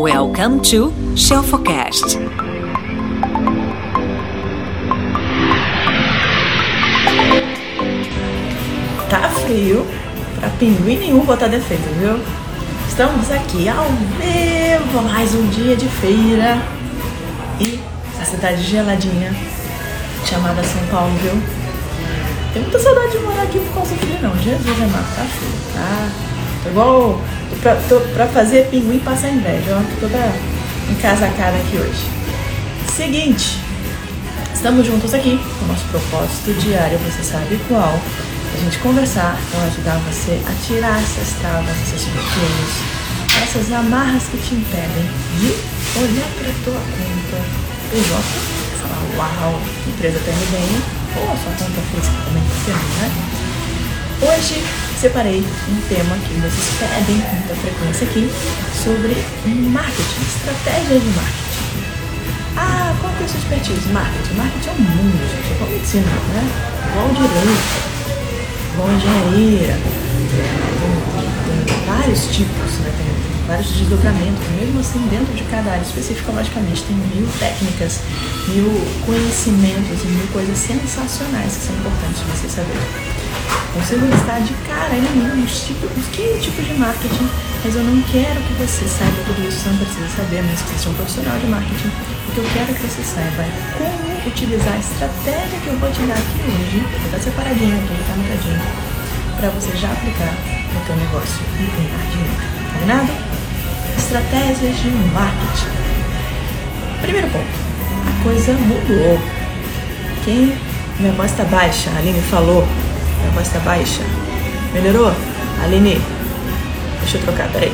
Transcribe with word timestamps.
Welcome 0.00 0.60
to 0.70 0.92
Shelfocast. 1.16 2.20
Tá 9.10 9.28
frio 9.28 9.84
pra 10.38 10.50
pinguim 10.50 10.98
nenhum 10.98 11.24
botar 11.24 11.48
defeito, 11.48 11.82
viu? 11.98 12.20
Estamos 12.88 13.28
aqui 13.32 13.68
ao 13.68 13.86
vivo, 13.86 15.02
mais 15.02 15.34
um 15.34 15.44
dia 15.48 15.74
de 15.74 15.88
feira 15.88 16.62
e 17.58 17.80
a 18.22 18.24
cidade 18.24 18.62
geladinha 18.62 19.34
chamada 20.24 20.62
São 20.62 20.86
Paulo, 20.92 21.10
viu? 21.20 21.32
Tenho 22.52 22.66
muita 22.66 22.78
saudade 22.78 23.10
de 23.10 23.18
morar 23.18 23.42
aqui 23.42 23.58
por 23.58 23.74
causa 23.74 23.94
do 23.96 23.98
frio, 23.98 24.18
não. 24.22 24.38
Jesus 24.38 24.80
amado, 24.80 25.16
tá 25.16 25.24
frio, 25.24 25.50
tá? 25.74 26.08
Tô 26.62 26.70
igual. 26.70 27.20
Pra, 27.60 27.74
tô 27.88 28.00
pra 28.14 28.26
fazer 28.28 28.68
pinguim 28.70 28.98
passar 29.00 29.30
inveja, 29.30 29.76
ó. 29.76 30.00
Toda 30.00 30.18
encasacada 30.90 31.56
aqui 31.56 31.76
hoje. 31.76 32.04
Seguinte, 32.94 33.58
estamos 34.54 34.86
juntos 34.86 35.14
aqui 35.14 35.40
o 35.62 35.66
nosso 35.66 35.84
propósito 35.86 36.52
diário, 36.60 36.98
você 36.98 37.22
sabe 37.22 37.60
qual? 37.68 38.00
A 38.54 38.60
gente 38.60 38.78
conversar 38.78 39.38
para 39.50 39.64
ajudar 39.64 39.98
você 40.10 40.40
a 40.46 40.66
tirar 40.66 41.00
essas 41.00 41.38
travas, 41.38 41.76
esses 41.86 42.08
bloqueios, 42.08 42.72
essas 43.42 43.72
amarras 43.72 44.24
que 44.24 44.38
te 44.38 44.54
impedem 44.54 45.08
de 45.38 45.54
olhar 46.00 46.28
para 46.38 46.52
tua 46.64 46.80
conta 46.80 47.38
PJ 47.90 48.02
e 48.02 48.78
falar, 48.80 49.02
uau, 49.16 49.60
empresa 49.86 50.18
tá 50.18 50.32
bem, 50.50 50.82
ou 51.16 51.32
a 51.32 51.36
sua 51.36 51.52
conta 51.52 51.80
física 51.92 52.16
também 52.24 52.42
tá 52.66 52.72
né? 52.72 53.12
Hoje 54.22 54.87
separei 54.98 55.38
um 55.38 55.80
tema 55.88 56.16
que 56.16 56.34
vocês 56.40 56.74
pedem 56.80 57.20
com 57.20 57.36
muita 57.36 57.54
frequência 57.54 58.04
aqui 58.04 58.28
sobre 58.82 59.14
marketing, 59.70 60.22
estratégia 60.26 60.98
de 60.98 61.06
marketing. 61.14 61.48
Ah, 62.56 62.92
qual 63.00 63.12
que 63.14 63.22
é 63.22 63.26
a 63.26 63.28
sua 63.28 63.38
expertise? 63.38 63.88
Marketing. 63.92 64.34
Marketing 64.34 64.68
é 64.68 64.72
um 64.72 64.82
mundo, 64.82 65.22
gente. 65.30 65.52
É 65.52 65.54
igual 65.54 65.70
medicina, 65.70 66.10
né? 66.34 66.42
Igual 66.90 67.08
direito, 67.14 67.62
igual 68.74 68.90
engenharia. 68.90 69.78
Tem, 71.14 71.62
tem 71.64 71.86
vários 71.86 72.26
tipos, 72.34 72.70
né? 72.82 72.90
Tem 72.98 73.46
vários 73.46 73.70
desdobramentos. 73.70 74.42
Mesmo 74.58 74.80
assim, 74.80 75.06
dentro 75.06 75.32
de 75.32 75.44
cada 75.44 75.70
área 75.70 75.82
específica, 75.82 76.32
logicamente, 76.32 76.82
tem 76.82 76.96
mil 76.96 77.28
técnicas, 77.38 78.00
mil 78.48 78.66
conhecimentos 79.06 80.02
e 80.02 80.06
mil 80.08 80.26
coisas 80.32 80.58
sensacionais 80.58 81.54
que 81.54 81.66
são 81.66 81.76
importantes 81.76 82.20
você 82.34 82.48
saber. 82.48 83.17
Consigo 83.72 84.06
listar 84.06 84.40
de 84.42 84.54
cara 84.66 84.94
nenhum 84.94 85.44
os, 85.44 85.60
tipos, 85.60 85.90
os 85.96 86.06
15 86.08 86.40
tipos 86.40 86.66
de 86.66 86.74
marketing, 86.74 87.28
mas 87.64 87.76
eu 87.76 87.84
não 87.84 88.02
quero 88.02 88.40
que 88.42 88.52
você 88.54 88.88
saiba 88.88 89.16
tudo 89.26 89.46
isso, 89.46 89.60
você 89.60 89.68
não 89.68 89.76
precisa 89.78 90.08
saber, 90.16 90.42
mas 90.42 90.62
que 90.62 90.68
você 90.68 90.78
seja 90.78 90.90
um 90.90 90.94
profissional 90.94 91.38
de 91.38 91.46
marketing. 91.46 91.88
O 91.88 92.32
que 92.32 92.38
eu 92.38 92.46
quero 92.54 92.74
que 92.74 92.82
você 92.82 93.02
saiba 93.02 93.42
é 93.42 93.52
como 93.78 94.26
utilizar 94.26 94.74
a 94.74 94.78
estratégia 94.78 95.60
que 95.62 95.68
eu 95.68 95.78
vou 95.78 95.90
te 95.92 96.02
dar 96.02 96.14
aqui 96.14 96.40
hoje, 96.48 96.84
estar 97.06 97.20
separadinho, 97.20 97.78
tudo 97.86 98.06
tá 98.06 98.12
anotadinho, 98.14 98.62
para 99.38 99.48
você 99.50 99.76
já 99.76 99.92
aplicar 99.92 100.34
no 100.74 100.80
teu 100.86 100.96
negócio 100.96 101.40
e 101.54 101.64
ganhar 101.70 102.02
dinheiro. 102.10 102.58
Combinado? 102.72 103.12
Estratégias 103.96 104.76
de 104.76 104.90
marketing. 105.12 105.70
Primeiro 107.00 107.28
ponto, 107.30 107.52
a 108.08 108.24
coisa 108.24 108.52
mudou. 108.54 109.20
Quem 110.24 110.56
minha 110.98 111.12
voz 111.12 111.30
está 111.30 111.44
baixa, 111.44 111.90
a 111.90 111.98
Aline 111.98 112.20
falou 112.22 112.66
minha 113.18 113.30
voz 113.32 113.48
tá 113.48 113.58
baixa. 113.60 114.02
Melhorou? 114.72 115.12
Aline, 115.62 116.00
deixa 117.00 117.18
eu 117.18 117.22
trocar, 117.22 117.48
peraí. 117.50 117.72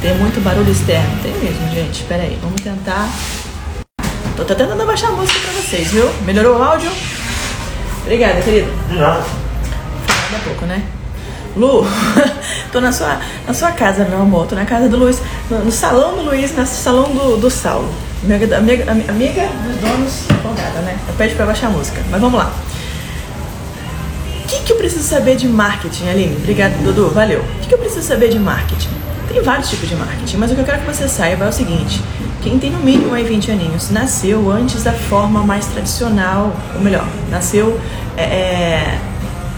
Tem 0.00 0.14
muito 0.16 0.42
barulho 0.42 0.70
externo. 0.70 1.18
Tem 1.22 1.32
mesmo, 1.32 1.68
gente. 1.70 2.02
Peraí, 2.04 2.38
vamos 2.42 2.60
tentar. 2.60 3.08
Tô 4.36 4.44
tentando 4.44 4.82
abaixar 4.82 5.10
a 5.10 5.12
música 5.12 5.38
pra 5.40 5.52
vocês, 5.62 5.92
viu? 5.92 6.10
Melhorou 6.26 6.58
o 6.58 6.62
áudio? 6.62 6.90
Obrigada, 8.02 8.40
querido. 8.42 8.70
De 8.88 8.98
nada. 8.98 9.24
Daqui 10.06 10.34
a 10.34 10.38
pouco, 10.40 10.66
né? 10.66 10.82
Lu, 11.56 11.86
tô 12.72 12.80
na 12.80 12.90
sua, 12.90 13.20
na 13.46 13.54
sua 13.54 13.70
casa, 13.72 14.04
meu 14.04 14.20
amor. 14.20 14.46
Tô 14.46 14.56
na 14.56 14.66
casa 14.66 14.88
do 14.88 14.96
Luiz, 14.96 15.22
no, 15.48 15.60
no 15.60 15.72
salão 15.72 16.16
do 16.16 16.22
Luiz, 16.22 16.54
no 16.54 16.66
salão 16.66 17.14
do, 17.14 17.36
do 17.36 17.48
Saulo. 17.48 17.90
Amiga, 18.24 18.58
amiga, 18.58 18.90
amiga 18.90 19.48
dos 19.64 19.76
donos 19.76 20.30
empolgada, 20.30 20.80
né? 20.80 20.98
Eu 21.06 21.14
pede 21.14 21.34
pra 21.34 21.46
baixar 21.46 21.68
a 21.68 21.70
música. 21.70 22.02
Mas 22.10 22.20
vamos 22.20 22.38
lá. 22.38 22.52
O 24.44 24.46
que, 24.46 24.60
que 24.60 24.72
eu 24.72 24.76
preciso 24.76 25.02
saber 25.02 25.36
de 25.36 25.48
marketing, 25.48 26.08
Aline? 26.08 26.36
Obrigada, 26.36 26.76
Dudu. 26.82 27.08
Valeu. 27.08 27.40
O 27.40 27.60
que, 27.60 27.68
que 27.68 27.74
eu 27.74 27.78
preciso 27.78 28.06
saber 28.06 28.28
de 28.28 28.38
marketing? 28.38 28.90
Tem 29.26 29.42
vários 29.42 29.70
tipos 29.70 29.88
de 29.88 29.96
marketing, 29.96 30.36
mas 30.36 30.50
o 30.52 30.54
que 30.54 30.60
eu 30.60 30.64
quero 30.64 30.80
que 30.80 30.86
você 30.86 31.08
saiba 31.08 31.46
é 31.46 31.48
o 31.48 31.52
seguinte: 31.52 32.02
quem 32.42 32.58
tem 32.58 32.70
no 32.70 32.78
mínimo 32.78 33.14
aí 33.14 33.24
20 33.24 33.50
aninhos 33.50 33.90
nasceu 33.90 34.52
antes 34.52 34.84
da 34.84 34.92
forma 34.92 35.42
mais 35.42 35.66
tradicional, 35.66 36.54
ou 36.74 36.80
melhor, 36.82 37.06
nasceu 37.30 37.80
é, 38.18 38.22
é, 38.22 38.98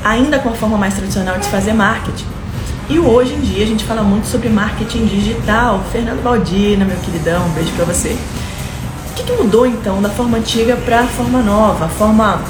ainda 0.05 0.39
com 0.39 0.51
a 0.51 0.53
forma 0.53 0.79
mais 0.79 0.95
tradicional 0.95 1.37
de 1.37 1.47
se 1.47 1.51
fazer 1.51 1.73
marketing. 1.73 2.25
E 2.89 3.01
hoje 3.01 3.35
em 3.35 3.41
dia 3.41 3.65
a 3.65 3.67
gente 3.67 3.85
fala 3.85 4.03
muito 4.03 4.29
sobre 4.29 4.49
marketing 4.49 5.07
digital. 5.07 5.83
Fernando 5.91 6.23
Baldina, 6.23 6.85
meu 6.85 6.97
queridão, 6.99 7.45
um 7.45 7.51
beijo 7.51 7.73
pra 7.73 7.85
você. 7.85 8.17
O 9.11 9.15
que, 9.17 9.25
que 9.25 9.33
mudou 9.33 9.67
então 9.67 10.01
da 10.01 10.09
forma 10.09 10.39
antiga 10.39 10.77
para 10.77 11.01
a 11.01 11.07
forma 11.07 11.43
nova, 11.43 11.87
a 11.87 11.89
forma 11.89 12.41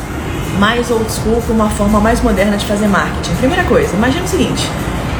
mais 0.59 0.91
old 0.91 1.11
school 1.11 1.43
uma 1.49 1.69
forma 1.71 2.01
mais 2.01 2.21
moderna 2.21 2.57
de 2.57 2.67
fazer 2.67 2.87
marketing. 2.89 3.35
Primeira 3.37 3.65
coisa, 3.65 3.95
imagina 3.95 4.25
o 4.25 4.29
seguinte: 4.29 4.71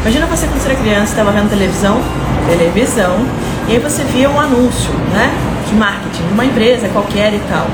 imagina 0.03 0.27
você 0.27 0.47
quando 0.47 0.61
você 0.61 0.69
era 0.71 0.79
criança, 0.79 1.13
estava 1.13 1.33
vendo 1.33 1.51
televisão, 1.51 2.01
televisão, 2.49 3.27
e 3.69 3.73
aí 3.73 3.79
você 3.79 4.05
via 4.05 4.31
um 4.31 4.41
anúncio, 4.41 4.93
né, 5.13 5.31
de 5.69 5.75
marketing, 5.75 6.27
de 6.27 6.33
uma 6.33 6.45
empresa 6.45 6.89
qualquer 6.89 7.35
e 7.35 7.41
tal. 7.49 7.67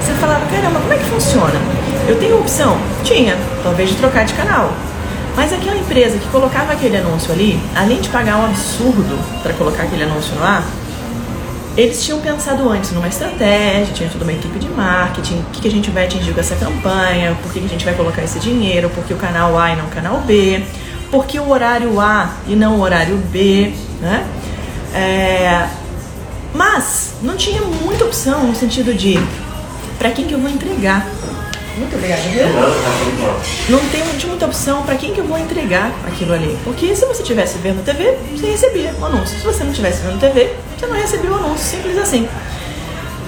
Você 0.00 0.12
falava, 0.14 0.44
caramba, 0.46 0.80
como 0.80 0.92
é 0.92 0.96
que 0.96 1.04
funciona? 1.04 1.60
Eu 2.08 2.18
tenho 2.18 2.38
opção? 2.38 2.78
Tinha, 3.04 3.36
talvez 3.62 3.90
de 3.90 3.96
trocar 3.96 4.24
de 4.24 4.34
canal. 4.34 4.72
Mas 5.36 5.52
aquela 5.52 5.76
empresa 5.76 6.18
que 6.18 6.26
colocava 6.28 6.72
aquele 6.72 6.96
anúncio 6.96 7.32
ali, 7.32 7.60
além 7.76 8.00
de 8.00 8.08
pagar 8.08 8.38
um 8.38 8.46
absurdo 8.46 9.18
para 9.42 9.52
colocar 9.52 9.84
aquele 9.84 10.02
anúncio 10.02 10.34
no 10.34 10.42
ar, 10.42 10.64
eles 11.76 12.04
tinham 12.04 12.20
pensado 12.20 12.68
antes 12.68 12.92
numa 12.92 13.08
estratégia, 13.08 13.92
tinha 13.94 14.08
toda 14.08 14.24
uma 14.24 14.32
equipe 14.32 14.58
de 14.58 14.68
marketing, 14.68 15.38
o 15.38 15.44
que, 15.52 15.60
que 15.62 15.68
a 15.68 15.70
gente 15.70 15.90
vai 15.90 16.06
atingir 16.06 16.32
com 16.32 16.40
essa 16.40 16.56
campanha, 16.56 17.36
por 17.42 17.52
que, 17.52 17.60
que 17.60 17.66
a 17.66 17.68
gente 17.68 17.84
vai 17.84 17.94
colocar 17.94 18.22
esse 18.22 18.38
dinheiro, 18.40 18.88
por 18.90 19.04
que 19.04 19.14
o 19.14 19.16
canal 19.16 19.56
A 19.58 19.72
e 19.72 19.76
não 19.76 19.86
o 19.86 19.90
canal 19.90 20.20
B, 20.20 20.62
por 21.10 21.26
que 21.26 21.38
o 21.38 21.48
horário 21.48 22.00
A 22.00 22.32
e 22.46 22.56
não 22.56 22.78
o 22.78 22.80
horário 22.80 23.16
B, 23.16 23.72
né? 24.00 24.26
É, 24.94 25.68
mas 26.54 27.14
não 27.22 27.36
tinha 27.36 27.60
muita 27.60 28.04
opção 28.04 28.44
no 28.44 28.54
sentido 28.54 28.94
de 28.94 29.18
para 29.98 30.10
quem 30.10 30.26
que 30.26 30.32
eu 30.32 30.38
vou 30.38 30.50
entregar. 30.50 31.06
Muito 31.78 31.94
obrigada, 31.94 32.22
viu? 32.22 32.46
Nada, 32.46 32.66
tá. 32.66 33.40
Não 33.68 33.78
tem 33.90 34.04
não 34.04 34.16
tinha 34.16 34.30
muita 34.30 34.46
opção 34.46 34.82
para 34.82 34.96
quem 34.96 35.14
que 35.14 35.20
eu 35.20 35.24
vou 35.24 35.38
entregar 35.38 35.92
aquilo 36.06 36.32
ali. 36.32 36.58
Porque 36.64 36.94
se 36.94 37.04
você 37.06 37.22
tivesse 37.22 37.58
vendo 37.58 37.84
TV, 37.84 38.16
você 38.32 38.46
recebia 38.46 38.92
o 39.00 39.04
anúncio. 39.04 39.38
Se 39.38 39.44
você 39.44 39.62
não 39.62 39.72
tivesse 39.72 40.02
vendo 40.02 40.18
TV, 40.18 40.52
você 40.76 40.86
não 40.86 40.96
recebia 40.96 41.30
o 41.30 41.34
anúncio, 41.34 41.64
simples 41.64 41.96
assim. 41.96 42.28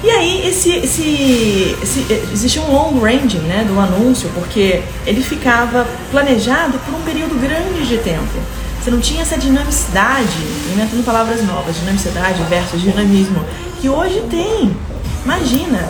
E 0.03 0.11
aí 0.11 0.49
esse, 0.49 0.71
esse, 0.77 1.77
esse 1.83 2.06
existe 2.33 2.59
um 2.59 2.72
long 2.72 2.99
range 2.99 3.37
né, 3.38 3.65
do 3.69 3.78
anúncio, 3.78 4.31
porque 4.34 4.82
ele 5.06 5.22
ficava 5.22 5.87
planejado 6.11 6.78
por 6.78 6.94
um 6.94 7.03
período 7.03 7.38
grande 7.41 7.87
de 7.87 7.99
tempo. 7.99 8.41
Você 8.82 8.91
não 8.91 8.99
tinha 8.99 9.21
essa 9.21 9.37
dinamicidade, 9.37 10.38
inventando 10.72 11.05
palavras 11.05 11.44
novas, 11.44 11.77
dinamicidade 11.77 12.43
versus 12.44 12.81
dinamismo, 12.81 13.44
que 13.78 13.91
hoje 13.91 14.22
tem. 14.31 14.75
Imagina, 15.22 15.87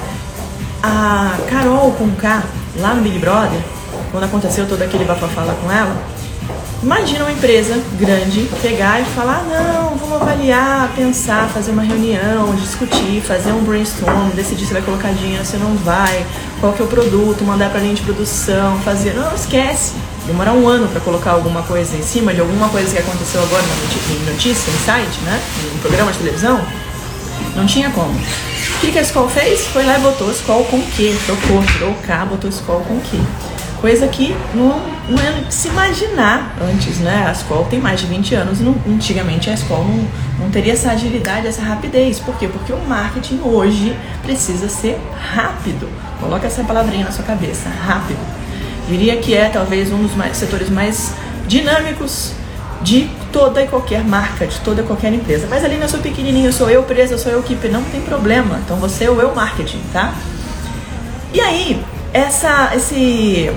a 0.83 1.37
Carol 1.49 1.93
com 1.93 2.11
K, 2.13 2.43
lá 2.79 2.95
no 2.95 3.03
Big 3.03 3.19
Brother, 3.19 3.61
quando 4.11 4.25
aconteceu 4.25 4.67
todo 4.67 4.83
aquele 4.83 5.05
bafafá 5.05 5.43
lá 5.43 5.55
com 5.55 5.71
ela, 5.71 5.97
imagina 6.83 7.25
uma 7.25 7.33
empresa 7.33 7.79
grande 7.99 8.49
pegar 8.63 9.01
e 9.01 9.05
falar, 9.05 9.45
não, 9.45 9.97
vamos 9.97 10.23
avaliar, 10.23 10.91
pensar, 10.97 11.49
fazer 11.49 11.71
uma 11.73 11.83
reunião, 11.83 12.55
discutir, 12.55 13.23
fazer 13.23 13.53
um 13.53 13.63
brainstorm, 13.63 14.31
decidir 14.31 14.67
se 14.67 14.73
vai 14.73 14.83
colocar 14.83 15.13
dinheiro, 15.13 15.45
se 15.45 15.57
não 15.57 15.77
vai, 15.77 16.25
qual 16.61 16.73
que 16.73 16.83
é 16.83 16.85
o 16.85 16.89
produto, 16.89 17.45
mandar 17.45 17.71
pra 17.71 17.81
linha 17.81 17.95
de 17.95 18.03
produção, 18.03 18.79
fazer. 18.81 19.15
Não, 19.15 19.35
esquece. 19.35 19.95
Demorar 20.27 20.53
um 20.53 20.69
ano 20.69 20.87
para 20.89 21.01
colocar 21.01 21.33
alguma 21.33 21.63
coisa 21.63 21.97
em 21.97 22.03
cima 22.03 22.33
de 22.33 22.41
alguma 22.41 22.69
coisa 22.69 22.93
que 22.93 22.99
aconteceu 22.99 23.43
agora 23.43 23.63
na 23.63 24.33
notícia, 24.33 24.71
em 24.71 24.85
site, 24.85 25.19
né? 25.25 25.41
Em 25.75 25.79
programa 25.79 26.13
de 26.13 26.19
televisão. 26.19 26.61
Não 27.57 27.67
tinha 27.67 27.91
como. 27.91 28.15
O 28.81 28.83
que, 28.83 28.93
que 28.93 28.99
a 28.99 29.03
escola 29.03 29.29
fez? 29.29 29.67
Foi 29.67 29.85
lá 29.85 29.99
e 29.99 30.01
botou 30.01 30.31
escola 30.31 30.65
com 30.65 30.81
que, 30.81 31.15
trocou, 31.27 31.63
tirou 31.65 31.91
o 31.91 31.95
K, 31.97 32.25
botou 32.25 32.49
escola 32.49 32.83
com 32.85 32.99
que. 33.01 33.21
Coisa 33.79 34.09
que 34.09 34.35
não, 34.55 34.79
não 35.09 35.19
é 35.23 35.51
se 35.51 35.69
imaginar 35.69 36.55
antes, 36.63 36.99
né? 36.99 37.25
A 37.29 37.33
escola 37.33 37.67
tem 37.69 37.79
mais 37.79 38.01
de 38.01 38.07
20 38.07 38.35
anos 38.35 38.61
e 38.61 38.63
não- 38.63 38.75
antigamente 38.89 39.49
a 39.51 39.55
escola 39.55 39.85
não, 39.85 40.07
não 40.39 40.51
teria 40.51 40.73
essa 40.75 40.91
agilidade, 40.93 41.47
essa 41.47 41.63
rapidez. 41.63 42.19
Por 42.21 42.35
quê? 42.37 42.49
Porque 42.49 42.73
o 42.73 42.79
marketing 42.87 43.41
hoje 43.45 43.95
precisa 44.23 44.69
ser 44.69 44.99
rápido. 45.35 45.89
Coloca 46.19 46.47
essa 46.47 46.63
palavrinha 46.65 47.05
na 47.07 47.11
sua 47.13 47.25
cabeça, 47.25 47.69
rápido. 47.69 48.19
Diria 48.89 49.17
que 49.19 49.35
é 49.35 49.49
talvez 49.51 49.91
um 49.93 50.03
dos 50.03 50.15
mais- 50.15 50.37
setores 50.37 50.69
mais 50.71 51.13
dinâmicos 51.47 52.33
de 52.83 53.09
toda 53.33 53.63
e 53.63 53.69
qualquer 53.69 54.03
marca, 54.05 54.47
de 54.47 54.59
toda 54.61 54.83
e 54.83 54.85
qualquer 54.85 55.13
empresa. 55.13 55.47
Mas 55.49 55.65
ali 55.65 55.79
eu 55.81 55.89
sou 55.89 56.01
pequenininho, 56.01 56.53
sou 56.53 56.71
eu 56.71 56.83
presa, 56.83 57.19
sou 57.19 57.31
eu 57.31 57.41
equipe, 57.41 57.69
não 57.69 57.83
tem 57.85 58.01
problema. 58.01 58.61
Então 58.65 58.77
você 58.77 59.05
é 59.05 59.11
o 59.11 59.21
eu 59.21 59.35
marketing, 59.35 59.81
tá? 59.93 60.15
E 61.33 61.41
aí, 61.41 61.83
essa, 62.13 62.73
esse 62.75 63.51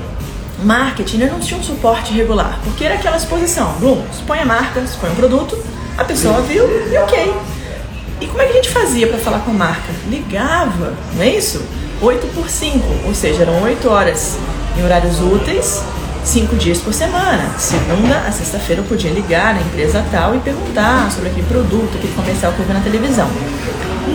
marketing 0.63 1.25
não 1.25 1.39
tinha 1.39 1.59
um 1.59 1.63
suporte 1.63 2.13
regular, 2.13 2.59
porque 2.63 2.85
era 2.85 2.95
aquela 2.95 3.17
exposição. 3.17 3.73
Bloom, 3.79 4.03
expõe 4.11 4.39
a 4.39 4.45
marca, 4.45 4.79
expõe 4.79 5.11
o 5.11 5.15
produto, 5.15 5.57
a 5.97 6.03
pessoa 6.03 6.41
viu 6.41 6.65
e 6.91 6.97
ok. 6.97 7.33
E 8.21 8.27
como 8.27 8.41
é 8.41 8.45
que 8.45 8.51
a 8.51 8.55
gente 8.55 8.69
fazia 8.69 9.07
para 9.07 9.17
falar 9.17 9.39
com 9.39 9.51
a 9.51 9.53
marca? 9.53 9.91
Ligava, 10.07 10.93
não 11.15 11.23
é 11.23 11.29
isso? 11.29 11.61
8 12.01 12.27
por 12.27 12.49
5, 12.49 12.85
ou 13.05 13.15
seja, 13.15 13.43
eram 13.43 13.61
8 13.63 13.89
horas 13.89 14.37
em 14.77 14.83
horários 14.83 15.19
úteis, 15.19 15.81
5 16.23 16.55
dias 16.55 16.79
por 16.79 16.93
semana. 16.93 17.57
Segunda 17.57 18.19
a 18.27 18.31
sexta-feira 18.31 18.81
eu 18.81 18.85
podia 18.85 19.11
ligar 19.11 19.53
na 19.53 19.61
empresa 19.61 20.03
tal 20.11 20.35
e 20.35 20.39
perguntar 20.39 21.11
sobre 21.11 21.29
aquele 21.29 21.47
produto, 21.47 21.97
aquele 21.97 22.13
comercial 22.13 22.51
que 22.53 22.59
eu 22.59 22.65
vi 22.65 22.73
na 22.73 22.81
televisão 22.81 23.29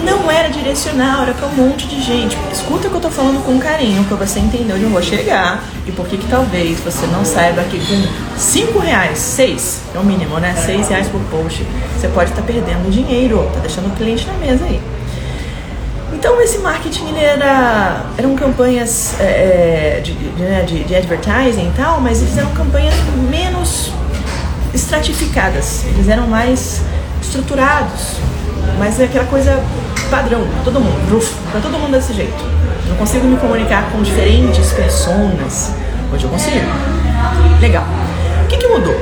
não 0.04 0.30
era 0.30 0.48
direcional, 0.48 1.22
era 1.22 1.34
para 1.34 1.46
um 1.48 1.54
monte 1.54 1.86
de 1.86 2.00
gente. 2.00 2.36
Escuta 2.52 2.88
o 2.88 2.90
que 2.90 2.96
eu 2.96 3.00
tô 3.00 3.10
falando 3.10 3.44
com 3.44 3.58
carinho, 3.58 4.04
para 4.04 4.16
você 4.16 4.38
entender 4.38 4.72
onde 4.72 4.84
eu 4.84 4.90
vou 4.90 5.02
chegar 5.02 5.62
e 5.86 5.92
por 5.92 6.06
que 6.06 6.16
que 6.16 6.28
talvez 6.28 6.78
você 6.80 7.06
não 7.06 7.24
saiba 7.24 7.62
que 7.64 7.78
com 7.78 8.38
5 8.38 8.78
reais, 8.78 9.18
6, 9.18 9.82
é 9.94 9.98
o 9.98 10.04
mínimo, 10.04 10.38
né? 10.38 10.54
6 10.54 10.88
reais 10.88 11.08
por 11.08 11.20
post, 11.22 11.64
você 11.98 12.08
pode 12.08 12.30
estar 12.30 12.42
tá 12.42 12.46
perdendo 12.46 12.90
dinheiro, 12.90 13.50
tá 13.54 13.60
deixando 13.60 13.88
o 13.88 13.96
cliente 13.96 14.26
na 14.26 14.34
mesa 14.34 14.64
aí. 14.64 14.80
Então 16.18 16.40
esse 16.42 16.58
marketing 16.58 17.10
ele 17.10 17.20
era 17.20 18.04
eram 18.16 18.34
campanhas 18.34 19.14
é, 19.20 20.00
de, 20.02 20.12
de, 20.12 20.42
né, 20.42 20.64
de, 20.66 20.82
de 20.82 20.96
advertising 20.96 21.68
e 21.68 21.72
tal, 21.76 22.00
mas 22.00 22.20
eles 22.20 22.36
eram 22.36 22.50
campanhas 22.50 22.92
menos 23.30 23.92
estratificadas, 24.74 25.84
eles 25.84 26.08
eram 26.08 26.26
mais 26.26 26.82
estruturados, 27.22 28.16
mas 28.80 28.98
é 28.98 29.04
aquela 29.04 29.26
coisa 29.26 29.62
padrão, 30.10 30.44
todo 30.64 30.80
mundo, 30.80 31.24
pra 31.52 31.60
todo 31.60 31.78
mundo 31.78 31.92
desse 31.92 32.12
jeito. 32.12 32.44
Não 32.88 32.96
consigo 32.96 33.24
me 33.24 33.36
comunicar 33.36 33.88
com 33.92 34.02
diferentes 34.02 34.72
pessoas. 34.72 35.72
Hoje 36.12 36.24
eu 36.24 36.30
consigo. 36.30 36.66
Legal. 37.60 37.84
O 38.44 38.48
que, 38.48 38.56
que 38.56 38.66
mudou? 38.66 38.96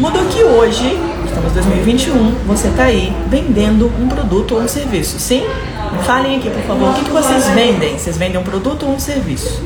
Mudou 0.00 0.24
que 0.24 0.42
hoje, 0.42 0.98
estamos 1.26 1.52
em 1.52 1.54
2021, 1.54 2.34
você 2.46 2.68
está 2.68 2.84
aí 2.84 3.14
vendendo 3.28 3.92
um 4.00 4.08
produto 4.08 4.56
ou 4.56 4.62
um 4.62 4.68
serviço. 4.68 5.20
Sim? 5.20 5.46
Falem 6.04 6.38
aqui, 6.38 6.50
por 6.50 6.62
favor, 6.62 6.90
o 6.90 6.94
que, 6.94 7.04
que 7.04 7.10
vocês 7.10 7.48
vendem? 7.48 7.98
Vocês 7.98 8.16
vendem 8.16 8.40
um 8.40 8.42
produto 8.42 8.86
ou 8.86 8.94
um 8.94 8.98
serviço? 8.98 9.62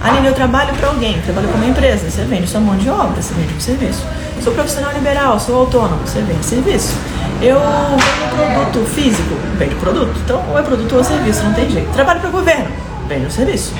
Aline, 0.00 0.26
eu 0.26 0.34
trabalho 0.34 0.74
para 0.74 0.88
alguém, 0.88 1.20
trabalho 1.22 1.48
com 1.48 1.56
uma 1.56 1.66
empresa, 1.66 2.10
você 2.10 2.22
vende 2.24 2.46
sua 2.46 2.60
mão 2.60 2.76
de 2.76 2.90
obra, 2.90 3.22
você 3.22 3.32
vende 3.32 3.54
um 3.54 3.60
serviço. 3.60 4.04
Sou 4.42 4.52
profissional 4.52 4.92
liberal, 4.92 5.40
sou 5.40 5.60
autônomo, 5.60 6.06
você 6.06 6.20
vende 6.20 6.44
serviço. 6.44 6.94
Eu 7.40 7.58
vendo 7.58 8.36
produto 8.36 8.86
físico, 8.90 9.34
vende 9.58 9.74
produto. 9.76 10.12
Então, 10.22 10.44
ou 10.50 10.58
é 10.58 10.62
produto 10.62 10.92
ou 10.92 11.00
é 11.00 11.04
serviço, 11.04 11.42
não 11.42 11.54
tem 11.54 11.70
jeito. 11.70 11.90
Trabalho 11.92 12.20
para 12.20 12.28
o 12.28 12.32
governo, 12.32 12.66
vende 13.08 13.26
um 13.26 13.30
serviço. 13.30 13.72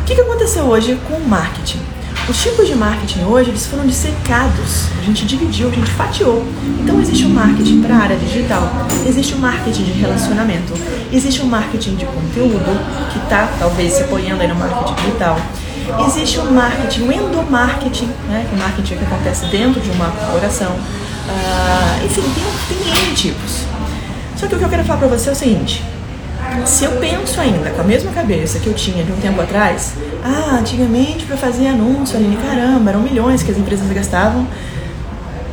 O 0.00 0.04
que, 0.04 0.14
que 0.14 0.20
aconteceu 0.20 0.64
hoje 0.64 0.96
com 1.08 1.14
o 1.14 1.28
marketing? 1.28 1.89
Os 2.30 2.40
tipos 2.40 2.68
de 2.68 2.76
marketing 2.76 3.24
hoje 3.24 3.50
eles 3.50 3.66
foram 3.66 3.84
dissecados, 3.84 4.86
a 4.96 5.02
gente 5.02 5.26
dividiu, 5.26 5.68
a 5.68 5.72
gente 5.72 5.90
fatiou. 5.90 6.46
Então 6.80 7.00
existe 7.00 7.24
o 7.24 7.28
um 7.28 7.32
marketing 7.34 7.82
para 7.82 7.96
a 7.96 7.98
área 7.98 8.16
digital, 8.16 8.62
existe 9.04 9.34
o 9.34 9.36
um 9.36 9.40
marketing 9.40 9.82
de 9.82 9.90
relacionamento, 9.90 10.72
existe 11.12 11.40
o 11.40 11.44
um 11.46 11.48
marketing 11.48 11.96
de 11.96 12.06
conteúdo 12.06 13.10
que 13.12 13.18
está 13.18 13.48
talvez 13.58 13.94
se 13.94 14.04
apoiando 14.04 14.42
aí 14.42 14.48
no 14.48 14.54
marketing 14.54 14.94
digital. 14.94 15.40
Existe 16.06 16.38
o 16.38 16.44
marketing, 16.52 17.00
o 17.00 17.12
endomarketing, 17.12 18.06
né, 18.28 18.46
que 18.48 18.54
é 18.54 18.56
o 18.56 18.62
marketing 18.62 18.96
que 18.96 19.04
acontece 19.04 19.46
dentro 19.46 19.80
de 19.80 19.90
uma 19.90 20.06
corporação. 20.06 20.70
Uh, 20.70 22.06
enfim, 22.06 22.22
tem, 22.22 22.78
tem 22.78 23.06
N 23.08 23.14
tipos. 23.16 23.64
Só 24.36 24.46
que 24.46 24.54
o 24.54 24.58
que 24.58 24.64
eu 24.64 24.68
quero 24.68 24.84
falar 24.84 25.00
para 25.00 25.08
você 25.08 25.30
é 25.30 25.32
o 25.32 25.34
seguinte: 25.34 25.82
se 26.66 26.84
eu 26.84 26.92
penso 26.92 27.40
ainda 27.40 27.70
com 27.70 27.80
a 27.80 27.84
mesma 27.84 28.12
cabeça 28.12 28.58
que 28.58 28.66
eu 28.66 28.74
tinha 28.74 29.04
de 29.04 29.12
um 29.12 29.16
tempo 29.16 29.40
atrás, 29.40 29.94
ah, 30.24 30.56
antigamente 30.58 31.24
para 31.24 31.36
fazer 31.36 31.68
anúncio, 31.68 32.16
ali, 32.16 32.38
caramba, 32.42 32.90
eram 32.90 33.00
milhões 33.00 33.42
que 33.42 33.50
as 33.50 33.58
empresas 33.58 33.86
gastavam 33.88 34.46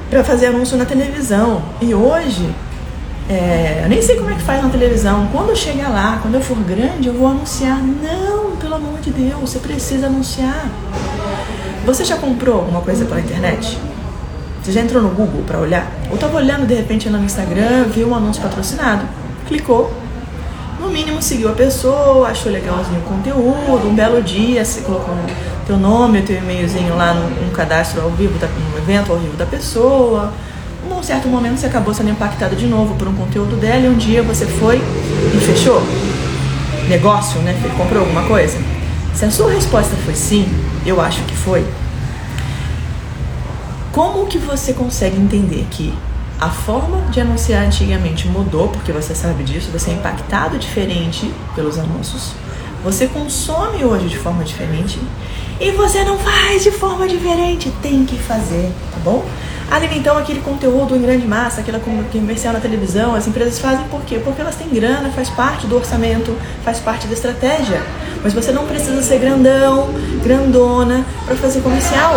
para 0.10 0.24
fazer 0.24 0.48
anúncio 0.48 0.78
na 0.78 0.86
televisão. 0.86 1.62
E 1.82 1.94
hoje, 1.94 2.50
é, 3.30 3.82
eu 3.84 3.90
nem 3.90 4.02
sei 4.02 4.16
como 4.16 4.30
é 4.30 4.36
que 4.36 4.42
faz 4.42 4.64
na 4.64 4.70
televisão. 4.70 5.28
Quando 5.32 5.50
eu 5.50 5.56
chegar 5.56 5.90
lá, 5.90 6.20
quando 6.22 6.36
eu 6.36 6.42
for 6.42 6.58
grande, 6.58 7.08
eu 7.08 7.14
vou 7.14 7.28
anunciar. 7.28 7.82
Não, 7.82 8.56
pelo 8.56 8.76
amor 8.76 9.00
de 9.00 9.12
Deus, 9.12 9.40
você 9.40 9.60
precisa 9.60 10.08
anunciar. 10.08 10.70
Você 11.86 12.04
já 12.06 12.18
comprou 12.18 12.56
alguma 12.56 12.82
coisa 12.82 13.06
pela 13.06 13.20
internet? 13.20 13.78
Você 14.62 14.72
já 14.72 14.82
entrou 14.82 15.02
no 15.02 15.10
Google 15.10 15.44
para 15.46 15.60
olhar? 15.60 15.90
Ou 16.10 16.16
estava 16.16 16.38
olhando 16.38 16.68
de 16.68 16.74
repente 16.74 17.10
no 17.10 17.24
Instagram, 17.24 17.86
viu 17.86 18.10
um 18.10 18.16
anúncio 18.16 18.42
patrocinado, 18.42 19.06
clicou, 19.48 19.94
mínimo 20.98 21.22
seguiu 21.22 21.50
a 21.50 21.54
pessoa, 21.54 22.28
achou 22.28 22.52
legalzinho 22.52 23.00
o 23.00 23.04
conteúdo, 23.04 23.88
um 23.88 23.94
belo 23.94 24.20
dia 24.24 24.66
você 24.66 24.82
colocou 24.82 25.14
o 25.14 25.66
teu 25.68 25.78
nome, 25.78 26.22
o 26.22 26.24
teu 26.24 26.38
e-mailzinho 26.38 26.96
lá 26.96 27.14
no, 27.14 27.52
cadastro 27.52 28.02
ao 28.02 28.10
vivo, 28.10 28.40
da, 28.40 28.48
no 28.48 28.78
evento 28.80 29.12
ao 29.12 29.20
vivo 29.20 29.38
da 29.38 29.46
pessoa. 29.46 30.34
Num 30.90 31.04
certo 31.04 31.28
momento 31.28 31.58
você 31.58 31.68
acabou 31.68 31.94
sendo 31.94 32.10
impactado 32.10 32.56
de 32.56 32.66
novo 32.66 32.96
por 32.96 33.08
um 33.08 33.14
conteúdo 33.14 33.56
dela 33.58 33.86
e 33.86 33.90
um 33.90 33.96
dia 33.96 34.24
você 34.24 34.48
foi 34.48 34.78
e 34.78 35.38
fechou. 35.40 35.84
Negócio, 36.90 37.40
né? 37.42 37.56
Comprou 37.78 38.02
alguma 38.02 38.24
coisa? 38.24 38.58
Se 39.14 39.26
a 39.26 39.30
sua 39.30 39.52
resposta 39.52 39.96
foi 40.04 40.16
sim, 40.16 40.48
eu 40.84 41.00
acho 41.00 41.22
que 41.26 41.36
foi. 41.36 41.64
Como 43.92 44.26
que 44.26 44.40
você 44.40 44.74
consegue 44.74 45.20
entender 45.20 45.68
que 45.70 45.94
a 46.40 46.50
forma 46.50 47.02
de 47.10 47.20
anunciar 47.20 47.64
antigamente 47.66 48.28
mudou, 48.28 48.68
porque 48.70 48.92
você 48.92 49.16
sabe 49.16 49.44
disso, 49.44 49.70
você 49.72 49.92
é 49.92 49.94
impactado 49.94 50.58
diferente 50.58 51.34
pelos 51.56 51.80
anúncios, 51.80 52.34
você 52.84 53.08
consome 53.08 53.84
hoje 53.84 54.08
de 54.08 54.18
forma 54.18 54.44
diferente 54.44 55.00
e 55.60 55.72
você 55.72 56.04
não 56.04 56.18
faz 56.20 56.64
de 56.64 56.72
forma 56.72 57.08
diferente, 57.08 57.72
tem 57.82 58.06
que 58.06 58.18
fazer, 58.18 58.72
tá 58.92 59.00
bom? 59.04 59.26
Além 59.70 59.98
então 59.98 60.18
aquele 60.18 60.40
conteúdo 60.40 60.96
em 60.96 61.02
grande 61.02 61.28
massa, 61.28 61.60
aquela 61.60 61.80
comercial 61.80 62.54
na 62.54 62.60
televisão, 62.60 63.16
as 63.16 63.28
empresas 63.28 63.60
fazem 63.60 63.86
por 63.88 64.02
quê? 64.02 64.22
Porque 64.24 64.40
elas 64.40 64.56
têm 64.56 64.70
grana, 64.70 65.10
faz 65.10 65.30
parte 65.30 65.68
do 65.68 65.76
orçamento, 65.76 66.34
faz 66.64 66.80
parte 66.80 67.06
da 67.06 67.14
estratégia. 67.14 67.82
Mas 68.24 68.34
você 68.34 68.52
não 68.54 68.66
precisa 68.66 69.02
ser 69.02 69.20
grandão, 69.20 69.90
grandona 70.24 71.06
para 71.26 71.36
fazer 71.36 71.60
comercial 71.62 72.14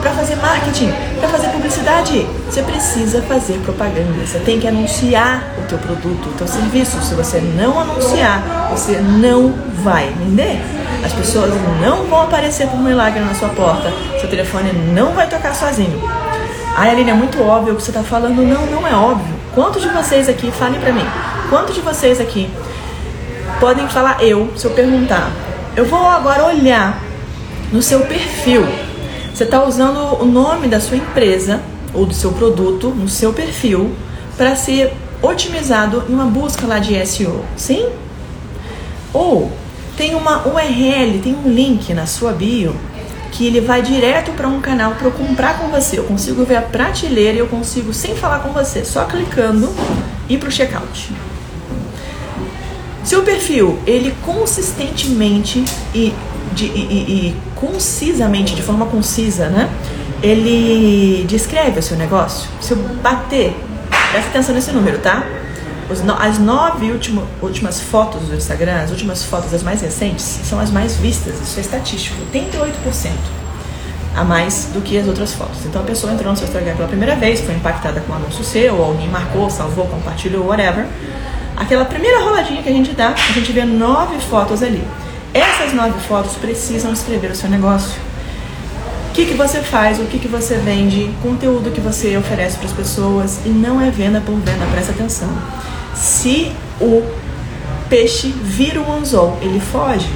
para 0.00 0.12
fazer 0.12 0.36
marketing, 0.36 0.92
para 1.18 1.28
fazer 1.28 1.48
publicidade. 1.48 2.26
Você 2.46 2.62
precisa 2.62 3.22
fazer 3.22 3.58
propaganda. 3.64 4.26
Você 4.26 4.38
tem 4.40 4.60
que 4.60 4.66
anunciar 4.66 5.54
o 5.58 5.62
teu 5.68 5.78
produto, 5.78 6.28
o 6.28 6.32
teu 6.32 6.46
serviço. 6.46 7.00
Se 7.02 7.14
você 7.14 7.40
não 7.40 7.78
anunciar, 7.78 8.68
você 8.70 8.98
não 8.98 9.54
vai 9.82 10.12
vender. 10.18 10.60
As 11.04 11.12
pessoas 11.12 11.52
não 11.80 12.04
vão 12.04 12.22
aparecer 12.22 12.66
por 12.68 12.78
milagre 12.78 13.20
na 13.20 13.34
sua 13.34 13.48
porta. 13.50 13.92
Seu 14.20 14.28
telefone 14.28 14.72
não 14.72 15.12
vai 15.12 15.28
tocar 15.28 15.54
sozinho. 15.54 16.02
Ai, 16.76 16.90
Aline, 16.90 17.10
é 17.10 17.14
muito 17.14 17.42
óbvio 17.42 17.74
o 17.74 17.76
que 17.76 17.82
você 17.82 17.90
está 17.90 18.02
falando. 18.02 18.42
Não, 18.42 18.66
não 18.66 18.86
é 18.86 18.94
óbvio. 18.94 19.34
Quantos 19.54 19.82
de 19.82 19.88
vocês 19.88 20.28
aqui, 20.28 20.50
falem 20.50 20.78
para 20.80 20.92
mim, 20.92 21.06
quantos 21.48 21.74
de 21.74 21.80
vocês 21.80 22.20
aqui 22.20 22.50
podem 23.58 23.88
falar 23.88 24.22
eu, 24.22 24.52
se 24.56 24.66
eu 24.66 24.70
perguntar? 24.72 25.30
Eu 25.74 25.86
vou 25.86 26.06
agora 26.06 26.44
olhar 26.44 26.98
no 27.72 27.80
seu 27.80 28.00
perfil 28.00 28.66
você 29.36 29.44
está 29.44 29.62
usando 29.62 29.98
o 30.18 30.24
nome 30.24 30.66
da 30.66 30.80
sua 30.80 30.96
empresa 30.96 31.60
ou 31.92 32.06
do 32.06 32.14
seu 32.14 32.32
produto 32.32 32.88
no 32.88 33.06
seu 33.06 33.34
perfil 33.34 33.94
para 34.34 34.56
ser 34.56 34.94
otimizado 35.20 36.04
em 36.08 36.14
uma 36.14 36.24
busca 36.24 36.66
lá 36.66 36.78
de 36.78 37.06
SEO, 37.06 37.44
sim? 37.54 37.86
Ou 39.12 39.52
tem 39.94 40.14
uma 40.14 40.48
URL, 40.48 41.20
tem 41.22 41.34
um 41.34 41.52
link 41.52 41.92
na 41.92 42.06
sua 42.06 42.32
bio 42.32 42.74
que 43.30 43.46
ele 43.46 43.60
vai 43.60 43.82
direto 43.82 44.32
para 44.32 44.48
um 44.48 44.58
canal 44.58 44.92
para 44.92 45.08
eu 45.08 45.12
comprar 45.12 45.58
com 45.58 45.68
você. 45.68 45.98
Eu 45.98 46.04
consigo 46.04 46.42
ver 46.46 46.56
a 46.56 46.62
prateleira 46.62 47.36
e 47.36 47.40
eu 47.40 47.46
consigo, 47.46 47.92
sem 47.92 48.16
falar 48.16 48.38
com 48.38 48.54
você, 48.54 48.86
só 48.86 49.04
clicando, 49.04 49.68
ir 50.30 50.38
para 50.38 50.48
o 50.48 50.52
checkout. 50.52 51.12
Seu 53.04 53.22
perfil, 53.22 53.78
ele 53.86 54.14
consistentemente 54.24 55.62
e 55.94 56.14
de, 56.56 56.64
e, 56.64 57.28
e, 57.28 57.36
concisamente, 57.54 58.54
de 58.54 58.62
forma 58.62 58.86
concisa, 58.86 59.48
né? 59.48 59.70
Ele 60.22 61.24
descreve 61.28 61.78
o 61.78 61.82
seu 61.82 61.96
negócio. 61.96 62.48
Se 62.60 62.72
eu 62.72 62.78
bater, 63.02 63.54
presta 64.10 64.30
atenção 64.30 64.54
nesse 64.54 64.72
número, 64.72 64.98
tá? 64.98 65.24
as 66.18 66.38
nove 66.40 66.90
últimas 67.40 67.80
fotos 67.80 68.22
do 68.22 68.34
Instagram, 68.34 68.82
as 68.82 68.90
últimas 68.90 69.22
fotos, 69.22 69.54
as 69.54 69.62
mais 69.62 69.82
recentes, 69.82 70.24
são 70.42 70.58
as 70.58 70.70
mais 70.70 70.96
vistas. 70.96 71.40
Isso 71.40 71.58
é 71.58 71.62
estatístico, 71.62 72.16
88% 72.34 73.10
a 74.16 74.24
mais 74.24 74.70
do 74.72 74.80
que 74.80 74.98
as 74.98 75.06
outras 75.06 75.34
fotos. 75.34 75.64
Então 75.66 75.82
a 75.82 75.84
pessoa 75.84 76.12
entrou 76.12 76.30
no 76.30 76.36
seu 76.36 76.46
Instagram 76.46 76.74
pela 76.74 76.88
primeira 76.88 77.14
vez, 77.14 77.40
foi 77.40 77.54
impactada 77.54 78.00
com 78.00 78.12
um 78.12 78.16
anúncio 78.16 78.42
seu, 78.42 78.82
alguém 78.82 79.06
marcou, 79.08 79.48
salvou, 79.50 79.86
compartilhou, 79.86 80.46
whatever. 80.46 80.86
Aquela 81.54 81.84
primeira 81.84 82.20
roladinha 82.20 82.62
que 82.62 82.68
a 82.68 82.72
gente 82.72 82.92
dá, 82.92 83.10
a 83.10 83.32
gente 83.32 83.52
vê 83.52 83.64
nove 83.64 84.18
fotos 84.18 84.62
ali. 84.62 84.82
Essas 85.36 85.74
nove 85.74 86.00
fotos 86.08 86.34
precisam 86.36 86.94
escrever 86.94 87.30
o 87.30 87.34
seu 87.34 87.50
negócio. 87.50 88.00
que, 89.12 89.26
que 89.26 89.34
você 89.34 89.60
faz, 89.60 90.00
o 90.00 90.04
que, 90.04 90.18
que 90.18 90.28
você 90.28 90.54
vende, 90.56 91.10
conteúdo 91.22 91.70
que 91.70 91.80
você 91.80 92.16
oferece 92.16 92.56
para 92.56 92.66
as 92.66 92.72
pessoas 92.72 93.40
e 93.44 93.50
não 93.50 93.78
é 93.78 93.90
venda 93.90 94.22
por 94.22 94.34
venda, 94.36 94.64
presta 94.72 94.92
atenção. 94.92 95.28
Se 95.94 96.52
o 96.80 97.02
peixe 97.90 98.28
vira 98.28 98.80
um 98.80 98.90
anzol, 98.90 99.38
ele 99.42 99.60
foge. 99.60 100.08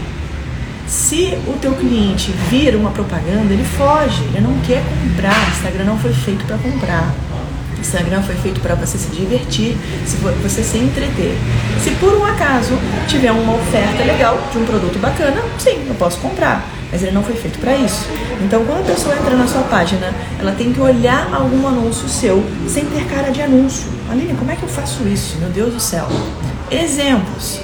Se 0.87 1.39
o 1.47 1.53
teu 1.61 1.73
cliente 1.73 2.33
vira 2.49 2.79
uma 2.79 2.91
propaganda, 2.91 3.53
ele 3.53 3.65
foge, 3.65 4.23
ele 4.25 4.41
não 4.41 4.59
quer 4.61 4.83
comprar. 4.83 5.49
O 5.49 5.50
Instagram 5.50 5.85
não 5.85 5.99
foi 5.99 6.15
feito 6.15 6.47
para 6.47 6.57
comprar. 6.57 7.15
Instagram 7.81 8.23
foi 8.23 8.35
feito 8.37 8.61
para 8.61 8.75
você 8.75 8.99
se 8.99 9.09
divertir, 9.09 9.77
se 10.07 10.17
você 10.17 10.63
se 10.63 10.79
entreter. 10.79 11.35
Se 11.83 11.91
por 11.93 12.15
um 12.15 12.25
acaso 12.25 12.79
tiver 13.09 13.33
uma 13.33 13.55
oferta 13.55 14.05
legal 14.05 14.39
de 14.53 14.59
um 14.59 14.65
produto 14.65 14.99
bacana, 14.99 15.43
sim, 15.59 15.85
eu 15.89 15.95
posso 15.95 16.19
comprar 16.19 16.65
mas 16.91 17.03
ele 17.03 17.13
não 17.13 17.23
foi 17.23 17.37
feito 17.37 17.59
para 17.59 17.77
isso. 17.77 18.07
Então, 18.43 18.65
quando 18.65 18.81
a 18.81 18.85
pessoa 18.85 19.15
entra 19.15 19.37
na 19.37 19.47
sua 19.47 19.63
página, 19.63 20.13
ela 20.39 20.53
tem 20.53 20.73
que 20.73 20.81
olhar 20.81 21.33
algum 21.33 21.67
anúncio 21.67 22.09
seu 22.09 22.45
sem 22.67 22.85
ter 22.87 23.05
cara 23.07 23.31
de 23.31 23.41
anúncio. 23.41 23.89
Aline, 24.11 24.35
como 24.35 24.51
é 24.51 24.57
que 24.57 24.63
eu 24.63 24.69
faço 24.69 25.07
isso? 25.07 25.39
Meu 25.39 25.49
Deus 25.51 25.73
do 25.73 25.81
céu. 25.81 26.09
Exemplos. 26.71 27.61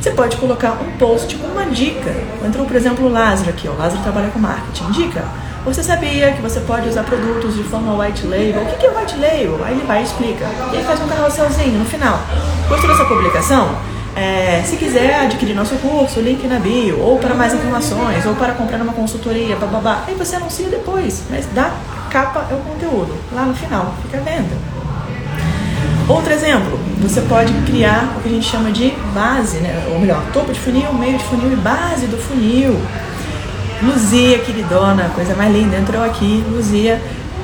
Você 0.00 0.10
pode 0.10 0.36
colocar 0.36 0.72
um 0.72 0.98
post 0.98 1.34
com 1.36 1.46
uma 1.46 1.64
dica. 1.66 2.14
Entrou, 2.44 2.66
por 2.66 2.76
exemplo, 2.76 3.06
o 3.06 3.08
Lázaro 3.08 3.50
aqui. 3.50 3.66
O 3.66 3.76
Lázaro 3.76 4.02
trabalha 4.02 4.28
com 4.28 4.38
marketing. 4.38 4.90
Dica. 4.90 5.24
Você 5.66 5.82
sabia 5.82 6.30
que 6.30 6.40
você 6.40 6.60
pode 6.60 6.88
usar 6.88 7.02
produtos 7.02 7.56
de 7.56 7.64
forma 7.64 8.00
white 8.00 8.24
label? 8.24 8.62
O 8.62 8.78
que 8.78 8.86
é 8.86 8.88
white 8.88 9.16
label? 9.16 9.64
Aí 9.64 9.74
ele 9.74 9.84
vai 9.84 10.00
e 10.00 10.04
explica. 10.04 10.46
E 10.72 10.76
aí 10.76 10.84
faz 10.84 11.02
um 11.02 11.08
carrosselzinho 11.08 11.80
no 11.80 11.84
final. 11.84 12.20
Gostou 12.68 12.88
dessa 12.88 13.04
publicação? 13.04 13.76
É, 14.14 14.62
se 14.64 14.76
quiser 14.76 15.24
adquirir 15.24 15.56
nosso 15.56 15.74
curso, 15.74 16.20
link 16.20 16.46
na 16.46 16.60
bio, 16.60 17.00
ou 17.00 17.18
para 17.18 17.34
mais 17.34 17.52
informações, 17.52 18.24
ou 18.24 18.36
para 18.36 18.52
comprar 18.52 18.78
numa 18.78 18.92
consultoria, 18.92 19.56
bababá, 19.56 20.04
aí 20.06 20.14
você 20.14 20.36
anuncia 20.36 20.68
depois, 20.68 21.24
mas 21.28 21.46
da 21.46 21.72
capa 22.10 22.46
é 22.48 22.54
o 22.54 22.58
conteúdo, 22.58 23.12
lá 23.32 23.42
no 23.42 23.54
final, 23.54 23.92
fica 24.02 24.18
a 24.18 24.20
venda. 24.20 24.56
Outro 26.08 26.32
exemplo, 26.32 26.78
você 26.98 27.20
pode 27.22 27.52
criar 27.66 28.14
o 28.16 28.22
que 28.22 28.28
a 28.28 28.32
gente 28.32 28.46
chama 28.48 28.70
de 28.70 28.92
base, 29.12 29.58
né? 29.58 29.84
ou 29.92 29.98
melhor, 29.98 30.22
topo 30.32 30.52
de 30.52 30.60
funil, 30.60 30.94
meio 30.94 31.18
de 31.18 31.24
funil 31.24 31.52
e 31.52 31.56
base 31.56 32.06
do 32.06 32.16
funil. 32.16 32.80
Luzia, 33.82 34.38
queridona, 34.38 35.10
coisa 35.14 35.34
mais 35.34 35.52
linda, 35.52 35.76
entrou 35.76 36.02
aqui, 36.02 36.44
Luzia, 36.50 37.00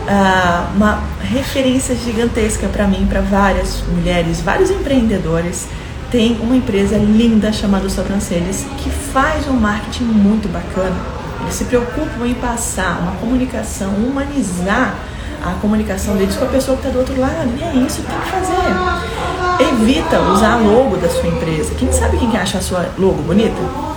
ah, 0.09 0.71
uma 0.75 1.03
referência 1.21 1.95
gigantesca 1.95 2.69
para 2.69 2.87
mim, 2.87 3.07
para 3.09 3.21
várias 3.21 3.83
mulheres, 3.89 4.41
vários 4.41 4.71
empreendedores 4.71 5.69
tem 6.13 6.37
uma 6.43 6.55
empresa 6.55 6.99
linda 6.99 7.51
chamada 7.51 7.89
Sobrancelhas 7.89 8.67
que 8.77 8.91
faz 8.91 9.49
um 9.49 9.55
marketing 9.55 10.05
muito 10.05 10.47
bacana. 10.47 10.95
Eles 11.41 11.55
se 11.55 11.65
preocupam 11.65 12.27
em 12.27 12.35
passar 12.35 13.01
uma 13.01 13.13
comunicação, 13.13 13.89
humanizar 13.95 14.95
a 15.43 15.55
comunicação 15.55 16.15
deles 16.15 16.37
com 16.37 16.45
a 16.45 16.49
pessoa 16.49 16.77
que 16.77 16.87
está 16.87 16.93
do 16.93 16.99
outro 16.99 17.19
lado. 17.19 17.51
E 17.59 17.63
é 17.65 17.75
isso 17.87 18.03
que 18.03 18.09
tem 18.09 18.21
que 18.21 18.31
fazer. 18.31 19.71
Evita 19.73 20.21
usar 20.21 20.53
a 20.53 20.57
logo 20.59 20.99
da 20.99 21.09
sua 21.09 21.29
empresa. 21.29 21.75
Quem 21.77 21.91
sabe 21.91 22.19
quem 22.19 22.37
acha 22.37 22.59
a 22.59 22.61
sua 22.61 22.91
logo 22.99 23.23
bonita? 23.23 23.92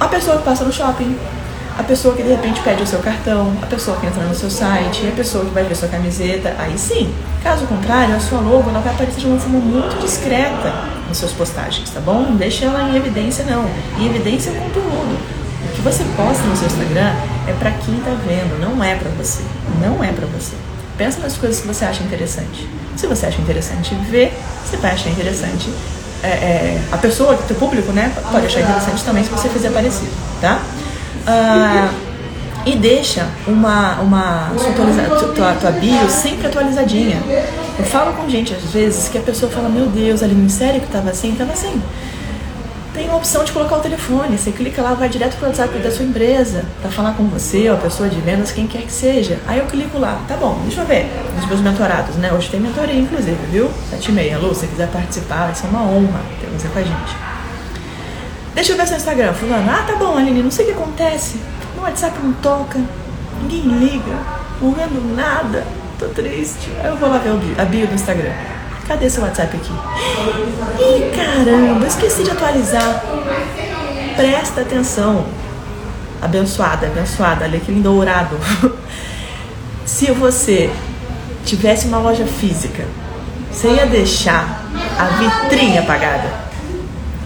A 0.00 0.06
pessoa 0.06 0.38
que 0.38 0.44
passa 0.44 0.64
no 0.64 0.72
shopping, 0.72 1.18
a 1.76 1.82
pessoa 1.82 2.14
que 2.14 2.22
de 2.22 2.28
repente 2.28 2.60
pede 2.60 2.82
o 2.82 2.86
seu 2.86 3.00
cartão, 3.00 3.52
a 3.60 3.66
pessoa 3.66 3.96
que 3.98 4.06
entra 4.06 4.22
no 4.22 4.34
seu 4.34 4.48
site, 4.48 5.08
a 5.08 5.16
pessoa 5.16 5.44
que 5.44 5.50
vai 5.50 5.64
ver 5.64 5.74
sua 5.74 5.88
camiseta, 5.88 6.54
aí 6.58 6.78
sim. 6.78 7.12
Caso 7.42 7.66
contrário, 7.66 8.14
a 8.14 8.20
sua 8.20 8.38
logo 8.38 8.70
ela 8.70 8.80
vai 8.80 8.94
aparecer 8.94 9.20
de 9.20 9.26
uma 9.26 9.38
forma 9.40 9.58
muito 9.58 10.00
discreta 10.00 10.72
nas 11.08 11.16
suas 11.16 11.32
postagens, 11.32 11.90
tá 11.90 11.98
bom? 12.00 12.22
Não 12.22 12.36
deixe 12.36 12.64
ela 12.64 12.88
em 12.88 12.96
evidência 12.96 13.44
não. 13.44 13.64
Em 13.98 14.06
evidência 14.06 14.50
é 14.50 14.52
o 14.52 14.56
conteúdo. 14.56 15.18
O 15.64 15.74
que 15.74 15.80
você 15.80 16.04
posta 16.16 16.44
no 16.44 16.56
seu 16.56 16.66
Instagram 16.68 17.12
é 17.48 17.52
para 17.58 17.72
quem 17.72 17.96
tá 17.96 18.14
vendo, 18.26 18.60
não 18.60 18.82
é 18.82 18.94
para 18.94 19.10
você. 19.10 19.42
Não 19.80 20.02
é 20.02 20.12
para 20.12 20.26
você. 20.26 20.54
Pensa 20.96 21.20
nas 21.20 21.36
coisas 21.36 21.60
que 21.60 21.66
você 21.66 21.84
acha 21.84 22.04
interessante. 22.04 22.68
Se 22.96 23.06
você 23.06 23.26
acha 23.26 23.40
interessante 23.40 23.94
ver, 24.10 24.32
você 24.64 24.76
vai 24.76 24.92
achar 24.92 25.10
interessante. 25.10 25.72
É, 26.22 26.26
é, 26.26 26.82
a 26.90 26.96
pessoa, 26.96 27.34
o 27.34 27.38
teu 27.38 27.56
público, 27.56 27.92
né, 27.92 28.12
pode 28.32 28.46
achar 28.46 28.60
interessante 28.60 29.04
também 29.04 29.22
se 29.22 29.30
você 29.30 29.48
fizer 29.48 29.70
parecido, 29.70 30.10
tá? 30.40 30.60
Uh, 31.28 32.08
e 32.66 32.76
deixa 32.76 33.26
uma, 33.46 34.00
uma 34.00 34.52
sua, 34.58 34.70
atualiza, 34.70 35.02
tua, 35.34 35.52
tua 35.54 35.70
bio 35.70 36.10
sempre 36.10 36.48
atualizadinha. 36.48 37.22
Eu 37.78 37.84
falo 37.84 38.12
com 38.14 38.28
gente 38.28 38.52
às 38.52 38.72
vezes 38.72 39.08
que 39.08 39.16
a 39.16 39.20
pessoa 39.20 39.50
fala, 39.50 39.68
meu 39.68 39.86
Deus, 39.86 40.22
ali 40.22 40.34
no 40.34 40.50
sério 40.50 40.80
que 40.80 40.88
tava 40.88 41.10
assim? 41.10 41.34
Tava 41.34 41.52
assim. 41.52 41.80
Tem 42.98 43.08
a 43.08 43.14
opção 43.14 43.44
de 43.44 43.52
colocar 43.52 43.76
o 43.76 43.80
telefone, 43.80 44.36
você 44.36 44.50
clica 44.50 44.82
lá, 44.82 44.92
vai 44.92 45.08
direto 45.08 45.36
pro 45.36 45.46
WhatsApp 45.46 45.78
da 45.78 45.88
sua 45.88 46.04
empresa 46.04 46.64
para 46.82 46.90
falar 46.90 47.12
com 47.12 47.28
você, 47.28 47.70
ou 47.70 47.76
a 47.76 47.78
pessoa 47.78 48.08
de 48.08 48.20
vendas, 48.20 48.50
quem 48.50 48.66
quer 48.66 48.82
que 48.82 48.90
seja. 48.90 49.38
Aí 49.46 49.60
eu 49.60 49.66
clico 49.66 50.00
lá, 50.00 50.20
tá 50.26 50.36
bom, 50.36 50.58
deixa 50.64 50.80
eu 50.80 50.84
ver, 50.84 51.08
os 51.38 51.46
meus 51.46 51.60
mentorados, 51.60 52.16
né? 52.16 52.32
Hoje 52.32 52.50
tem 52.50 52.58
mentoria, 52.58 52.98
inclusive, 52.98 53.38
viu? 53.52 53.70
Sete 53.88 54.10
e 54.10 54.12
meia, 54.12 54.36
Lu, 54.36 54.52
se 54.52 54.66
quiser 54.66 54.88
participar, 54.88 55.44
vai 55.44 55.54
ser 55.54 55.68
uma 55.68 55.82
honra 55.82 56.22
ter 56.40 56.48
você 56.48 56.66
com 56.66 56.78
a 56.80 56.82
gente. 56.82 57.16
Deixa 58.56 58.72
eu 58.72 58.76
ver 58.76 58.88
seu 58.88 58.96
Instagram. 58.96 59.32
Fulano, 59.32 59.70
ah, 59.70 59.84
tá 59.86 59.94
bom, 59.94 60.18
Aline, 60.18 60.42
não 60.42 60.50
sei 60.50 60.64
o 60.64 60.68
que 60.68 60.74
acontece. 60.74 61.40
No 61.76 61.82
WhatsApp 61.82 62.18
não 62.20 62.32
toca, 62.32 62.80
ninguém 63.42 63.62
liga, 63.78 64.16
não 64.60 64.72
vendo 64.72 65.14
nada, 65.14 65.64
tô 66.00 66.06
triste. 66.06 66.68
Aí 66.82 66.88
eu 66.88 66.96
vou 66.96 67.08
lá 67.08 67.18
ver 67.18 67.30
a 67.58 67.64
bio 67.64 67.86
do 67.86 67.94
Instagram. 67.94 68.57
Cadê 68.88 69.10
seu 69.10 69.22
WhatsApp 69.22 69.54
aqui? 69.54 69.70
Ih, 70.80 71.14
caramba, 71.14 71.86
esqueci 71.86 72.24
de 72.24 72.30
atualizar. 72.30 73.04
Presta 74.16 74.62
atenção. 74.62 75.26
Abençoada, 76.22 76.86
abençoada, 76.86 77.44
alecrim 77.44 77.82
dourado. 77.82 78.38
Se 79.84 80.10
você 80.10 80.70
tivesse 81.44 81.86
uma 81.86 81.98
loja 81.98 82.24
física, 82.24 82.86
você 83.52 83.68
ia 83.68 83.84
deixar 83.84 84.64
a 84.98 85.04
vitrine 85.04 85.76
apagada? 85.76 86.48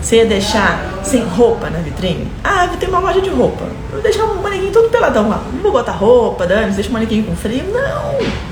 Você 0.01 0.17
ia 0.17 0.27
deixar 0.27 0.85
sem 1.05 1.23
roupa 1.25 1.71
na 1.71 1.79
vitrine? 1.79 2.27
Ah, 2.43 2.67
tem 2.79 2.89
uma 2.89 2.99
loja 2.99 3.21
de 3.21 3.31
roupa. 3.31 3.65
Eu 3.65 3.93
vou 3.93 4.03
deixar 4.03 4.25
um 4.25 4.43
manequim 4.43 4.73
todo 4.73 4.91
peladão 4.91 5.29
lá. 5.29 5.41
Não 5.53 5.63
vou 5.63 5.71
botar 5.71 5.93
roupa, 5.93 6.45
dane 6.45 6.73
deixa 6.73 6.91
o 6.91 6.93
manequim 6.93 7.23
com 7.23 7.37
frio. 7.37 7.65
Não! 7.73 8.52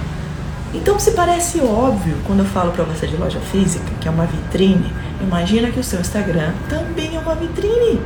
Então, 0.72 0.98
se 0.98 1.12
parece 1.12 1.60
óbvio 1.60 2.16
quando 2.26 2.40
eu 2.40 2.44
falo 2.46 2.70
para 2.70 2.84
você 2.84 3.06
de 3.06 3.16
loja 3.16 3.40
física, 3.40 3.84
que 4.00 4.06
é 4.06 4.10
uma 4.10 4.26
vitrine, 4.26 4.92
imagina 5.20 5.70
que 5.70 5.80
o 5.80 5.84
seu 5.84 6.00
Instagram 6.00 6.52
também 6.68 7.16
é 7.16 7.18
uma 7.18 7.34
vitrine. 7.34 8.00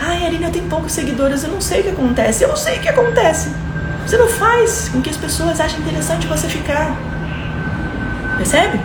Ai, 0.00 0.26
Arina, 0.26 0.48
eu 0.48 0.50
tenho 0.50 0.68
poucos 0.68 0.92
seguidores, 0.92 1.44
eu 1.44 1.50
não 1.50 1.60
sei 1.60 1.80
o 1.80 1.82
que 1.84 1.90
acontece. 1.90 2.42
Eu 2.42 2.56
sei 2.56 2.78
o 2.78 2.80
que 2.80 2.88
acontece. 2.88 3.52
Você 4.04 4.16
não 4.16 4.26
faz 4.26 4.88
com 4.88 5.00
que 5.00 5.10
as 5.10 5.16
pessoas 5.16 5.60
achem 5.60 5.78
interessante 5.78 6.26
você 6.26 6.48
ficar. 6.48 6.96
Percebe? 8.36 8.80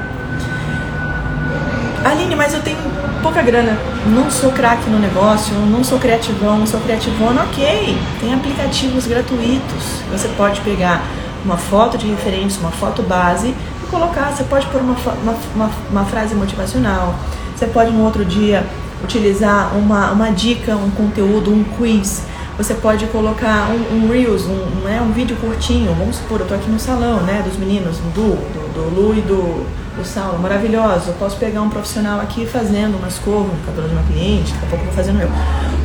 Aline, 2.05 2.35
mas 2.35 2.53
eu 2.53 2.61
tenho 2.61 2.77
pouca 3.23 3.41
grana, 3.41 3.75
não 4.05 4.29
sou 4.29 4.51
craque 4.51 4.87
no 4.89 4.99
negócio, 4.99 5.53
não 5.55 5.83
sou 5.83 5.97
criativão, 5.97 6.59
não 6.59 6.67
sou 6.67 6.79
criativona, 6.81 7.43
ok. 7.43 7.97
Tem 8.19 8.33
aplicativos 8.33 9.07
gratuitos. 9.07 10.01
Você 10.11 10.27
pode 10.37 10.61
pegar 10.61 11.01
uma 11.43 11.57
foto 11.57 11.97
de 11.97 12.07
referência, 12.07 12.59
uma 12.59 12.71
foto 12.71 13.01
base 13.03 13.47
e 13.47 13.87
colocar. 13.89 14.31
Você 14.31 14.43
pode 14.43 14.65
pôr 14.67 14.81
uma, 14.81 14.95
uma, 15.21 15.35
uma, 15.55 15.71
uma 15.89 16.05
frase 16.05 16.35
motivacional. 16.35 17.15
Você 17.55 17.65
pode 17.67 17.91
no 17.91 18.03
outro 18.03 18.23
dia 18.23 18.65
utilizar 19.03 19.75
uma, 19.75 20.11
uma 20.11 20.29
dica, 20.31 20.75
um 20.75 20.89
conteúdo, 20.91 21.51
um 21.51 21.63
quiz. 21.63 22.23
Você 22.57 22.73
pode 22.73 23.05
colocar 23.07 23.69
um, 23.69 23.97
um 23.97 24.09
Reels, 24.11 24.45
um, 24.45 24.53
um, 24.53 24.81
né, 24.83 25.01
um 25.01 25.11
vídeo 25.11 25.35
curtinho. 25.37 25.93
Vamos 25.93 26.15
supor, 26.15 26.39
eu 26.39 26.47
tô 26.47 26.55
aqui 26.55 26.69
no 26.69 26.79
salão, 26.79 27.21
né, 27.21 27.43
dos 27.45 27.57
meninos, 27.57 27.97
do, 27.97 28.35
do, 28.35 28.73
do 28.73 28.95
Lu 28.95 29.15
e 29.15 29.21
do, 29.21 29.65
do 29.95 30.03
Saulo, 30.05 30.39
maravilhoso. 30.39 31.09
Eu 31.09 31.13
posso 31.15 31.37
pegar 31.37 31.61
um 31.61 31.69
profissional 31.69 32.19
aqui 32.19 32.45
fazendo 32.47 32.97
uma 32.97 33.07
escova 33.07 33.47
no 33.53 33.63
cabelo 33.65 33.87
de 33.87 33.93
uma 33.93 34.03
cliente, 34.03 34.53
daqui 34.53 34.65
a 34.65 34.69
pouco 34.69 34.83
eu 34.83 34.85
vou 34.85 34.93
fazendo 34.93 35.21
eu. 35.21 35.29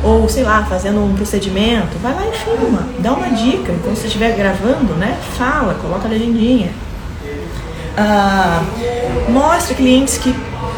Ou, 0.03 0.27
sei 0.27 0.43
lá, 0.43 0.65
fazendo 0.65 1.03
um 1.03 1.15
procedimento. 1.15 1.97
Vai 2.01 2.13
lá 2.13 2.23
e 2.27 2.37
filma, 2.37 2.87
dá 2.99 3.13
uma 3.13 3.29
dica. 3.29 3.71
Então, 3.71 3.95
se 3.95 4.01
você 4.01 4.07
estiver 4.07 4.35
gravando, 4.35 4.93
né, 4.95 5.17
fala, 5.37 5.75
coloca 5.75 6.07
a 6.07 6.11
legendinha. 6.11 6.71
Ah, 7.97 8.61
mostra 9.29 9.75
clientes 9.75 10.17
que 10.17 10.35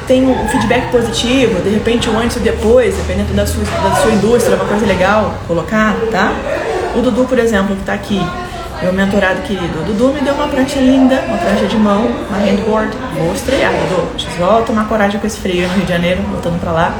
tem 0.07 0.27
um 0.27 0.47
feedback 0.49 0.91
positivo, 0.91 1.61
de 1.61 1.69
repente 1.69 2.09
um 2.09 2.19
antes 2.19 2.37
e 2.37 2.39
depois, 2.39 2.95
dependendo 2.95 3.33
da 3.33 3.45
sua, 3.47 3.63
da 3.63 3.95
sua 3.95 4.11
indústria, 4.11 4.55
uma 4.55 4.65
coisa 4.65 4.85
legal 4.85 5.33
colocar, 5.47 5.95
tá? 6.11 6.31
O 6.95 7.01
Dudu, 7.01 7.25
por 7.25 7.39
exemplo, 7.39 7.75
que 7.75 7.81
está 7.81 7.93
aqui, 7.93 8.21
meu 8.81 8.93
mentorado 8.93 9.41
querido, 9.41 9.79
o 9.79 9.83
Dudu 9.83 10.13
me 10.13 10.21
deu 10.21 10.33
uma 10.33 10.47
prancha 10.47 10.79
linda, 10.79 11.23
uma 11.27 11.37
prancha 11.37 11.65
de 11.65 11.77
mão, 11.77 12.05
uma 12.29 12.37
handboard. 12.37 12.95
Vou 13.17 13.33
estrear, 13.33 13.71
Dudu. 13.71 14.07
Vou 14.37 14.61
tomar 14.63 14.87
coragem 14.87 15.19
com 15.19 15.25
esse 15.25 15.39
frio 15.39 15.67
no 15.67 15.73
Rio 15.73 15.85
de 15.85 15.91
Janeiro, 15.91 16.21
voltando 16.29 16.59
pra 16.59 16.71
lá. 16.71 16.95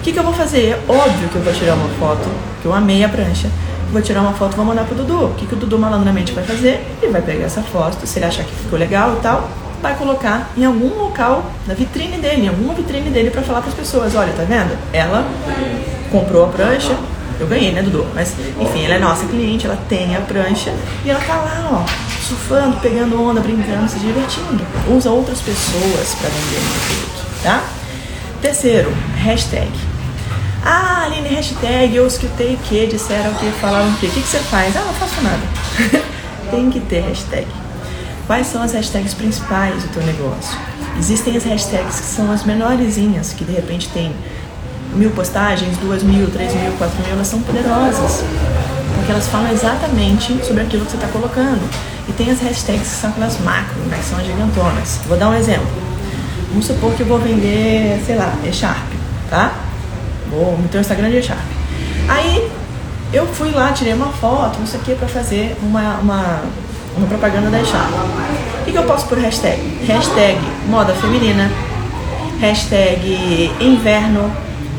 O 0.00 0.02
que, 0.02 0.12
que 0.12 0.18
eu 0.18 0.24
vou 0.24 0.32
fazer? 0.32 0.78
Óbvio 0.88 1.28
que 1.28 1.36
eu 1.36 1.42
vou 1.42 1.52
tirar 1.52 1.74
uma 1.74 1.88
foto, 1.98 2.26
que 2.62 2.66
eu 2.66 2.72
amei 2.72 3.04
a 3.04 3.08
prancha. 3.08 3.50
Vou 3.92 4.00
tirar 4.00 4.22
uma 4.22 4.32
foto 4.32 4.56
vou 4.56 4.64
mandar 4.64 4.84
pro 4.84 4.94
Dudu. 4.94 5.26
O 5.26 5.34
que, 5.34 5.46
que 5.46 5.52
o 5.52 5.56
Dudu 5.58 5.78
malandramente 5.78 6.32
vai 6.32 6.42
fazer? 6.42 6.82
Ele 7.02 7.12
vai 7.12 7.20
pegar 7.20 7.44
essa 7.44 7.60
foto, 7.60 8.06
se 8.06 8.18
ele 8.18 8.24
achar 8.24 8.44
que 8.44 8.50
ficou 8.50 8.78
legal 8.78 9.16
e 9.18 9.20
tal, 9.20 9.50
vai 9.82 9.94
colocar 9.96 10.52
em 10.56 10.64
algum 10.64 10.88
local 10.98 11.44
na 11.66 11.74
vitrine 11.74 12.16
dele, 12.16 12.46
em 12.46 12.48
alguma 12.48 12.72
vitrine 12.72 13.10
dele 13.10 13.30
para 13.30 13.42
falar 13.42 13.60
para 13.60 13.68
as 13.68 13.74
pessoas, 13.74 14.14
olha, 14.14 14.32
tá 14.32 14.42
vendo? 14.42 14.74
Ela 14.90 15.26
comprou 16.10 16.46
a 16.46 16.48
prancha, 16.48 16.96
Eu 17.38 17.46
ganhei, 17.46 17.72
né, 17.72 17.82
Dudu? 17.82 18.06
Mas, 18.14 18.34
enfim, 18.58 18.84
ela 18.84 18.94
é 18.94 18.98
nossa 18.98 19.26
cliente, 19.26 19.66
ela 19.66 19.78
tem 19.86 20.16
a 20.16 20.20
prancha 20.20 20.72
e 21.04 21.10
ela 21.10 21.20
tá 21.20 21.36
lá, 21.36 21.84
ó, 21.84 22.26
surfando, 22.26 22.78
pegando 22.80 23.22
onda, 23.22 23.40
brincando, 23.40 23.86
se 23.86 23.98
divertindo. 23.98 24.62
Usa 24.88 25.10
outras 25.10 25.40
pessoas 25.42 26.14
para 26.14 26.30
vender 26.30 26.58
o 26.58 26.86
produto, 26.86 27.42
tá? 27.42 27.64
Terceiro, 28.40 28.90
hashtag. 29.16 29.89
Ah, 30.62 31.04
Aline, 31.06 31.28
hashtag, 31.28 31.96
eu 31.96 32.06
escutei 32.06 32.58
que, 32.68 32.86
disseram 32.86 33.32
que, 33.34 33.50
falaram 33.52 33.92
que. 33.94 34.06
O 34.06 34.10
que, 34.10 34.20
que 34.20 34.28
você 34.28 34.38
faz? 34.40 34.76
Ah, 34.76 34.84
não 34.84 34.92
faço 34.92 35.20
nada. 35.22 35.40
tem 36.50 36.70
que 36.70 36.80
ter 36.80 37.00
hashtag. 37.00 37.46
Quais 38.26 38.46
são 38.46 38.62
as 38.62 38.72
hashtags 38.72 39.14
principais 39.14 39.82
do 39.82 39.88
teu 39.88 40.02
negócio? 40.02 40.58
Existem 40.98 41.36
as 41.36 41.44
hashtags 41.44 42.00
que 42.00 42.06
são 42.06 42.30
as 42.30 42.44
menorzinhas, 42.44 43.32
que 43.32 43.44
de 43.44 43.52
repente 43.52 43.88
tem 43.88 44.14
mil 44.94 45.10
postagens, 45.10 45.76
duas 45.78 46.02
mil, 46.02 46.30
três 46.30 46.54
mil, 46.54 46.72
quatro 46.72 46.96
mil, 47.02 47.12
elas 47.12 47.26
são 47.26 47.40
poderosas. 47.40 48.22
Porque 48.96 49.12
elas 49.12 49.28
falam 49.28 49.50
exatamente 49.50 50.44
sobre 50.44 50.62
aquilo 50.62 50.84
que 50.84 50.90
você 50.90 50.96
está 50.98 51.08
colocando. 51.08 51.62
E 52.06 52.12
tem 52.12 52.30
as 52.30 52.40
hashtags 52.40 52.82
que 52.82 53.00
são 53.00 53.10
aquelas 53.10 53.40
macro, 53.40 53.80
né, 53.86 53.96
que 53.98 54.04
são 54.04 54.18
as 54.18 54.26
gigantonas. 54.26 55.00
Vou 55.06 55.16
dar 55.16 55.30
um 55.30 55.34
exemplo. 55.34 55.66
Vamos 56.50 56.66
supor 56.66 56.92
que 56.92 57.00
eu 57.00 57.06
vou 57.06 57.18
vender, 57.18 58.02
sei 58.04 58.16
lá, 58.16 58.34
E-Sharp, 58.44 58.92
tá? 59.30 59.54
Vou 60.30 60.56
meter 60.56 60.78
o 60.78 60.80
Instagram 60.80 61.10
de 61.10 61.16
E-Sharp. 61.18 61.40
Aí 62.08 62.50
eu 63.12 63.26
fui 63.26 63.50
lá, 63.50 63.72
tirei 63.72 63.92
uma 63.92 64.12
foto, 64.12 64.58
não 64.58 64.66
sei 64.66 64.80
o 64.80 64.82
que, 64.82 64.94
pra 64.94 65.08
fazer 65.08 65.56
uma, 65.62 65.98
uma, 65.98 66.42
uma 66.96 67.06
propaganda 67.06 67.50
da 67.50 67.60
E-Sharp. 67.60 67.90
O 68.60 68.64
que, 68.64 68.72
que 68.72 68.78
eu 68.78 68.84
posso 68.84 69.06
por 69.06 69.18
hashtag? 69.18 69.60
Hashtag 69.86 70.38
moda 70.68 70.94
feminina, 70.94 71.50
hashtag 72.40 73.50
inverno, 73.60 74.30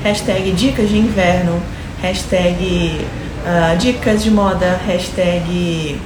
hashtag 0.04 0.52
dicas 0.52 0.90
de 0.90 0.98
inverno, 0.98 1.62
hashtag 2.02 3.06
uh, 3.46 3.78
dicas 3.78 4.24
de 4.24 4.32
moda, 4.32 4.80
hashtag 4.86 6.00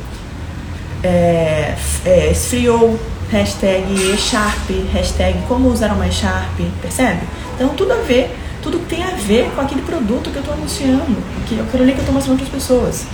é, 1.03 1.75
é, 2.05 2.31
esfriou, 2.31 2.99
hashtag 3.31 4.17
Sharp, 4.17 4.69
hashtag 4.91 5.37
como 5.47 5.69
usar 5.69 5.91
uma 5.93 6.09
Sharp, 6.09 6.59
percebe? 6.81 7.21
Então 7.55 7.69
tudo 7.69 7.93
a 7.93 7.97
ver, 7.97 8.35
tudo 8.61 8.79
tem 8.79 9.03
ver 9.25 9.51
com 9.55 9.61
aquele 9.61 9.81
produto 9.81 10.29
que 10.29 10.35
eu 10.35 10.41
estou 10.41 10.53
anunciando, 10.53 11.17
que 11.47 11.57
eu 11.57 11.65
quero 11.71 11.83
ler 11.83 11.93
que 11.93 11.99
eu 11.99 12.01
estou 12.01 12.13
mostrando 12.13 12.37
para 12.37 12.45
as 12.45 12.51
pessoas. 12.51 13.05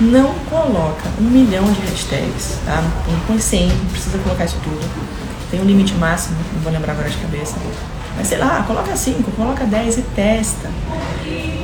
Não 0.00 0.32
coloca 0.48 1.08
um 1.18 1.24
milhão 1.24 1.64
de 1.64 1.80
hashtags, 1.82 2.58
tá? 2.64 2.82
Põe 3.26 3.38
100, 3.38 3.68
não 3.68 3.86
precisa 3.86 4.18
colocar 4.18 4.44
isso 4.44 4.56
tudo. 4.62 4.80
Tem 5.50 5.60
um 5.60 5.64
limite 5.64 5.94
máximo, 5.94 6.36
não 6.54 6.62
vou 6.62 6.72
lembrar 6.72 6.92
agora 6.92 7.08
de 7.08 7.16
cabeça. 7.18 7.56
Mas 8.16 8.28
sei 8.28 8.38
lá, 8.38 8.62
coloca 8.66 8.96
5, 8.96 9.30
coloca 9.32 9.64
10 9.64 9.98
e 9.98 10.02
testa. 10.02 10.70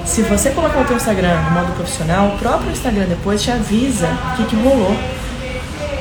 Se 0.04 0.22
você 0.22 0.50
colocar 0.50 0.80
o 0.80 0.84
teu 0.84 0.96
Instagram 0.96 1.40
no 1.42 1.50
modo 1.50 1.72
profissional, 1.74 2.28
o 2.28 2.38
próprio 2.38 2.70
Instagram 2.70 3.06
depois 3.06 3.42
te 3.42 3.50
avisa 3.50 4.08
o 4.32 4.36
que, 4.36 4.44
que 4.44 4.56
rolou. 4.56 4.96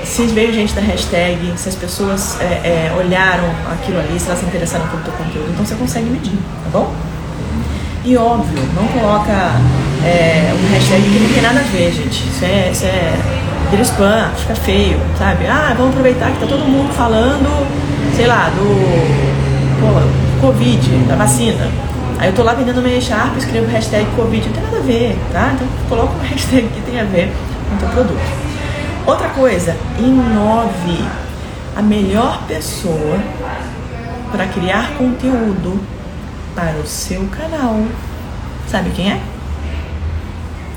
Se 0.03 0.24
veio 0.27 0.53
gente 0.53 0.74
da 0.74 0.82
hashtag, 0.82 1.58
se 1.58 1.70
as 1.70 1.75
pessoas 1.75 2.39
é, 2.39 2.44
é, 2.89 2.96
olharam 2.98 3.50
aquilo 3.72 4.00
ali, 4.00 4.20
se 4.20 4.27
elas 4.27 4.39
se 4.39 4.46
interessaram 4.46 4.88
pelo 4.88 5.01
teu 5.01 5.13
conteúdo, 5.13 5.50
então 5.51 5.65
você 5.65 5.75
consegue 5.75 6.10
medir, 6.10 6.38
tá 6.63 6.70
bom? 6.72 6.94
E 8.06 8.16
óbvio, 8.18 8.62
não 8.76 8.88
coloca 8.90 9.32
é, 10.06 10.54
um 10.54 10.74
hashtag 10.74 11.02
que 11.02 11.20
não 11.20 11.34
tem 11.34 11.42
nada 11.42 11.60
a 11.60 11.64
ver, 11.64 11.92
gente. 11.92 12.24
Isso 12.30 12.46
é, 12.46 12.70
isso 12.72 12.86
é 12.86 13.82
spam, 13.82 14.30
fica 14.38 14.56
feio, 14.56 15.00
sabe? 15.18 15.48
Ah, 15.48 15.74
vamos 15.76 15.90
aproveitar 15.90 16.32
que 16.32 16.40
tá 16.40 16.46
todo 16.46 16.60
mundo 16.60 16.94
falando, 16.94 17.68
sei 18.16 18.28
lá, 18.28 18.50
do. 18.50 18.66
Pô, 19.82 20.48
Covid, 20.48 20.88
da 21.08 21.16
vacina. 21.16 21.68
Aí 22.20 22.30
eu 22.30 22.36
tô 22.36 22.44
lá 22.44 22.54
vendendo 22.54 22.80
meia 22.80 23.02
Sharp, 23.02 23.36
escrevo 23.38 23.66
hashtag 23.72 24.06
Covid, 24.16 24.46
não 24.50 24.54
tem 24.54 24.64
nada 24.64 24.78
a 24.78 24.82
ver, 24.82 25.18
tá? 25.34 25.52
Então 25.56 25.68
coloca 25.90 26.14
uma 26.14 26.24
hashtag 26.30 26.68
que 26.68 26.82
tem 26.82 27.00
a 27.00 27.06
ver 27.06 27.34
com 27.70 27.76
o 27.76 27.80
teu 27.80 27.90
produto. 27.90 28.22
Outra 29.08 29.30
coisa, 29.30 29.76
inove. 29.98 31.04
A 31.76 31.82
melhor 31.82 32.44
pessoa 32.48 33.20
para 34.32 34.46
criar 34.46 34.92
conteúdo 34.98 35.95
para 36.56 36.78
o 36.78 36.88
seu 36.88 37.28
canal. 37.28 37.86
Sabe 38.68 38.89
quem 38.91 39.12
é? 39.12 39.22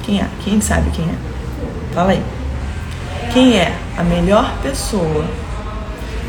Quem 0.02 0.20
é? 0.20 0.26
Quem 0.42 0.60
sabe 0.60 0.90
quem 0.90 1.04
é? 1.04 1.14
Fala 1.94 2.10
aí. 2.10 2.22
Quem 3.32 3.56
é 3.56 3.72
a 3.96 4.02
melhor 4.02 4.58
pessoa 4.62 5.24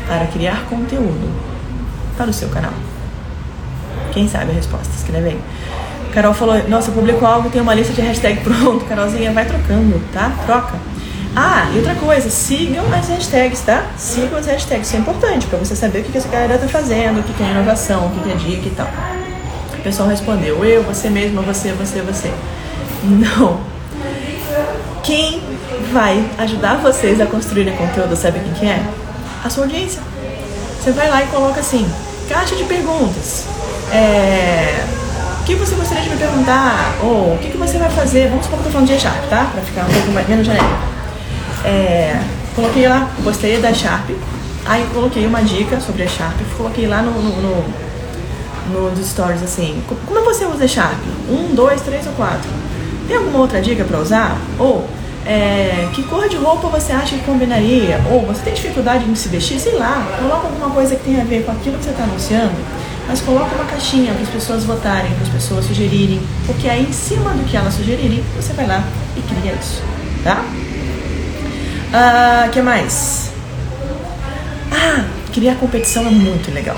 para 0.06 0.26
criar 0.26 0.64
conteúdo 0.66 1.30
para 2.16 2.30
o 2.30 2.32
seu 2.32 2.48
canal? 2.48 2.72
Quem 4.12 4.28
sabe 4.28 4.52
a 4.52 4.54
resposta? 4.54 4.88
Escreve 4.96 5.30
aí. 5.30 5.40
Carol 6.12 6.34
falou, 6.34 6.68
nossa, 6.68 6.90
publicou 6.90 7.26
algo, 7.26 7.50
tem 7.50 7.62
uma 7.62 7.74
lista 7.74 7.92
de 7.92 8.00
hashtag 8.00 8.40
pronto. 8.44 8.84
Carolzinha, 8.84 9.32
vai 9.32 9.44
trocando, 9.44 10.00
tá? 10.12 10.32
Troca. 10.46 10.74
Ah, 11.34 11.70
e 11.72 11.78
outra 11.78 11.94
coisa, 11.94 12.28
sigam 12.28 12.84
as 12.92 13.08
hashtags, 13.08 13.60
tá? 13.60 13.86
Sigam 13.96 14.36
as 14.36 14.46
hashtags, 14.46 14.88
isso 14.88 14.96
é 14.96 14.98
importante 14.98 15.46
para 15.46 15.58
você 15.60 15.76
saber 15.76 16.00
o 16.00 16.04
que, 16.04 16.18
essa 16.18 16.28
galera 16.28 16.58
tá 16.58 16.66
fazendo, 16.66 17.20
o 17.20 17.22
que, 17.22 17.40
é 17.40 17.50
inovação, 17.50 18.06
o 18.06 18.10
que 18.10 18.30
é 18.30 18.34
dica 18.34 18.66
e 18.66 18.70
tal. 18.70 18.88
O 19.80 19.82
pessoal 19.82 20.10
respondeu, 20.10 20.62
eu, 20.62 20.82
você 20.82 21.08
mesma, 21.08 21.40
você, 21.40 21.72
você, 21.72 22.02
você. 22.02 22.30
Não. 23.02 23.58
Quem 25.02 25.42
vai 25.90 26.22
ajudar 26.36 26.76
vocês 26.76 27.18
a 27.18 27.24
construírem 27.24 27.74
conteúdo, 27.74 28.14
sabe 28.14 28.40
quem 28.40 28.52
que 28.52 28.66
é? 28.66 28.82
A 29.42 29.48
sua 29.48 29.64
audiência. 29.64 30.02
Você 30.78 30.92
vai 30.92 31.08
lá 31.08 31.22
e 31.22 31.28
coloca 31.28 31.60
assim, 31.60 31.90
caixa 32.28 32.54
de 32.56 32.64
perguntas. 32.64 33.46
É, 33.90 34.84
o 35.40 35.44
que 35.44 35.54
você 35.54 35.74
gostaria 35.74 36.02
de 36.02 36.10
me 36.10 36.16
perguntar? 36.18 36.96
Ou 37.02 37.34
o 37.34 37.38
que, 37.40 37.48
que 37.48 37.56
você 37.56 37.78
vai 37.78 37.88
fazer? 37.88 38.28
Vamos 38.28 38.44
supor 38.44 38.58
que 38.58 38.66
eu 38.66 38.72
tô 38.72 38.72
falando 38.72 38.88
de 38.88 39.00
Sharp, 39.00 39.30
tá? 39.30 39.48
Pra 39.50 39.62
ficar 39.62 39.86
um 39.86 39.92
pouco 39.94 40.12
mais, 40.12 40.28
menos 40.28 40.44
genérico. 40.44 40.78
É, 41.64 42.20
coloquei 42.54 42.86
lá, 42.86 43.08
gostei 43.22 43.58
da 43.58 43.72
Sharp. 43.72 44.10
Aí 44.66 44.86
coloquei 44.92 45.26
uma 45.26 45.42
dica 45.42 45.80
sobre 45.80 46.02
a 46.02 46.06
Sharp. 46.06 46.36
Coloquei 46.58 46.86
lá 46.86 47.00
no, 47.00 47.12
no, 47.12 47.40
no, 47.40 47.89
no 48.70 48.90
dos 48.90 49.08
stories 49.08 49.42
assim. 49.42 49.82
Como 50.06 50.24
você 50.24 50.44
usa 50.46 50.66
Sharp? 50.66 50.98
Um, 51.28 51.54
dois, 51.54 51.80
três 51.82 52.06
ou 52.06 52.12
quatro? 52.12 52.48
Tem 53.06 53.16
alguma 53.16 53.40
outra 53.40 53.60
dica 53.60 53.84
para 53.84 53.98
usar? 53.98 54.38
Ou 54.58 54.86
é, 55.26 55.88
que 55.92 56.02
cor 56.04 56.28
de 56.28 56.36
roupa 56.36 56.68
você 56.68 56.92
acha 56.92 57.16
que 57.16 57.24
combinaria? 57.24 58.00
Ou 58.10 58.26
você 58.26 58.42
tem 58.42 58.54
dificuldade 58.54 59.04
em 59.08 59.14
se 59.14 59.28
vestir? 59.28 59.58
Sei 59.58 59.74
lá, 59.74 60.06
coloca 60.18 60.46
alguma 60.46 60.70
coisa 60.70 60.96
que 60.96 61.04
tenha 61.04 61.22
a 61.22 61.24
ver 61.24 61.44
com 61.44 61.52
aquilo 61.52 61.76
que 61.78 61.84
você 61.84 61.90
está 61.90 62.04
anunciando 62.04 62.54
mas 63.10 63.20
coloca 63.22 63.52
uma 63.56 63.64
caixinha 63.64 64.12
para 64.12 64.22
as 64.22 64.28
pessoas 64.28 64.62
votarem, 64.62 65.12
para 65.14 65.24
as 65.24 65.28
pessoas 65.30 65.64
sugerirem, 65.64 66.20
porque 66.46 66.68
aí 66.68 66.86
em 66.88 66.92
cima 66.92 67.30
do 67.32 67.42
que 67.42 67.56
elas 67.56 67.74
sugerirem, 67.74 68.22
você 68.36 68.52
vai 68.52 68.68
lá 68.68 68.84
e 69.16 69.20
cria 69.22 69.52
isso, 69.52 69.82
tá? 70.22 70.44
Ah, 71.92 72.48
que 72.52 72.62
mais? 72.62 73.32
Ah, 74.70 75.04
criar 75.32 75.56
competição 75.56 76.06
é 76.06 76.10
muito 76.10 76.54
legal. 76.54 76.76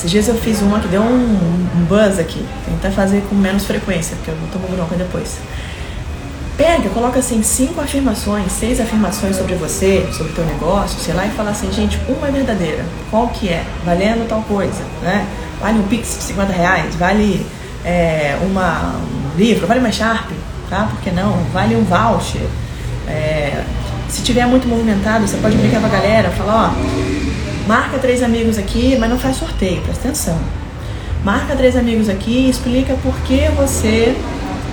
Esses 0.00 0.10
dias 0.10 0.28
eu 0.28 0.34
fiz 0.34 0.62
uma 0.62 0.80
que 0.80 0.88
deu 0.88 1.02
um, 1.02 1.68
um 1.76 1.84
buzz 1.84 2.18
aqui. 2.18 2.42
Tentar 2.64 2.90
fazer 2.90 3.22
com 3.28 3.34
menos 3.34 3.66
frequência, 3.66 4.16
porque 4.16 4.30
eu 4.30 4.34
vou 4.36 4.48
tomar 4.48 4.74
bronca 4.74 4.96
depois. 4.96 5.36
Pega, 6.56 6.88
coloca 6.88 7.18
assim 7.18 7.42
cinco 7.42 7.82
afirmações, 7.82 8.50
seis 8.50 8.80
afirmações 8.80 9.36
sobre 9.36 9.56
você, 9.56 10.08
sobre 10.10 10.32
teu 10.32 10.46
negócio, 10.46 10.98
sei 10.98 11.12
lá, 11.12 11.26
e 11.26 11.30
fala 11.32 11.50
assim, 11.50 11.70
gente, 11.70 12.00
uma 12.08 12.28
é 12.28 12.30
verdadeira. 12.30 12.82
Qual 13.10 13.28
que 13.28 13.50
é? 13.50 13.62
Valendo 13.84 14.26
tal 14.26 14.40
coisa, 14.40 14.82
né? 15.02 15.26
Vale 15.60 15.78
um 15.78 15.82
Pix 15.82 16.16
de 16.16 16.24
50 16.24 16.50
reais, 16.50 16.94
vale 16.94 17.44
é, 17.84 18.38
uma, 18.40 18.94
um 18.94 19.36
livro, 19.36 19.66
vale 19.66 19.80
uma 19.80 19.92
Sharp, 19.92 20.30
tá? 20.70 20.84
Por 20.84 20.98
que 21.02 21.10
não? 21.10 21.32
Vale 21.52 21.76
um 21.76 21.84
voucher. 21.84 22.40
É, 23.06 23.64
se 24.08 24.22
tiver 24.22 24.46
muito 24.46 24.66
movimentado, 24.66 25.28
você 25.28 25.36
pode 25.36 25.58
brincar 25.58 25.78
com 25.78 25.86
a 25.86 25.90
galera, 25.90 26.30
falar, 26.30 26.70
ó, 26.70 27.29
marca 27.70 28.00
três 28.00 28.20
amigos 28.20 28.58
aqui, 28.58 28.96
mas 28.98 29.08
não 29.08 29.16
faz 29.16 29.36
sorteio, 29.36 29.80
presta 29.82 30.08
atenção. 30.08 30.36
Marca 31.22 31.54
três 31.54 31.76
amigos 31.76 32.08
aqui 32.08 32.46
e 32.46 32.50
explica 32.50 32.94
por 32.94 33.14
que 33.20 33.48
você 33.56 34.16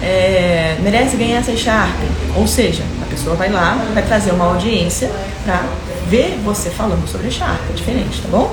é, 0.02 0.78
merece 0.82 1.16
ganhar 1.16 1.38
essa 1.38 1.56
Sharp. 1.56 1.94
Ou 2.36 2.48
seja, 2.48 2.82
a 3.04 3.06
pessoa 3.06 3.36
vai 3.36 3.52
lá, 3.52 3.86
vai 3.94 4.02
trazer 4.02 4.32
uma 4.32 4.46
audiência 4.46 5.12
para 5.46 5.64
ver 6.10 6.40
você 6.44 6.72
falando 6.72 7.08
sobre 7.08 7.30
Sharp. 7.30 7.60
É 7.70 7.74
diferente, 7.74 8.20
tá 8.20 8.30
bom? 8.30 8.52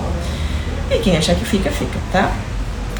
E 0.91 0.99
quem 0.99 1.17
achar 1.17 1.35
que 1.37 1.45
fica, 1.47 1.71
fica, 1.71 1.99
tá? 2.13 2.31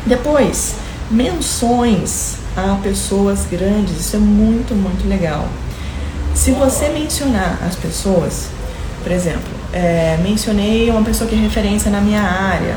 Depois, 0.07 0.77
menções 1.11 2.37
a 2.57 2.79
pessoas 2.83 3.41
grandes. 3.51 4.01
Isso 4.01 4.17
é 4.17 4.19
muito, 4.19 4.75
muito 4.75 5.07
legal. 5.07 5.47
Se 6.35 6.53
você 6.53 6.89
mencionar 6.89 7.59
as 7.69 7.77
pessoas, 7.77 8.49
por 9.05 9.13
exemplo, 9.13 9.53
é, 9.73 10.19
mencionei 10.23 10.91
uma 10.91 11.03
pessoa 11.03 11.29
que 11.29 11.37
é 11.37 11.39
referência 11.39 11.91
na 11.91 12.01
minha 12.01 12.23
área. 12.23 12.75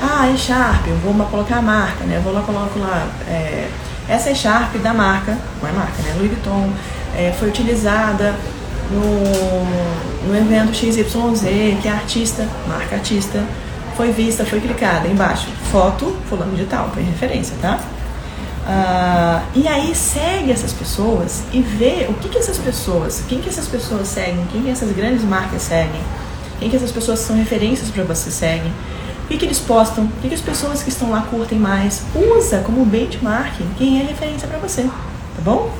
Ah, 0.00 0.28
é 0.28 0.36
Sharp, 0.36 0.86
eu 0.88 0.96
vou 0.96 1.14
colocar 1.26 1.56
a 1.56 1.62
marca, 1.62 2.04
né? 2.04 2.16
Eu 2.16 2.22
vou 2.22 2.32
lá, 2.32 2.42
coloco 2.42 2.78
lá. 2.80 3.06
É, 3.28 3.68
essa 4.08 4.34
Sharp 4.34 4.74
da 4.76 4.92
marca, 4.92 5.38
não 5.62 5.68
é 5.68 5.72
marca, 5.72 6.02
né? 6.02 6.14
Louis 6.16 6.32
Vuitton, 6.32 6.70
é, 7.16 7.32
foi 7.38 7.48
utilizada 7.48 8.34
no, 8.90 10.28
no 10.28 10.36
evento 10.36 10.74
XYZ, 10.74 11.06
que 11.80 11.88
a 11.88 11.94
artista, 11.94 12.46
marca 12.66 12.96
artista, 12.96 13.44
foi 13.96 14.10
vista, 14.10 14.44
foi 14.44 14.60
clicada 14.60 15.06
embaixo. 15.06 15.46
Foto, 15.70 16.16
fulano 16.28 16.56
de 16.56 16.64
tal, 16.64 16.90
põe 16.92 17.04
referência, 17.04 17.54
tá? 17.62 17.78
Uh, 18.68 19.40
e 19.54 19.66
aí 19.66 19.94
segue 19.94 20.52
essas 20.52 20.74
pessoas 20.74 21.42
e 21.54 21.62
vê 21.62 22.04
o 22.06 22.12
que, 22.12 22.28
que 22.28 22.36
essas 22.36 22.58
pessoas, 22.58 23.24
quem 23.26 23.40
que 23.40 23.48
essas 23.48 23.66
pessoas 23.66 24.08
seguem, 24.08 24.46
quem 24.52 24.62
que 24.62 24.68
essas 24.68 24.92
grandes 24.92 25.24
marcas 25.24 25.62
seguem, 25.62 26.02
quem 26.60 26.68
que 26.68 26.76
essas 26.76 26.92
pessoas 26.92 27.20
são 27.20 27.34
referências 27.34 27.88
para 27.88 28.04
você 28.04 28.30
seguem, 28.30 28.70
o 29.24 29.28
que, 29.28 29.38
que 29.38 29.46
eles 29.46 29.58
postam, 29.58 30.04
o 30.04 30.08
que, 30.20 30.28
que 30.28 30.34
as 30.34 30.42
pessoas 30.42 30.82
que 30.82 30.90
estão 30.90 31.10
lá 31.10 31.22
curtem 31.22 31.58
mais. 31.58 32.02
Usa 32.14 32.58
como 32.58 32.84
benchmarking 32.84 33.68
quem 33.78 34.00
é 34.00 34.04
referência 34.04 34.46
para 34.46 34.58
você, 34.58 34.82
tá 34.82 35.42
bom? 35.42 35.72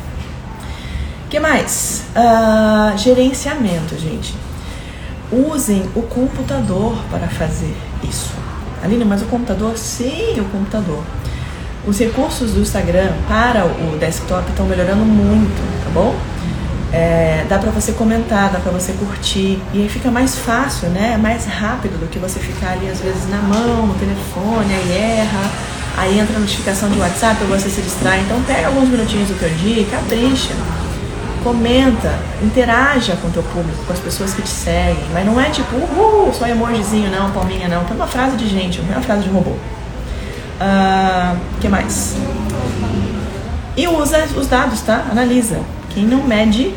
O 1.26 1.28
que 1.28 1.38
mais? 1.38 2.04
Uh, 2.16 2.96
gerenciamento, 2.96 3.98
gente. 3.98 4.34
Usem 5.30 5.82
o 5.94 6.00
computador 6.00 6.96
para 7.10 7.28
fazer 7.28 7.76
isso. 8.02 8.32
Aline, 8.82 9.04
mas 9.04 9.20
o 9.20 9.26
computador? 9.26 9.76
Sim, 9.76 10.40
o 10.40 10.44
computador. 10.46 11.02
Os 11.88 11.98
recursos 11.98 12.50
do 12.50 12.60
Instagram 12.60 13.12
para 13.26 13.64
o 13.64 13.96
desktop 13.98 14.50
estão 14.50 14.66
melhorando 14.66 15.06
muito, 15.06 15.56
tá 15.82 15.90
bom? 15.94 16.14
É, 16.92 17.46
dá 17.48 17.58
para 17.58 17.70
você 17.70 17.92
comentar, 17.92 18.50
dá 18.50 18.58
para 18.58 18.70
você 18.70 18.92
curtir 18.92 19.58
e 19.72 19.80
aí 19.80 19.88
fica 19.88 20.10
mais 20.10 20.36
fácil, 20.36 20.90
né? 20.90 21.16
Mais 21.16 21.46
rápido 21.46 21.98
do 21.98 22.06
que 22.06 22.18
você 22.18 22.40
ficar 22.40 22.72
ali 22.72 22.90
às 22.90 23.00
vezes 23.00 23.26
na 23.30 23.38
mão, 23.38 23.86
no 23.86 23.94
telefone, 23.94 24.74
aí 24.74 24.98
erra, 24.98 25.50
aí 25.96 26.18
entra 26.18 26.36
a 26.36 26.40
notificação 26.40 26.90
de 26.90 26.98
WhatsApp 26.98 27.42
você 27.44 27.70
se 27.70 27.80
distrai. 27.80 28.20
Então 28.20 28.42
pega 28.42 28.66
alguns 28.66 28.90
minutinhos 28.90 29.28
do 29.28 29.38
teu 29.38 29.48
dia 29.48 29.86
capricha. 29.86 30.52
Comenta, 31.42 32.18
interaja 32.42 33.16
com 33.16 33.28
o 33.28 33.30
teu 33.30 33.42
público, 33.44 33.82
com 33.86 33.92
as 33.94 34.00
pessoas 34.00 34.34
que 34.34 34.42
te 34.42 34.50
seguem, 34.50 35.06
mas 35.14 35.24
não 35.24 35.40
é 35.40 35.48
tipo, 35.48 35.74
uhul, 35.74 36.34
só 36.34 36.46
emojizinho, 36.46 37.10
não, 37.10 37.30
palminha 37.30 37.66
não, 37.66 37.84
tem 37.84 37.96
uma 37.96 38.06
frase 38.06 38.36
de 38.36 38.46
gente, 38.46 38.82
não 38.82 38.92
é 38.92 38.96
uma 38.96 39.02
frase 39.02 39.22
de 39.22 39.30
robô. 39.30 39.56
Uh, 40.60 41.38
que 41.60 41.68
mais? 41.68 42.16
E 43.76 43.86
usa 43.86 44.24
os 44.36 44.46
dados, 44.48 44.80
tá? 44.82 45.06
Analisa. 45.10 45.60
Quem 45.90 46.04
não 46.04 46.22
mede 46.24 46.74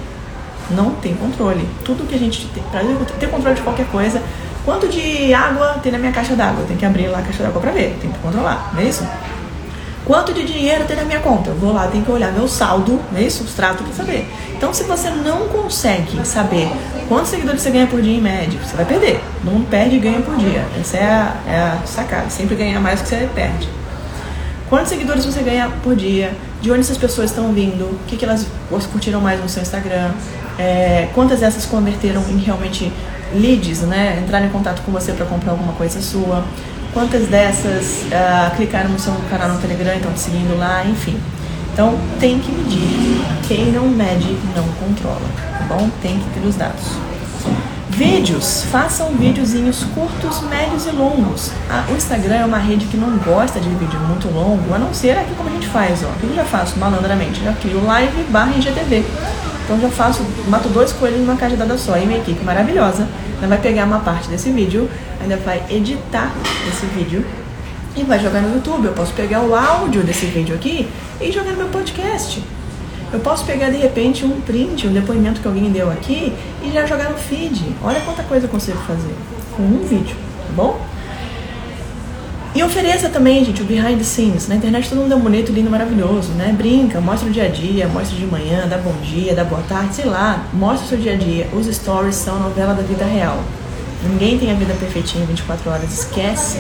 não 0.69 0.91
tem 0.91 1.15
controle. 1.15 1.67
Tudo 1.83 2.07
que 2.07 2.15
a 2.15 2.17
gente 2.17 2.47
tem, 2.47 2.63
para 2.63 2.81
ter 3.19 3.29
controle 3.29 3.55
de 3.55 3.61
qualquer 3.61 3.87
coisa, 3.87 4.21
quanto 4.63 4.87
de 4.87 5.33
água 5.33 5.79
tem 5.81 5.91
na 5.91 5.97
minha 5.97 6.11
caixa 6.11 6.35
d'água? 6.35 6.63
Tem 6.67 6.77
que 6.77 6.85
abrir 6.85 7.07
lá 7.07 7.19
a 7.19 7.21
caixa 7.21 7.43
d'água 7.43 7.61
para 7.61 7.71
ver, 7.71 7.97
tem 7.99 8.11
que 8.11 8.19
controlar, 8.19 8.71
não 8.73 8.81
é 8.81 8.85
isso? 8.85 9.05
Quanto 10.05 10.33
de 10.33 10.43
dinheiro 10.43 10.85
tem 10.85 10.95
na 10.95 11.03
minha 11.03 11.19
conta? 11.19 11.51
Eu 11.51 11.55
vou 11.55 11.73
lá, 11.73 11.87
tenho 11.87 12.03
que 12.03 12.11
olhar 12.11 12.31
meu 12.31 12.47
saldo, 12.47 12.99
não 13.11 13.19
é 13.19 13.23
isso? 13.23 13.43
Extrato 13.43 13.83
para 13.83 13.93
saber. 13.93 14.27
Então, 14.55 14.73
se 14.73 14.83
você 14.83 15.09
não 15.09 15.47
consegue 15.47 16.25
saber 16.25 16.71
quantos 17.11 17.29
seguidores 17.29 17.61
você 17.61 17.71
ganha 17.71 17.87
por 17.87 18.01
dia 18.01 18.15
em 18.15 18.21
média, 18.21 18.57
você 18.63 18.73
vai 18.73 18.85
perder. 18.85 19.19
Não 19.43 19.61
perde 19.63 19.97
e 19.97 19.99
ganha 19.99 20.21
por 20.21 20.33
dia. 20.37 20.65
Essa 20.79 20.95
é 20.95 21.03
a, 21.03 21.35
é 21.45 21.55
a 21.57 21.85
sacada. 21.85 22.29
Sempre 22.29 22.55
ganha 22.55 22.79
mais 22.79 23.01
do 23.01 23.03
que 23.03 23.09
você 23.09 23.29
perde. 23.35 23.67
Quantos 24.69 24.87
seguidores 24.87 25.25
você 25.25 25.41
ganha 25.41 25.69
por 25.83 25.93
dia? 25.93 26.31
De 26.61 26.71
onde 26.71 26.79
essas 26.79 26.97
pessoas 26.97 27.31
estão 27.31 27.51
vindo? 27.51 27.83
O 27.83 27.99
que, 28.07 28.15
que 28.15 28.23
elas 28.23 28.47
curtiram 28.93 29.19
mais 29.19 29.41
no 29.41 29.49
seu 29.49 29.61
Instagram? 29.61 30.11
É, 30.57 31.09
quantas 31.13 31.41
dessas 31.41 31.65
converteram 31.65 32.23
em 32.29 32.37
realmente 32.37 32.89
leads, 33.33 33.81
né? 33.81 34.17
Entraram 34.23 34.45
em 34.45 34.49
contato 34.49 34.81
com 34.83 34.93
você 34.93 35.11
para 35.11 35.25
comprar 35.25 35.51
alguma 35.51 35.73
coisa 35.73 36.01
sua? 36.01 36.45
Quantas 36.93 37.27
dessas 37.27 38.03
uh, 38.03 38.55
clicaram 38.55 38.89
no 38.89 38.99
seu 38.99 39.13
canal 39.29 39.49
no 39.49 39.59
Telegram 39.59 39.93
e 39.93 39.97
estão 39.97 40.13
te 40.13 40.19
seguindo 40.21 40.57
lá? 40.57 40.85
Enfim. 40.85 41.19
Então 41.73 41.97
tem 42.19 42.39
que 42.39 42.51
medir. 42.51 43.21
Quem 43.47 43.71
não 43.71 43.87
mede 43.87 44.37
não 44.55 44.67
controla, 44.79 45.21
tá 45.57 45.65
bom? 45.67 45.89
Tem 46.01 46.19
que 46.19 46.29
ter 46.29 46.45
os 46.45 46.55
dados. 46.55 46.91
Vídeos, 47.89 48.63
façam 48.71 49.11
videozinhos 49.11 49.83
curtos, 49.93 50.41
médios 50.49 50.85
e 50.87 50.91
longos. 50.91 51.51
Ah, 51.69 51.85
o 51.91 51.95
Instagram 51.95 52.35
é 52.35 52.45
uma 52.45 52.57
rede 52.57 52.85
que 52.85 52.97
não 52.97 53.17
gosta 53.17 53.59
de 53.59 53.69
vídeo 53.69 53.99
muito 53.99 54.27
longo, 54.29 54.73
a 54.73 54.79
não 54.79 54.93
ser 54.93 55.11
aqui 55.17 55.33
como 55.35 55.49
a 55.49 55.51
gente 55.51 55.67
faz, 55.67 56.03
ó. 56.03 56.09
Aqui 56.09 56.27
eu 56.27 56.35
já 56.35 56.45
faço 56.45 56.79
malandramente, 56.79 57.43
já 57.43 57.53
crio 57.53 57.83
live 57.85 58.23
barra 58.29 58.55
IGTV. 58.55 59.05
Então 59.65 59.79
já 59.79 59.89
faço, 59.89 60.25
mato 60.47 60.69
dois 60.69 60.91
coelhos 60.93 61.19
numa 61.19 61.35
cajadada 61.35 61.77
só. 61.77 61.97
E 61.97 62.05
minha 62.05 62.19
equipe 62.19 62.43
maravilhosa 62.43 63.07
ainda 63.35 63.47
vai 63.47 63.57
pegar 63.57 63.85
uma 63.85 63.99
parte 63.99 64.29
desse 64.29 64.51
vídeo, 64.51 64.89
ainda 65.21 65.37
vai 65.37 65.61
editar 65.69 66.31
esse 66.67 66.85
vídeo 66.87 67.25
e 67.95 68.03
vai 68.03 68.19
jogar 68.19 68.41
no 68.41 68.55
YouTube. 68.55 68.85
Eu 68.85 68.93
posso 68.93 69.13
pegar 69.13 69.41
o 69.41 69.55
áudio 69.55 70.03
desse 70.03 70.25
vídeo 70.25 70.55
aqui 70.55 70.87
e 71.19 71.31
jogar 71.31 71.51
no 71.51 71.57
meu 71.57 71.69
podcast. 71.69 72.43
Eu 73.13 73.19
posso 73.19 73.43
pegar 73.45 73.69
de 73.69 73.77
repente 73.77 74.23
um 74.23 74.39
print, 74.41 74.87
um 74.87 74.93
depoimento 74.93 75.41
que 75.41 75.47
alguém 75.47 75.69
deu 75.69 75.91
aqui 75.91 76.33
e 76.63 76.71
já 76.71 76.85
jogar 76.85 77.09
no 77.09 77.17
feed. 77.17 77.75
Olha 77.83 77.99
quanta 78.01 78.23
coisa 78.23 78.45
eu 78.45 78.49
consigo 78.49 78.77
fazer 78.79 79.13
com 79.55 79.63
um 79.63 79.85
vídeo, 79.85 80.15
tá 80.47 80.53
bom? 80.55 80.79
E 82.53 82.61
ofereça 82.63 83.07
também, 83.07 83.45
gente, 83.45 83.61
o 83.61 83.65
behind 83.65 83.97
the 83.97 84.03
scenes. 84.03 84.47
Na 84.47 84.55
internet 84.55 84.89
todo 84.89 84.99
mundo 84.99 85.13
é 85.13 85.17
bonito, 85.17 85.53
lindo, 85.53 85.69
maravilhoso, 85.69 86.31
né? 86.33 86.53
Brinca, 86.57 86.99
mostra 86.99 87.29
o 87.29 87.31
dia 87.31 87.45
a 87.45 87.47
dia, 87.47 87.87
mostra 87.87 88.17
de 88.17 88.25
manhã, 88.25 88.67
dá 88.67 88.77
bom 88.77 88.93
dia, 89.01 89.33
dá 89.33 89.45
boa 89.45 89.61
tarde, 89.69 89.95
sei 89.95 90.05
lá. 90.05 90.45
Mostra 90.53 90.85
o 90.85 90.89
seu 90.89 90.97
dia 90.97 91.13
a 91.13 91.15
dia. 91.15 91.47
Os 91.53 91.65
stories 91.73 92.15
são 92.15 92.35
a 92.35 92.39
novela 92.39 92.73
da 92.73 92.83
vida 92.83 93.05
real. 93.05 93.41
Ninguém 94.03 94.37
tem 94.37 94.51
a 94.51 94.55
vida 94.55 94.73
perfeitinha 94.73 95.25
24 95.25 95.69
horas, 95.69 95.99
esquece. 95.99 96.59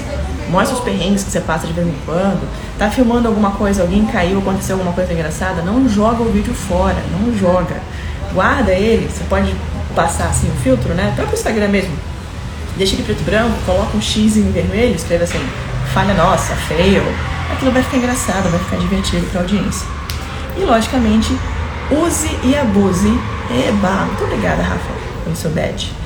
Mostra 0.51 0.75
os 0.75 0.83
perrengues 0.83 1.23
que 1.23 1.31
você 1.31 1.39
passa 1.39 1.65
de 1.65 1.71
vez 1.71 1.87
em 1.87 1.95
quando. 2.05 2.45
Tá 2.77 2.91
filmando 2.91 3.29
alguma 3.29 3.51
coisa, 3.51 3.83
alguém 3.83 4.05
caiu, 4.05 4.39
aconteceu 4.39 4.75
alguma 4.75 4.91
coisa 4.91 5.13
engraçada, 5.13 5.61
não 5.61 5.87
joga 5.87 6.21
o 6.21 6.29
vídeo 6.29 6.53
fora, 6.53 6.97
não 7.09 7.33
joga. 7.37 7.77
Guarda 8.33 8.73
ele, 8.73 9.09
você 9.09 9.23
pode 9.29 9.55
passar 9.95 10.25
assim 10.25 10.49
o 10.49 10.61
filtro, 10.61 10.93
né? 10.93 11.13
Próprio 11.15 11.35
Instagram 11.35 11.69
mesmo. 11.69 11.93
Deixa 12.75 12.95
ele 12.95 13.03
preto 13.03 13.21
e 13.21 13.23
branco, 13.23 13.55
coloca 13.65 13.95
um 13.95 14.01
X 14.01 14.35
em 14.35 14.51
vermelho, 14.51 14.93
escreve 14.93 15.23
assim, 15.23 15.39
falha 15.93 16.13
nossa, 16.13 16.53
fail. 16.53 17.03
Aquilo 17.53 17.71
vai 17.71 17.83
ficar 17.83 17.97
engraçado, 17.97 18.49
vai 18.49 18.59
ficar 18.59 18.77
divertido 18.77 19.25
para 19.27 19.41
audiência. 19.41 19.87
E 20.57 20.61
logicamente, 20.61 21.33
use 21.89 22.29
e 22.43 22.57
abuse. 22.57 23.17
Eba, 23.67 24.05
muito 24.05 24.23
obrigada, 24.25 24.61
Rafa, 24.61 24.91
pelo 25.23 25.35
seu 25.35 25.51
badge. 25.51 26.00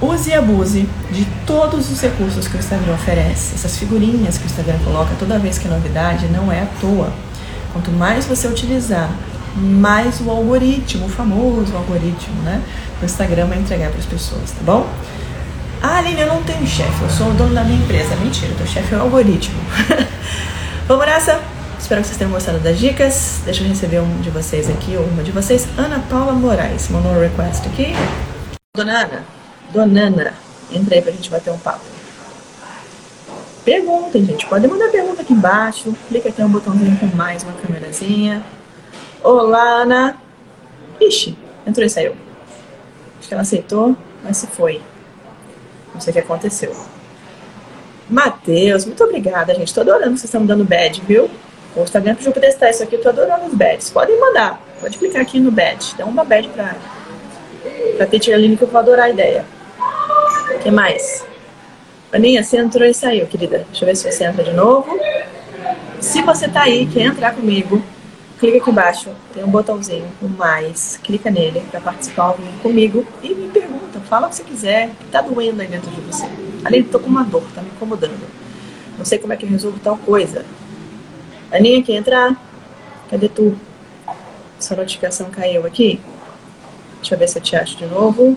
Use 0.00 0.30
e 0.30 0.34
abuse 0.34 0.88
de 1.10 1.26
todos 1.46 1.90
os 1.90 2.00
recursos 2.00 2.48
que 2.48 2.56
o 2.56 2.58
Instagram 2.58 2.94
oferece. 2.94 3.54
Essas 3.54 3.76
figurinhas 3.76 4.38
que 4.38 4.44
o 4.44 4.46
Instagram 4.46 4.78
coloca 4.82 5.10
toda 5.18 5.38
vez 5.38 5.58
que 5.58 5.68
é 5.68 5.70
novidade 5.70 6.26
não 6.28 6.50
é 6.50 6.62
à 6.62 6.66
toa. 6.80 7.12
Quanto 7.72 7.90
mais 7.90 8.24
você 8.24 8.48
utilizar, 8.48 9.10
mais 9.54 10.20
o 10.20 10.30
algoritmo, 10.30 11.06
o 11.06 11.08
famoso 11.08 11.76
algoritmo, 11.76 12.42
né, 12.42 12.62
do 12.98 13.04
Instagram 13.04 13.46
vai 13.46 13.58
entregar 13.58 13.90
para 13.90 13.98
as 13.98 14.06
pessoas, 14.06 14.50
tá 14.52 14.62
bom? 14.64 14.88
Ah, 15.82 15.98
Aline, 15.98 16.20
eu 16.20 16.26
não 16.26 16.42
tenho 16.42 16.66
chefe, 16.66 17.02
eu 17.02 17.10
sou 17.10 17.30
o 17.30 17.34
dono 17.34 17.54
da 17.54 17.64
minha 17.64 17.82
empresa. 17.82 18.14
Mentira, 18.16 18.52
o 18.52 18.56
teu 18.56 18.66
chefe 18.66 18.94
é 18.94 18.98
o 18.98 19.02
algoritmo. 19.02 19.58
Vamos 20.86 21.06
nessa? 21.06 21.40
Espero 21.78 22.02
que 22.02 22.08
vocês 22.08 22.18
tenham 22.18 22.30
gostado 22.30 22.58
das 22.58 22.78
dicas. 22.78 23.40
Deixa 23.44 23.62
eu 23.62 23.68
receber 23.68 24.00
um 24.00 24.20
de 24.20 24.28
vocês 24.28 24.68
aqui, 24.68 24.96
ou 24.96 25.04
uma 25.04 25.22
de 25.22 25.32
vocês. 25.32 25.66
Ana 25.78 25.98
Paula 26.10 26.32
Moraes 26.32 26.88
mandou 26.90 27.12
um 27.12 27.20
request 27.20 27.66
aqui. 27.66 27.94
Dona 28.76 29.04
Ana, 29.04 29.24
Donana, 29.72 30.34
entra 30.72 30.96
aí 30.96 31.02
pra 31.02 31.12
gente 31.12 31.30
bater 31.30 31.52
um 31.52 31.58
papo. 31.58 31.80
Perguntem, 33.64 34.24
gente. 34.24 34.46
Podem 34.46 34.68
mandar 34.68 34.90
pergunta 34.90 35.22
aqui 35.22 35.32
embaixo. 35.32 35.94
Clica 36.08 36.28
aqui 36.28 36.42
no 36.42 36.48
botãozinho 36.48 36.96
com 36.98 37.06
mais 37.14 37.42
uma 37.42 37.52
câmerazinha. 37.52 38.44
Olá, 39.22 39.82
Ana. 39.82 40.16
Ixi, 41.00 41.36
entrou 41.66 41.86
e 41.86 41.90
saiu. 41.90 42.16
Acho 43.18 43.28
que 43.28 43.34
ela 43.34 43.42
aceitou, 43.42 43.96
mas 44.24 44.38
se 44.38 44.46
foi. 44.46 44.80
Não 45.94 46.00
sei 46.00 46.10
o 46.10 46.14
que 46.14 46.20
aconteceu. 46.20 46.74
Matheus, 48.08 48.84
muito 48.86 49.04
obrigada, 49.04 49.54
gente. 49.54 49.72
Tô 49.72 49.82
adorando 49.82 50.16
vocês 50.16 50.24
estão 50.24 50.40
me 50.40 50.46
dando 50.46 50.64
badge, 50.64 51.02
viu? 51.06 51.30
O 51.76 51.82
Instagram 51.82 52.16
pediu 52.16 52.32
pra 52.32 52.40
testar 52.40 52.70
isso 52.70 52.82
aqui. 52.82 52.98
Tô 52.98 53.10
adorando 53.10 53.46
os 53.46 53.54
badges. 53.54 53.90
Podem 53.90 54.18
mandar. 54.18 54.60
Pode 54.80 54.98
clicar 54.98 55.22
aqui 55.22 55.38
no 55.38 55.50
badge. 55.52 55.94
Dá 55.96 56.04
uma 56.06 56.24
badge 56.24 56.48
pra, 56.48 56.74
pra 57.96 58.06
Teacher 58.06 58.34
Aline 58.34 58.56
que 58.56 58.64
eu 58.64 58.68
vou 58.68 58.80
adorar 58.80 59.06
a 59.06 59.10
ideia. 59.10 59.44
O 60.54 60.58
que 60.58 60.70
mais? 60.70 61.24
Aninha, 62.12 62.42
você 62.42 62.58
entrou 62.58 62.86
e 62.86 62.92
saiu, 62.92 63.26
querida. 63.26 63.66
Deixa 63.70 63.84
eu 63.84 63.86
ver 63.86 63.96
se 63.96 64.10
você 64.10 64.24
entra 64.24 64.42
de 64.42 64.52
novo. 64.52 64.98
Se 66.00 66.22
você 66.22 66.48
tá 66.48 66.62
aí, 66.62 66.86
quer 66.86 67.02
entrar 67.02 67.34
comigo, 67.34 67.82
clica 68.38 68.58
aqui 68.58 68.70
embaixo, 68.70 69.10
tem 69.32 69.44
um 69.44 69.50
botãozinho, 69.50 70.06
um 70.22 70.28
mais, 70.28 70.98
clica 71.02 71.30
nele 71.30 71.62
para 71.70 71.80
participar 71.80 72.34
comigo 72.62 73.06
e 73.22 73.34
me 73.34 73.48
pergunta, 73.48 74.00
fala 74.00 74.26
o 74.26 74.30
que 74.30 74.36
você 74.36 74.44
quiser, 74.44 74.88
o 74.88 74.94
que 74.94 75.04
tá 75.06 75.20
doendo 75.20 75.60
aí 75.60 75.68
dentro 75.68 75.90
de 75.90 76.00
você. 76.00 76.26
Além 76.64 76.82
de 76.82 76.88
tô 76.88 76.98
com 76.98 77.08
uma 77.08 77.22
dor, 77.22 77.44
tá 77.54 77.60
me 77.60 77.68
incomodando. 77.68 78.26
Não 78.98 79.04
sei 79.04 79.18
como 79.18 79.32
é 79.32 79.36
que 79.36 79.44
eu 79.44 79.48
resolvo 79.50 79.78
tal 79.78 79.96
coisa. 79.98 80.44
Aninha, 81.52 81.82
quer 81.82 81.94
entrar? 81.94 82.34
Cadê 83.08 83.28
tu? 83.28 83.56
Sua 84.58 84.76
notificação 84.76 85.30
caiu 85.30 85.66
aqui. 85.66 86.00
Deixa 86.96 87.14
eu 87.14 87.18
ver 87.18 87.28
se 87.28 87.38
eu 87.38 87.42
te 87.42 87.56
acho 87.56 87.76
de 87.76 87.86
novo. 87.86 88.36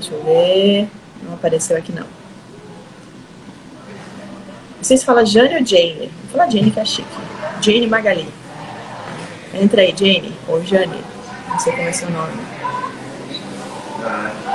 Deixa 0.00 0.14
eu 0.14 0.24
ver. 0.24 0.88
Não 1.22 1.34
apareceu 1.34 1.76
aqui 1.76 1.92
não. 1.92 2.06
Não 4.76 4.84
sei 4.84 4.96
se 4.96 5.04
fala 5.04 5.26
Jane 5.26 5.56
ou 5.56 5.66
Jane. 5.66 6.10
Vou 6.22 6.32
falar 6.32 6.50
Jane 6.50 6.70
que 6.70 6.80
é 6.80 6.84
chique. 6.86 7.18
Jane 7.60 7.86
Magali. 7.86 8.26
Entra 9.52 9.82
aí, 9.82 9.94
Jane 9.94 10.32
ou 10.48 10.64
Jane. 10.64 11.04
Não 11.48 11.58
sei 11.58 11.72
como 11.74 11.86
é 11.86 11.92
seu 11.92 12.10
nome. 12.10 12.32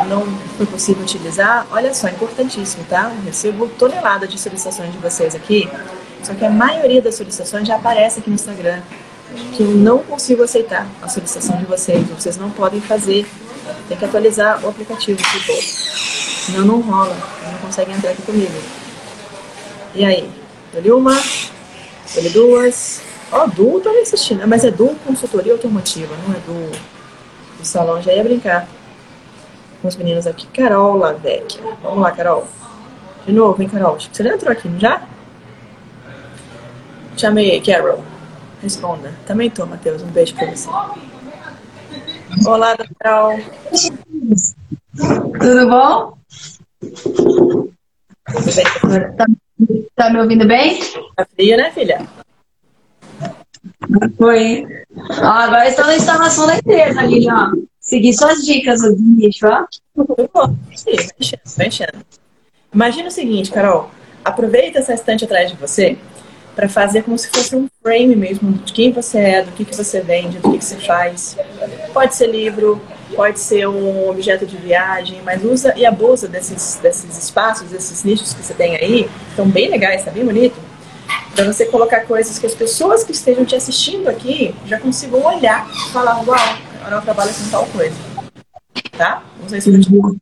Não 0.09 0.25
foi 0.57 0.65
possível 0.65 1.03
utilizar. 1.03 1.67
Olha 1.69 1.93
só, 1.93 2.07
importantíssimo, 2.09 2.83
tá? 2.85 3.11
Eu 3.15 3.25
recebo 3.25 3.67
tonelada 3.67 4.27
de 4.27 4.39
solicitações 4.39 4.91
de 4.91 4.97
vocês 4.97 5.35
aqui 5.35 5.69
Só 6.23 6.33
que 6.33 6.43
a 6.43 6.49
maioria 6.49 7.01
das 7.03 7.15
solicitações 7.15 7.67
já 7.67 7.75
aparece 7.75 8.19
aqui 8.19 8.29
no 8.29 8.35
Instagram. 8.35 8.81
Que 9.53 9.61
eu 9.61 9.69
não 9.69 9.99
consigo 9.99 10.41
aceitar 10.41 10.87
a 11.03 11.07
solicitação 11.07 11.57
de 11.57 11.65
vocês. 11.65 12.07
Vocês 12.09 12.35
não 12.35 12.49
podem 12.49 12.81
fazer. 12.81 13.27
Tem 13.87 13.97
que 13.97 14.05
atualizar 14.05 14.63
o 14.63 14.69
aplicativo, 14.69 15.21
tipo. 15.21 15.53
Senão 16.45 16.65
não 16.65 16.81
rola. 16.81 17.15
Não 17.43 17.57
consegue 17.59 17.91
entrar 17.91 18.11
aqui 18.11 18.21
comigo. 18.21 18.53
E 19.93 20.03
aí? 20.03 20.29
Deu-lhe 20.73 20.91
uma, 20.91 21.19
deu-lhe 22.13 22.29
duas. 22.29 23.01
Ó, 23.31 23.43
oh, 23.43 23.47
Du 23.47 23.79
tô 23.79 23.91
me 23.91 23.99
assistindo. 23.99 24.47
Mas 24.47 24.63
é 24.63 24.71
Du 24.71 24.95
consultoria 25.05 25.53
automotiva, 25.53 26.15
não 26.27 26.35
é 26.35 26.39
Du 26.39 26.71
do 27.57 27.65
salão. 27.65 28.01
Já 28.01 28.13
ia 28.13 28.23
brincar 28.23 28.67
com 29.81 29.87
os 29.87 29.95
meninos 29.95 30.27
aqui. 30.27 30.47
Carol 30.47 30.97
Lavec. 30.97 31.59
Vamos 31.81 31.99
lá, 31.99 32.11
Carol. 32.11 32.47
De 33.25 33.31
novo, 33.31 33.61
hein, 33.61 33.69
Carol? 33.69 33.97
Você 33.99 34.23
já 34.23 34.33
entrou 34.33 34.51
aqui, 34.51 34.67
não 34.67 34.79
já? 34.79 35.01
Chamei, 37.17 37.61
Carol. 37.61 38.03
Responda. 38.61 39.13
Também 39.25 39.49
tô, 39.49 39.65
Matheus. 39.65 40.01
Um 40.01 40.07
beijo 40.07 40.35
pra 40.35 40.47
você. 40.47 40.69
Olá, 42.45 42.75
Carol. 42.99 43.39
Tudo 45.39 45.69
bom? 45.69 46.17
Tá, 49.17 49.25
tá 49.95 50.09
me 50.09 50.19
ouvindo 50.19 50.47
bem? 50.47 50.79
Tá 51.15 51.25
frio, 51.35 51.57
né, 51.57 51.71
filha? 51.71 52.07
Foi. 54.17 54.65
Ah, 55.21 55.43
agora 55.45 55.67
estou 55.67 55.85
na 55.85 55.95
instalação 55.95 56.47
da 56.47 56.57
empresa, 56.57 56.99
ali, 56.99 57.27
ó. 57.29 57.51
Segui 57.79 58.13
suas 58.13 58.43
dicas 58.43 58.81
do 58.81 58.93
início, 58.93 59.47
ó. 59.47 59.65
Mexendo, 60.67 61.41
mexendo. 61.57 62.05
Imagina 62.73 63.07
o 63.07 63.11
seguinte, 63.11 63.51
Carol. 63.51 63.91
Aproveita 64.23 64.79
essa 64.79 64.93
estante 64.93 65.25
atrás 65.25 65.51
de 65.51 65.57
você 65.57 65.97
para 66.55 66.69
fazer 66.69 67.03
como 67.03 67.17
se 67.17 67.29
fosse 67.29 67.55
um 67.55 67.67
frame 67.83 68.15
mesmo 68.15 68.53
de 68.53 68.71
quem 68.71 68.91
você 68.91 69.17
é, 69.17 69.41
do 69.43 69.51
que, 69.51 69.65
que 69.65 69.75
você 69.75 69.99
vende, 70.01 70.37
do 70.37 70.51
que, 70.51 70.57
que 70.59 70.65
você 70.65 70.77
faz. 70.77 71.37
Pode 71.93 72.15
ser 72.15 72.27
livro, 72.27 72.81
pode 73.15 73.39
ser 73.39 73.67
um 73.67 74.09
objeto 74.09 74.45
de 74.45 74.55
viagem, 74.55 75.21
mas 75.23 75.43
usa 75.43 75.73
e 75.75 75.85
abusa 75.85 76.27
desses, 76.27 76.79
desses 76.81 77.17
espaços, 77.17 77.69
desses 77.69 78.03
nichos 78.03 78.33
que 78.33 78.43
você 78.43 78.53
tem 78.53 78.75
aí, 78.75 79.09
estão 79.29 79.47
bem 79.47 79.69
legais, 79.69 80.05
tá 80.05 80.11
bem 80.11 80.23
bonito, 80.23 80.55
para 81.35 81.45
você 81.45 81.65
colocar 81.65 82.01
coisas 82.01 82.39
que 82.39 82.45
as 82.45 82.55
pessoas 82.55 83.03
que 83.03 83.11
estejam 83.11 83.43
te 83.43 83.55
assistindo 83.55 84.07
aqui 84.07 84.55
já 84.65 84.79
consigam 84.79 85.23
olhar 85.23 85.67
e 85.69 85.91
falar, 85.91 86.21
uau, 86.25 86.57
eu 86.89 87.01
trabalho 87.01 87.31
com 87.33 87.49
tal 87.49 87.65
coisa. 87.67 87.95
Tá? 88.97 89.21
Não 89.41 89.49
sei 89.49 89.59
se 89.59 89.69
eu 89.69 90.15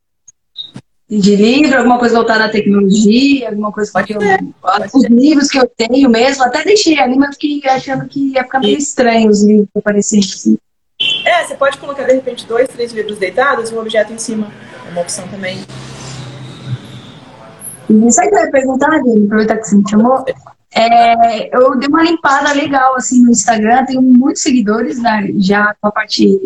de 1.19 1.35
livro, 1.35 1.77
alguma 1.77 1.99
coisa 1.99 2.15
voltada 2.15 2.45
à 2.45 2.49
tecnologia, 2.49 3.49
alguma 3.49 3.71
coisa 3.71 3.91
que 4.03 4.13
eu, 4.13 4.19
os 4.93 5.03
livros 5.05 5.49
que 5.49 5.59
eu 5.59 5.67
tenho 5.67 6.09
mesmo, 6.09 6.43
até 6.43 6.63
deixei 6.63 6.99
ali, 6.99 7.17
mas 7.17 7.35
fiquei 7.35 7.69
achando 7.69 8.07
que 8.07 8.33
ia 8.33 8.43
ficar 8.43 8.59
meio 8.59 8.77
estranho 8.77 9.29
os 9.29 9.43
livros 9.43 9.67
apareciam 9.75 10.21
assim. 10.21 10.57
É, 11.25 11.45
você 11.45 11.55
pode 11.55 11.77
colocar 11.77 12.03
de 12.03 12.13
repente 12.13 12.45
dois, 12.45 12.67
três 12.67 12.91
livros 12.93 13.17
deitados 13.17 13.69
e 13.69 13.75
um 13.75 13.79
objeto 13.79 14.13
em 14.13 14.17
cima. 14.17 14.51
É 14.87 14.91
uma 14.91 15.01
opção 15.01 15.27
também. 15.27 15.59
Isso 17.89 18.21
aí 18.21 18.29
que 18.29 18.35
eu 18.35 18.39
ia 18.39 18.51
perguntar, 18.51 18.91
Aline, 18.91 19.25
aproveitar 19.25 19.57
que 19.57 19.67
você 19.67 19.75
me 19.75 19.89
chamou. 19.89 20.23
É, 20.75 21.55
eu 21.55 21.77
dei 21.77 21.87
uma 21.87 22.03
limpada 22.03 22.51
legal 22.53 22.95
assim 22.95 23.23
no 23.23 23.31
Instagram, 23.31 23.85
tenho 23.85 24.01
muitos 24.01 24.41
seguidores 24.41 24.99
né, 24.99 25.29
já 25.37 25.75
com 25.79 25.87
a 25.87 25.91
parte 25.91 26.39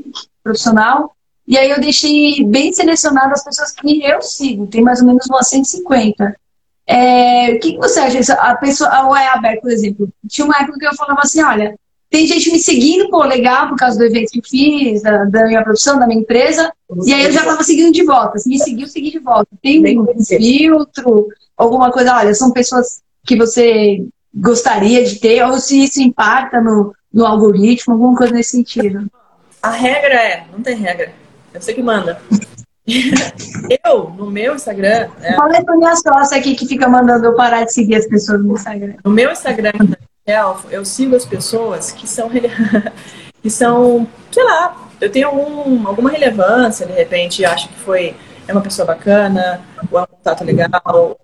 profissional. 0.44 1.16
E 1.48 1.58
aí 1.58 1.70
eu 1.70 1.80
deixei 1.80 2.44
bem 2.44 2.74
selecionado 2.74 3.32
as 3.32 3.44
pessoas 3.44 3.72
que 3.72 4.04
eu 4.04 4.22
sigo, 4.22 4.68
tem 4.68 4.82
mais 4.82 5.00
ou 5.00 5.08
menos 5.08 5.26
umas 5.28 5.48
150. 5.48 6.36
É, 6.86 7.52
o 7.52 7.60
que, 7.60 7.74
que 7.74 7.78
você 7.78 8.00
acha? 8.02 8.34
A 8.34 8.56
pessoa, 8.56 8.90
a 8.90 9.10
OE 9.10 9.28
aberta, 9.28 9.62
por 9.62 9.72
exemplo, 9.72 10.10
tinha 10.28 10.46
uma 10.46 10.58
época 10.58 10.78
que 10.78 10.86
eu 10.86 10.96
falava 10.96 11.22
assim, 11.22 11.42
olha, 11.42 11.76
tem 12.10 12.28
gente 12.28 12.52
me 12.52 12.60
seguindo, 12.60 13.10
pô, 13.10 13.24
legal, 13.24 13.70
por 13.70 13.78
causa 13.78 13.98
do 13.98 14.04
evento 14.04 14.32
que 14.32 14.42
fiz, 14.42 15.02
da, 15.02 15.24
da 15.24 15.46
minha 15.46 15.64
profissão, 15.64 15.98
da 15.98 16.06
minha 16.06 16.20
empresa, 16.20 16.72
e 17.06 17.14
aí 17.14 17.24
eu 17.24 17.32
já 17.32 17.42
estava 17.42 17.64
seguindo 17.64 17.94
de 17.94 18.04
volta. 18.04 18.40
Se 18.40 18.50
me 18.50 18.60
seguiu, 18.60 18.88
segui 18.88 19.12
de 19.12 19.20
volta. 19.20 19.48
Tem 19.62 20.00
um 20.00 20.06
filtro, 20.26 21.28
alguma 21.56 21.92
coisa, 21.92 22.16
olha, 22.16 22.34
são 22.34 22.52
pessoas 22.52 23.02
que 23.26 23.38
você 23.38 24.06
gostaria 24.34 25.04
de 25.04 25.20
ter, 25.20 25.44
ou 25.44 25.60
se 25.60 25.84
isso 25.84 26.02
impacta 26.02 26.62
no, 26.62 26.94
no 27.14 27.26
algoritmo, 27.26 27.94
alguma 27.94 28.18
coisa 28.18 28.34
nesse 28.34 28.52
sentido. 28.52 29.10
A 29.62 29.72
regra 29.72 30.14
é, 30.14 30.46
não 30.52 30.62
tem 30.62 30.76
regra 30.76 31.12
é 31.58 31.60
você 31.60 31.74
que 31.74 31.84
manda. 31.84 32.22
eu, 33.86 34.10
no 34.12 34.32
meu 34.32 34.56
Instagram. 34.56 35.10
É... 35.22 35.36
Falei 35.36 35.64
pra 35.64 35.76
minha 35.76 35.96
sócia 35.96 36.38
aqui 36.38 36.56
que 36.56 36.68
fica 36.68 36.88
mandando 36.88 37.26
eu 37.26 37.36
parar 37.36 37.66
de 37.66 37.74
seguir 37.74 37.96
as 37.96 38.08
pessoas 38.08 38.42
no 38.42 38.54
Instagram. 38.54 38.94
No 39.04 39.12
meu 39.12 39.32
Instagram, 39.32 39.72
eu 40.70 40.86
sigo 40.86 41.16
as 41.16 41.26
pessoas 41.26 41.92
que 41.92 42.08
são. 42.08 42.30
que 43.42 43.50
são, 43.50 44.08
sei 44.32 44.44
lá, 44.44 44.88
eu 45.02 45.12
tenho 45.12 45.28
algum, 45.28 45.88
alguma 45.88 46.10
relevância, 46.10 46.86
de 46.86 46.94
repente, 46.94 47.44
acho 47.44 47.68
que 47.70 47.76
foi. 47.80 48.16
É 48.48 48.54
uma 48.54 48.62
pessoa 48.62 48.86
bacana, 48.86 49.60
ou 49.92 50.00
é 50.00 50.04
um 50.04 50.06
contato 50.06 50.46
legal, 50.46 51.20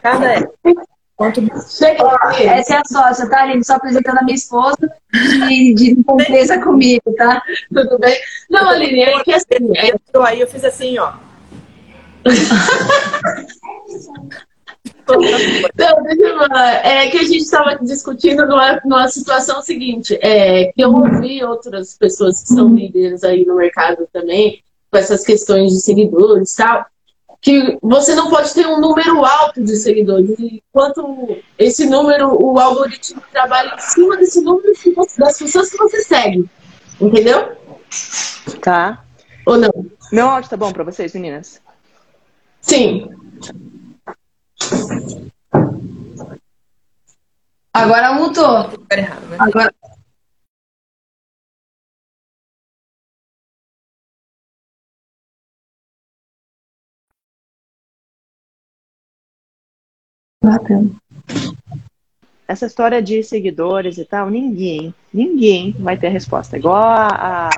cada 0.00 0.34
é 0.34 0.48
Quanto... 1.16 1.40
Essa 1.40 2.74
é 2.74 2.78
a 2.78 2.82
sócia, 2.84 3.28
tá, 3.28 3.42
Aline? 3.42 3.64
Só 3.64 3.74
apresentando 3.74 4.18
a 4.18 4.22
minha 4.22 4.34
esposa 4.34 4.92
de, 5.12 5.74
de 5.74 5.90
empresa 5.90 6.60
comigo, 6.60 7.12
tá? 7.16 7.42
Tudo 7.72 7.98
bem? 7.98 8.18
Não, 8.50 8.68
Aline, 8.68 9.02
é 9.02 9.22
que 9.22 9.32
assim. 9.32 9.76
É... 9.76 9.92
Aí 10.24 10.40
eu 10.40 10.46
fiz 10.46 10.64
assim, 10.64 10.98
ó. 10.98 11.12
Não, 15.08 16.02
deixa 16.02 16.26
eu 16.26 16.38
falar. 16.38 16.86
É 16.86 17.08
que 17.08 17.18
a 17.18 17.24
gente 17.24 17.42
estava 17.42 17.76
discutindo 17.76 18.46
numa, 18.46 18.80
numa 18.84 19.08
situação 19.08 19.60
seguinte, 19.62 20.18
é, 20.22 20.72
que 20.72 20.82
eu 20.82 20.92
ouvi 20.92 21.44
outras 21.44 21.96
pessoas 21.96 22.42
que 22.42 22.48
são 22.48 22.74
líderes 22.74 23.24
aí 23.24 23.44
no 23.44 23.56
mercado 23.56 24.08
também, 24.12 24.62
com 24.90 24.98
essas 24.98 25.24
questões 25.24 25.72
de 25.72 25.80
seguidores 25.80 26.52
e 26.52 26.56
tal, 26.56 26.86
que 27.42 27.76
você 27.82 28.14
não 28.14 28.30
pode 28.30 28.54
ter 28.54 28.64
um 28.68 28.80
número 28.80 29.24
alto 29.24 29.62
de 29.62 29.74
seguidores. 29.74 30.30
Enquanto 30.38 31.42
esse 31.58 31.86
número, 31.86 32.40
o 32.40 32.56
algoritmo 32.58 33.20
trabalha 33.32 33.74
em 33.74 33.80
cima 33.80 34.16
desse 34.16 34.40
número 34.40 34.72
das 35.18 35.38
pessoas 35.38 35.68
que 35.68 35.76
você 35.76 36.02
segue. 36.02 36.48
Entendeu? 37.00 37.56
Tá. 38.60 39.02
Ou 39.44 39.58
não? 39.58 39.70
Meu 40.12 40.28
áudio 40.28 40.50
tá 40.50 40.56
bom 40.56 40.72
para 40.72 40.84
vocês, 40.84 41.12
meninas? 41.14 41.60
Sim. 42.60 43.10
Agora 47.74 48.12
né? 48.96 49.36
Agora, 49.40 49.74
Bacana. 60.42 60.90
Essa 62.46 62.66
história 62.66 63.00
de 63.00 63.22
seguidores 63.22 63.96
e 63.98 64.04
tal, 64.04 64.28
ninguém, 64.28 64.94
ninguém 65.12 65.72
vai 65.78 65.96
ter 65.96 66.08
a 66.08 66.10
resposta. 66.10 66.56
Igual 66.56 66.82
a, 66.82 67.48
a 67.48 67.50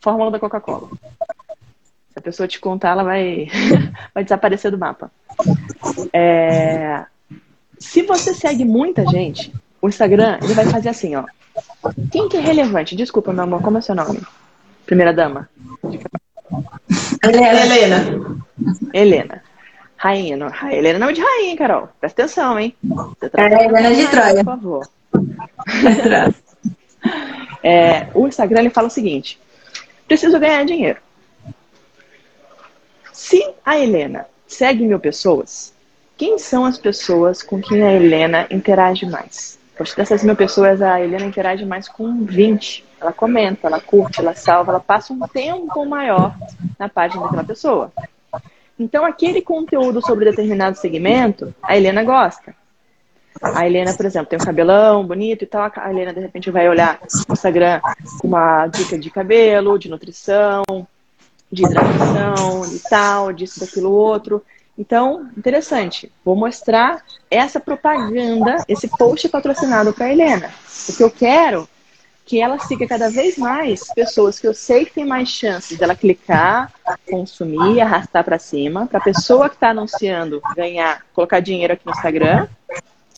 fórmula 0.00 0.30
da 0.30 0.40
Coca-Cola. 0.40 0.88
Se 2.10 2.18
a 2.18 2.20
pessoa 2.20 2.48
te 2.48 2.58
contar, 2.58 2.90
ela 2.90 3.04
vai, 3.04 3.48
vai 4.14 4.24
desaparecer 4.24 4.70
do 4.70 4.78
mapa. 4.78 5.10
É, 6.12 7.04
se 7.78 8.02
você 8.02 8.34
segue 8.34 8.64
muita 8.64 9.06
gente, 9.06 9.52
o 9.80 9.88
Instagram 9.88 10.38
ele 10.42 10.54
vai 10.54 10.66
fazer 10.66 10.88
assim, 10.88 11.14
ó. 11.14 11.24
Quem 12.10 12.28
que 12.28 12.36
é 12.36 12.40
relevante? 12.40 12.96
Desculpa, 12.96 13.32
meu 13.32 13.44
amor, 13.44 13.62
como 13.62 13.78
é 13.78 13.80
seu 13.80 13.94
nome? 13.94 14.20
Primeira 14.86 15.12
dama. 15.12 15.48
Helena. 17.22 18.42
Helena. 18.92 19.42
Rainha, 20.04 20.36
não, 20.36 20.48
Helena 20.70 20.98
não 20.98 21.08
é 21.08 21.12
de 21.14 21.22
rainha, 21.22 21.56
Carol. 21.56 21.88
Presta 21.98 22.24
atenção, 22.24 22.58
hein? 22.58 22.76
É, 23.38 23.64
Helena 23.64 23.94
de 23.94 24.06
Troia. 24.08 24.34
Por 24.34 24.44
favor. 24.44 24.86
é, 27.64 28.08
o 28.12 28.28
Instagram 28.28 28.60
ele 28.60 28.68
fala 28.68 28.88
o 28.88 28.90
seguinte: 28.90 29.40
preciso 30.06 30.38
ganhar 30.38 30.62
dinheiro. 30.66 30.98
Se 33.14 33.42
a 33.64 33.78
Helena 33.78 34.26
segue 34.46 34.84
mil 34.84 35.00
pessoas, 35.00 35.72
quem 36.18 36.38
são 36.38 36.66
as 36.66 36.76
pessoas 36.76 37.42
com 37.42 37.62
quem 37.62 37.82
a 37.82 37.94
Helena 37.94 38.46
interage 38.50 39.06
mais? 39.06 39.58
Poxa, 39.74 39.96
dessas 39.96 40.22
mil 40.22 40.36
pessoas, 40.36 40.82
a 40.82 41.00
Helena 41.00 41.24
interage 41.24 41.64
mais 41.64 41.88
com 41.88 42.26
20. 42.26 42.84
Ela 43.00 43.14
comenta, 43.14 43.68
ela 43.68 43.80
curte, 43.80 44.20
ela 44.20 44.34
salva, 44.34 44.72
ela 44.72 44.80
passa 44.80 45.14
um 45.14 45.20
tempo 45.20 45.86
maior 45.86 46.36
na 46.78 46.90
página 46.90 47.22
daquela 47.22 47.44
pessoa. 47.44 47.90
Então, 48.78 49.04
aquele 49.04 49.40
conteúdo 49.40 50.00
sobre 50.04 50.24
determinado 50.24 50.76
segmento, 50.76 51.54
a 51.62 51.76
Helena 51.76 52.02
gosta. 52.02 52.54
A 53.40 53.66
Helena, 53.66 53.92
por 53.94 54.06
exemplo, 54.06 54.28
tem 54.28 54.38
um 54.38 54.44
cabelão 54.44 55.06
bonito 55.06 55.42
e 55.42 55.46
tal. 55.46 55.70
A 55.76 55.90
Helena, 55.90 56.12
de 56.12 56.20
repente, 56.20 56.50
vai 56.50 56.68
olhar 56.68 57.00
no 57.28 57.32
Instagram 57.32 57.80
uma 58.22 58.66
dica 58.66 58.98
de 58.98 59.10
cabelo, 59.10 59.78
de 59.78 59.88
nutrição, 59.88 60.64
de 61.50 61.64
hidratação, 61.64 62.62
de 62.68 62.78
tal, 62.80 63.32
disso, 63.32 63.60
daquilo, 63.60 63.92
outro. 63.92 64.42
Então, 64.76 65.28
interessante. 65.36 66.10
Vou 66.24 66.34
mostrar 66.34 67.04
essa 67.30 67.60
propaganda, 67.60 68.56
esse 68.68 68.88
post 68.88 69.28
patrocinado 69.28 69.92
para 69.92 70.06
a 70.06 70.12
Helena. 70.12 70.50
Porque 70.86 71.02
eu 71.02 71.10
quero 71.10 71.68
que 72.24 72.40
ela 72.40 72.58
siga 72.58 72.86
cada 72.86 73.10
vez 73.10 73.36
mais 73.36 73.92
pessoas 73.94 74.38
que 74.40 74.46
eu 74.46 74.54
sei 74.54 74.84
que 74.84 74.94
tem 74.94 75.04
mais 75.04 75.28
chances 75.28 75.76
dela 75.76 75.94
clicar, 75.94 76.72
consumir, 77.10 77.80
arrastar 77.80 78.24
para 78.24 78.38
cima, 78.38 78.86
para 78.86 78.98
a 78.98 79.02
pessoa 79.02 79.48
que 79.48 79.56
está 79.56 79.70
anunciando 79.70 80.40
ganhar, 80.56 81.04
colocar 81.12 81.40
dinheiro 81.40 81.74
aqui 81.74 81.84
no 81.84 81.92
Instagram, 81.92 82.48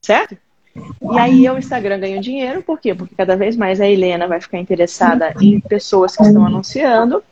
certo? 0.02 0.36
E 0.74 1.18
aí 1.18 1.48
o 1.48 1.56
Instagram 1.56 2.00
ganha 2.00 2.20
dinheiro, 2.20 2.62
por 2.62 2.78
quê? 2.80 2.94
Porque 2.94 3.14
cada 3.14 3.36
vez 3.36 3.56
mais 3.56 3.80
a 3.80 3.88
Helena 3.88 4.26
vai 4.26 4.40
ficar 4.40 4.58
interessada 4.58 5.32
em 5.40 5.60
pessoas 5.60 6.16
que 6.16 6.22
estão 6.22 6.44
anunciando. 6.44 7.22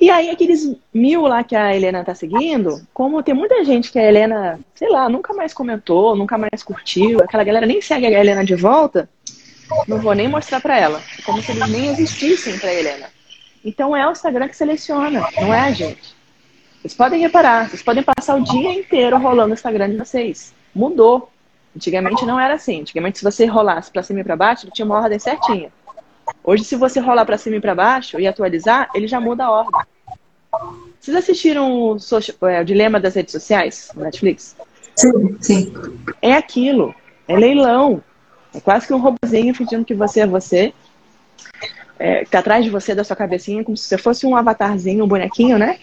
E 0.00 0.10
aí 0.10 0.30
aqueles 0.30 0.76
mil 0.92 1.22
lá 1.22 1.44
que 1.44 1.54
a 1.54 1.74
Helena 1.74 2.02
tá 2.04 2.14
seguindo, 2.14 2.84
como 2.92 3.22
tem 3.22 3.34
muita 3.34 3.64
gente 3.64 3.92
que 3.92 3.98
a 3.98 4.04
Helena, 4.04 4.58
sei 4.74 4.90
lá, 4.90 5.08
nunca 5.08 5.32
mais 5.32 5.54
comentou, 5.54 6.16
nunca 6.16 6.36
mais 6.36 6.62
curtiu, 6.64 7.20
aquela 7.20 7.44
galera 7.44 7.66
nem 7.66 7.80
segue 7.80 8.06
a 8.06 8.20
Helena 8.20 8.44
de 8.44 8.56
volta, 8.56 9.08
não 9.86 9.98
vou 9.98 10.14
nem 10.14 10.28
mostrar 10.28 10.60
para 10.60 10.78
ela. 10.78 11.00
Como 11.24 11.42
se 11.42 11.52
eles 11.52 11.68
nem 11.68 11.86
existissem 11.88 12.58
para 12.58 12.72
Helena. 12.72 13.08
Então 13.64 13.96
é 13.96 14.06
o 14.06 14.12
Instagram 14.12 14.48
que 14.48 14.56
seleciona, 14.56 15.26
não 15.40 15.54
é 15.54 15.60
a 15.60 15.70
gente. 15.70 16.14
Vocês 16.80 16.94
podem 16.94 17.20
reparar, 17.20 17.68
vocês 17.68 17.82
podem 17.82 18.02
passar 18.02 18.34
o 18.34 18.42
dia 18.42 18.72
inteiro 18.72 19.16
rolando 19.16 19.50
o 19.50 19.54
Instagram 19.54 19.90
de 19.90 19.96
vocês. 19.96 20.52
Mudou. 20.74 21.30
Antigamente 21.74 22.26
não 22.26 22.38
era 22.38 22.54
assim. 22.54 22.80
Antigamente, 22.80 23.18
se 23.18 23.24
você 23.24 23.46
rolasse 23.46 23.90
para 23.90 24.02
cima 24.02 24.20
e 24.20 24.24
para 24.24 24.36
baixo, 24.36 24.66
ele 24.66 24.72
tinha 24.72 24.84
uma 24.84 24.96
ordem 24.96 25.18
certinha. 25.18 25.70
Hoje, 26.42 26.64
se 26.64 26.76
você 26.76 27.00
rolar 27.00 27.24
para 27.24 27.38
cima 27.38 27.56
e 27.56 27.60
para 27.60 27.74
baixo 27.74 28.18
e 28.18 28.26
atualizar, 28.26 28.90
ele 28.94 29.06
já 29.06 29.20
muda 29.20 29.44
a 29.44 29.50
ordem. 29.50 29.80
Vocês 31.00 31.16
assistiram 31.16 31.72
o, 31.72 31.98
social, 31.98 32.36
é, 32.48 32.60
o 32.60 32.64
Dilema 32.64 33.00
das 33.00 33.14
Redes 33.14 33.32
Sociais 33.32 33.90
no 33.94 34.02
Netflix? 34.02 34.56
Sim, 34.94 35.36
sim. 35.40 35.72
É 36.20 36.34
aquilo. 36.34 36.94
É 37.26 37.36
leilão. 37.36 38.02
É 38.54 38.60
quase 38.60 38.86
que 38.86 38.94
um 38.94 39.00
robozinho 39.00 39.54
fingindo 39.54 39.84
que 39.84 39.94
você 39.94 40.20
é 40.20 40.26
você. 40.26 40.72
É, 41.98 42.24
tá 42.24 42.40
atrás 42.40 42.64
de 42.64 42.70
você, 42.70 42.94
da 42.94 43.04
sua 43.04 43.14
cabecinha, 43.14 43.62
como 43.62 43.76
se 43.76 43.84
você 43.84 43.96
fosse 43.96 44.26
um 44.26 44.36
avatarzinho, 44.36 45.04
um 45.04 45.08
bonequinho, 45.08 45.58
né? 45.58 45.78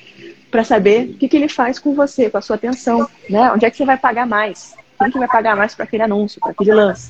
Para 0.52 0.64
saber 0.64 1.12
o 1.12 1.14
que, 1.14 1.30
que 1.30 1.38
ele 1.38 1.48
faz 1.48 1.80
com 1.80 1.94
você, 1.94 2.30
com 2.30 2.38
a 2.38 2.42
sua 2.42 2.56
atenção, 2.56 3.08
né? 3.30 3.52
Onde 3.52 3.66
é 3.66 3.72
que 3.72 3.78
você 3.78 3.86
vai 3.86 3.98
pagar 3.98 4.26
mais? 4.26 4.76
Quem 5.00 5.12
que 5.12 5.20
vai 5.20 5.28
pagar 5.28 5.56
mais 5.56 5.74
para 5.74 5.86
aquele 5.86 6.04
anúncio, 6.04 6.42
para 6.42 6.52
aquele 6.52 6.74
lance? 6.74 7.08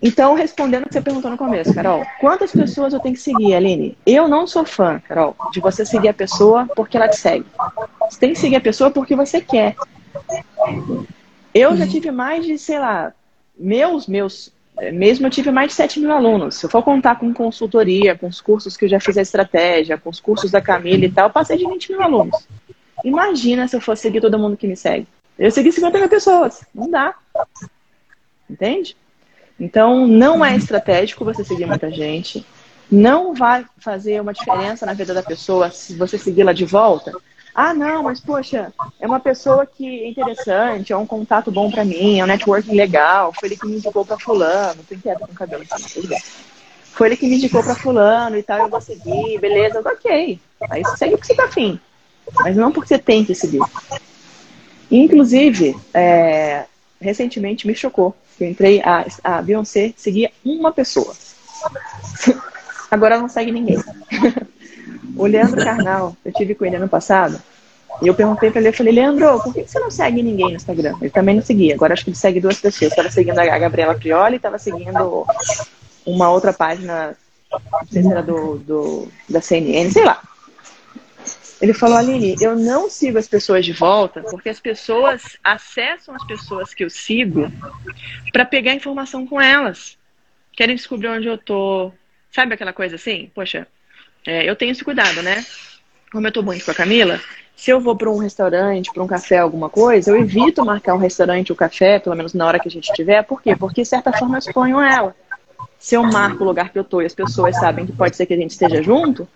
Então, 0.00 0.34
respondendo 0.34 0.84
o 0.84 0.86
que 0.86 0.94
você 0.94 1.02
perguntou 1.02 1.28
no 1.28 1.36
começo, 1.36 1.74
Carol, 1.74 2.06
quantas 2.20 2.52
pessoas 2.52 2.94
eu 2.94 3.00
tenho 3.00 3.16
que 3.16 3.20
seguir, 3.20 3.54
Aline? 3.54 3.98
Eu 4.06 4.28
não 4.28 4.46
sou 4.46 4.64
fã, 4.64 5.02
Carol, 5.08 5.34
de 5.52 5.58
você 5.58 5.84
seguir 5.84 6.08
a 6.08 6.14
pessoa 6.14 6.68
porque 6.76 6.96
ela 6.96 7.08
te 7.08 7.16
segue. 7.16 7.44
Você 8.08 8.20
tem 8.20 8.32
que 8.32 8.38
seguir 8.38 8.56
a 8.56 8.60
pessoa 8.60 8.92
porque 8.92 9.16
você 9.16 9.40
quer. 9.40 9.74
Eu 11.52 11.76
já 11.76 11.88
tive 11.88 12.12
mais 12.12 12.46
de, 12.46 12.56
sei 12.56 12.78
lá, 12.78 13.12
meus, 13.58 14.06
meus, 14.06 14.52
mesmo 14.92 15.26
eu 15.26 15.30
tive 15.30 15.50
mais 15.50 15.68
de 15.68 15.74
7 15.74 16.00
mil 16.00 16.12
alunos. 16.12 16.56
Se 16.56 16.66
eu 16.66 16.70
for 16.70 16.82
contar 16.82 17.16
com 17.16 17.32
consultoria, 17.34 18.16
com 18.16 18.26
os 18.26 18.40
cursos 18.40 18.76
que 18.76 18.84
eu 18.84 18.88
já 18.88 19.00
fiz 19.00 19.16
a 19.16 19.22
estratégia, 19.22 19.98
com 19.98 20.10
os 20.10 20.20
cursos 20.20 20.50
da 20.50 20.60
Camila 20.60 21.04
e 21.04 21.10
tal, 21.10 21.28
eu 21.28 21.32
passei 21.32 21.56
de 21.56 21.66
20 21.66 21.92
mil 21.92 22.02
alunos. 22.02 22.46
Imagina 23.04 23.66
se 23.66 23.76
eu 23.76 23.80
fosse 23.80 24.02
seguir 24.02 24.20
todo 24.20 24.38
mundo 24.38 24.56
que 24.56 24.66
me 24.66 24.76
segue. 24.76 25.06
Eu 25.38 25.50
segui 25.50 25.72
50 25.72 25.98
mil 25.98 26.08
pessoas. 26.08 26.64
Não 26.74 26.90
dá. 26.90 27.14
Entende? 28.48 28.96
Então, 29.58 30.06
não 30.06 30.44
é 30.44 30.56
estratégico 30.56 31.24
você 31.24 31.44
seguir 31.44 31.66
muita 31.66 31.90
gente. 31.90 32.44
Não 32.90 33.34
vai 33.34 33.66
fazer 33.78 34.20
uma 34.20 34.32
diferença 34.32 34.86
na 34.86 34.94
vida 34.94 35.12
da 35.12 35.22
pessoa 35.22 35.70
se 35.70 35.94
você 35.94 36.16
segui-la 36.16 36.52
de 36.52 36.64
volta. 36.64 37.12
Ah, 37.60 37.74
não, 37.74 38.04
mas 38.04 38.20
poxa, 38.20 38.72
é 39.00 39.04
uma 39.04 39.18
pessoa 39.18 39.66
que 39.66 40.04
é 40.04 40.08
interessante, 40.08 40.92
é 40.92 40.96
um 40.96 41.04
contato 41.04 41.50
bom 41.50 41.68
para 41.68 41.84
mim, 41.84 42.20
é 42.20 42.22
um 42.22 42.26
networking 42.28 42.76
legal. 42.76 43.32
Foi 43.34 43.48
ele 43.48 43.56
que 43.56 43.66
me 43.66 43.78
indicou 43.78 44.06
para 44.06 44.16
fulano. 44.16 44.80
Tô 44.88 44.94
inquieta 44.94 45.26
com 45.26 45.32
o 45.32 45.34
cabelo, 45.34 45.64
bem. 46.06 46.22
Foi 46.92 47.08
ele 47.08 47.16
que 47.16 47.26
me 47.26 47.34
indicou 47.34 47.60
para 47.64 47.74
fulano 47.74 48.36
e 48.38 48.44
tal, 48.44 48.60
eu 48.60 48.68
vou 48.68 48.80
seguir, 48.80 49.40
beleza, 49.40 49.80
ok. 49.80 50.38
Aí 50.70 50.84
você 50.84 50.96
segue 50.98 51.16
porque 51.16 51.26
você 51.26 51.34
tá 51.34 51.46
afim. 51.46 51.80
Mas 52.32 52.54
não 52.54 52.70
porque 52.70 52.90
você 52.90 52.98
tem 52.98 53.24
que 53.24 53.34
seguir. 53.34 53.60
Inclusive, 54.88 55.76
é, 55.92 56.64
recentemente 57.00 57.66
me 57.66 57.74
chocou. 57.74 58.14
Eu 58.38 58.48
entrei, 58.48 58.80
a, 58.84 59.04
a 59.24 59.42
Beyoncé 59.42 59.92
seguia 59.96 60.30
uma 60.44 60.70
pessoa. 60.70 61.12
Agora 62.88 63.18
não 63.18 63.28
segue 63.28 63.50
ninguém. 63.50 63.82
o 65.16 65.26
Leandro 65.26 65.62
Carnal, 65.62 66.16
eu 66.24 66.32
tive 66.32 66.54
com 66.54 66.64
ele 66.64 66.76
ano 66.76 66.88
passado, 66.88 67.40
e 68.00 68.06
eu 68.06 68.14
perguntei 68.14 68.50
pra 68.50 68.60
ele, 68.60 68.68
eu 68.68 68.72
falei, 68.72 68.92
Leandro, 68.92 69.40
por 69.42 69.52
que 69.52 69.66
você 69.66 69.80
não 69.80 69.90
segue 69.90 70.22
ninguém 70.22 70.48
no 70.48 70.56
Instagram? 70.56 70.96
Ele 71.00 71.10
também 71.10 71.34
não 71.34 71.42
seguia, 71.42 71.74
agora 71.74 71.94
acho 71.94 72.04
que 72.04 72.10
ele 72.10 72.16
segue 72.16 72.40
duas 72.40 72.60
pessoas. 72.60 72.92
Estava 72.92 73.10
seguindo 73.10 73.38
a 73.38 73.58
Gabriela 73.58 73.94
Prioli 73.94 74.34
e 74.34 74.36
estava 74.36 74.58
seguindo 74.58 75.26
uma 76.06 76.30
outra 76.30 76.52
página, 76.52 77.16
não 77.50 77.88
sei 77.90 78.02
se 78.02 78.10
era 78.10 78.22
do, 78.22 78.58
do, 78.58 79.08
da 79.28 79.40
CNN, 79.40 79.90
sei 79.90 80.04
lá. 80.04 80.22
Ele 81.60 81.74
falou, 81.74 81.96
Aline, 81.96 82.36
eu 82.40 82.56
não 82.56 82.88
sigo 82.88 83.18
as 83.18 83.26
pessoas 83.26 83.64
de 83.64 83.72
volta 83.72 84.22
porque 84.22 84.48
as 84.48 84.60
pessoas 84.60 85.36
acessam 85.42 86.14
as 86.14 86.24
pessoas 86.24 86.72
que 86.72 86.84
eu 86.84 86.90
sigo 86.90 87.50
para 88.32 88.44
pegar 88.44 88.74
informação 88.74 89.26
com 89.26 89.40
elas. 89.40 89.98
Querem 90.52 90.76
descobrir 90.76 91.08
onde 91.08 91.26
eu 91.26 91.36
tô. 91.36 91.92
Sabe 92.30 92.54
aquela 92.54 92.72
coisa 92.72 92.94
assim? 92.94 93.30
Poxa, 93.34 93.66
é, 94.28 94.48
eu 94.48 94.54
tenho 94.54 94.72
esse 94.72 94.84
cuidado, 94.84 95.22
né? 95.22 95.42
Como 96.12 96.26
eu 96.26 96.32
tô 96.32 96.42
muito 96.42 96.62
com 96.62 96.70
a 96.70 96.74
Camila, 96.74 97.18
se 97.56 97.70
eu 97.70 97.80
vou 97.80 97.96
para 97.96 98.10
um 98.10 98.18
restaurante, 98.18 98.92
para 98.92 99.02
um 99.02 99.06
café, 99.06 99.38
alguma 99.38 99.70
coisa, 99.70 100.10
eu 100.10 100.16
evito 100.16 100.62
marcar 100.62 100.94
um 100.94 100.98
restaurante 100.98 101.50
ou 101.50 101.56
café, 101.56 101.98
pelo 101.98 102.14
menos 102.14 102.34
na 102.34 102.46
hora 102.46 102.60
que 102.60 102.68
a 102.68 102.70
gente 102.70 102.90
estiver. 102.90 103.22
Por 103.24 103.40
quê? 103.40 103.56
Porque, 103.56 103.80
de 103.80 103.88
certa 103.88 104.12
forma, 104.12 104.36
eu 104.36 104.40
exponho 104.40 104.80
ela. 104.80 105.16
Se 105.78 105.94
eu 105.94 106.02
marco 106.02 106.44
o 106.44 106.46
lugar 106.46 106.68
que 106.68 106.78
eu 106.78 106.84
tô 106.84 107.00
e 107.00 107.06
as 107.06 107.14
pessoas 107.14 107.56
sabem 107.58 107.86
que 107.86 107.92
pode 107.92 108.16
ser 108.16 108.26
que 108.26 108.34
a 108.34 108.36
gente 108.36 108.50
esteja 108.50 108.82
junto, 108.82 109.26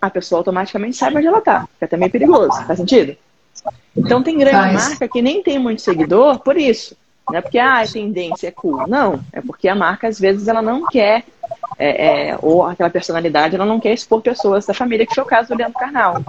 a 0.00 0.08
pessoa 0.08 0.38
automaticamente 0.38 0.96
sabe 0.96 1.16
onde 1.16 1.26
ela 1.26 1.38
está. 1.38 1.68
Que 1.76 1.84
é 1.84 1.88
também 1.88 2.08
perigoso. 2.08 2.64
Faz 2.66 2.78
sentido? 2.78 3.16
Então 3.96 4.22
tem 4.22 4.38
grande 4.38 4.74
Faz. 4.74 4.88
marca 4.90 5.08
que 5.08 5.20
nem 5.20 5.42
tem 5.42 5.58
muito 5.58 5.82
seguidor 5.82 6.38
por 6.38 6.56
isso. 6.56 6.96
Não 7.28 7.36
é 7.36 7.40
porque 7.42 7.58
ah, 7.58 7.80
a 7.80 7.86
tendência 7.86 8.46
é 8.46 8.52
cool. 8.52 8.86
Não, 8.86 9.20
é 9.32 9.40
porque 9.40 9.68
a 9.68 9.74
marca, 9.74 10.06
às 10.06 10.20
vezes, 10.20 10.46
ela 10.46 10.62
não 10.62 10.86
quer, 10.86 11.24
é, 11.76 12.28
é, 12.30 12.38
ou 12.40 12.64
aquela 12.64 12.90
personalidade, 12.90 13.54
ela 13.54 13.66
não 13.66 13.80
quer 13.80 13.92
expor 13.92 14.22
pessoas 14.22 14.64
da 14.66 14.74
família, 14.74 15.06
que 15.06 15.14
foi 15.14 15.24
o 15.24 15.26
caso 15.26 15.48
do 15.48 15.56
Leandro 15.56 15.78
Carnal. 15.78 16.22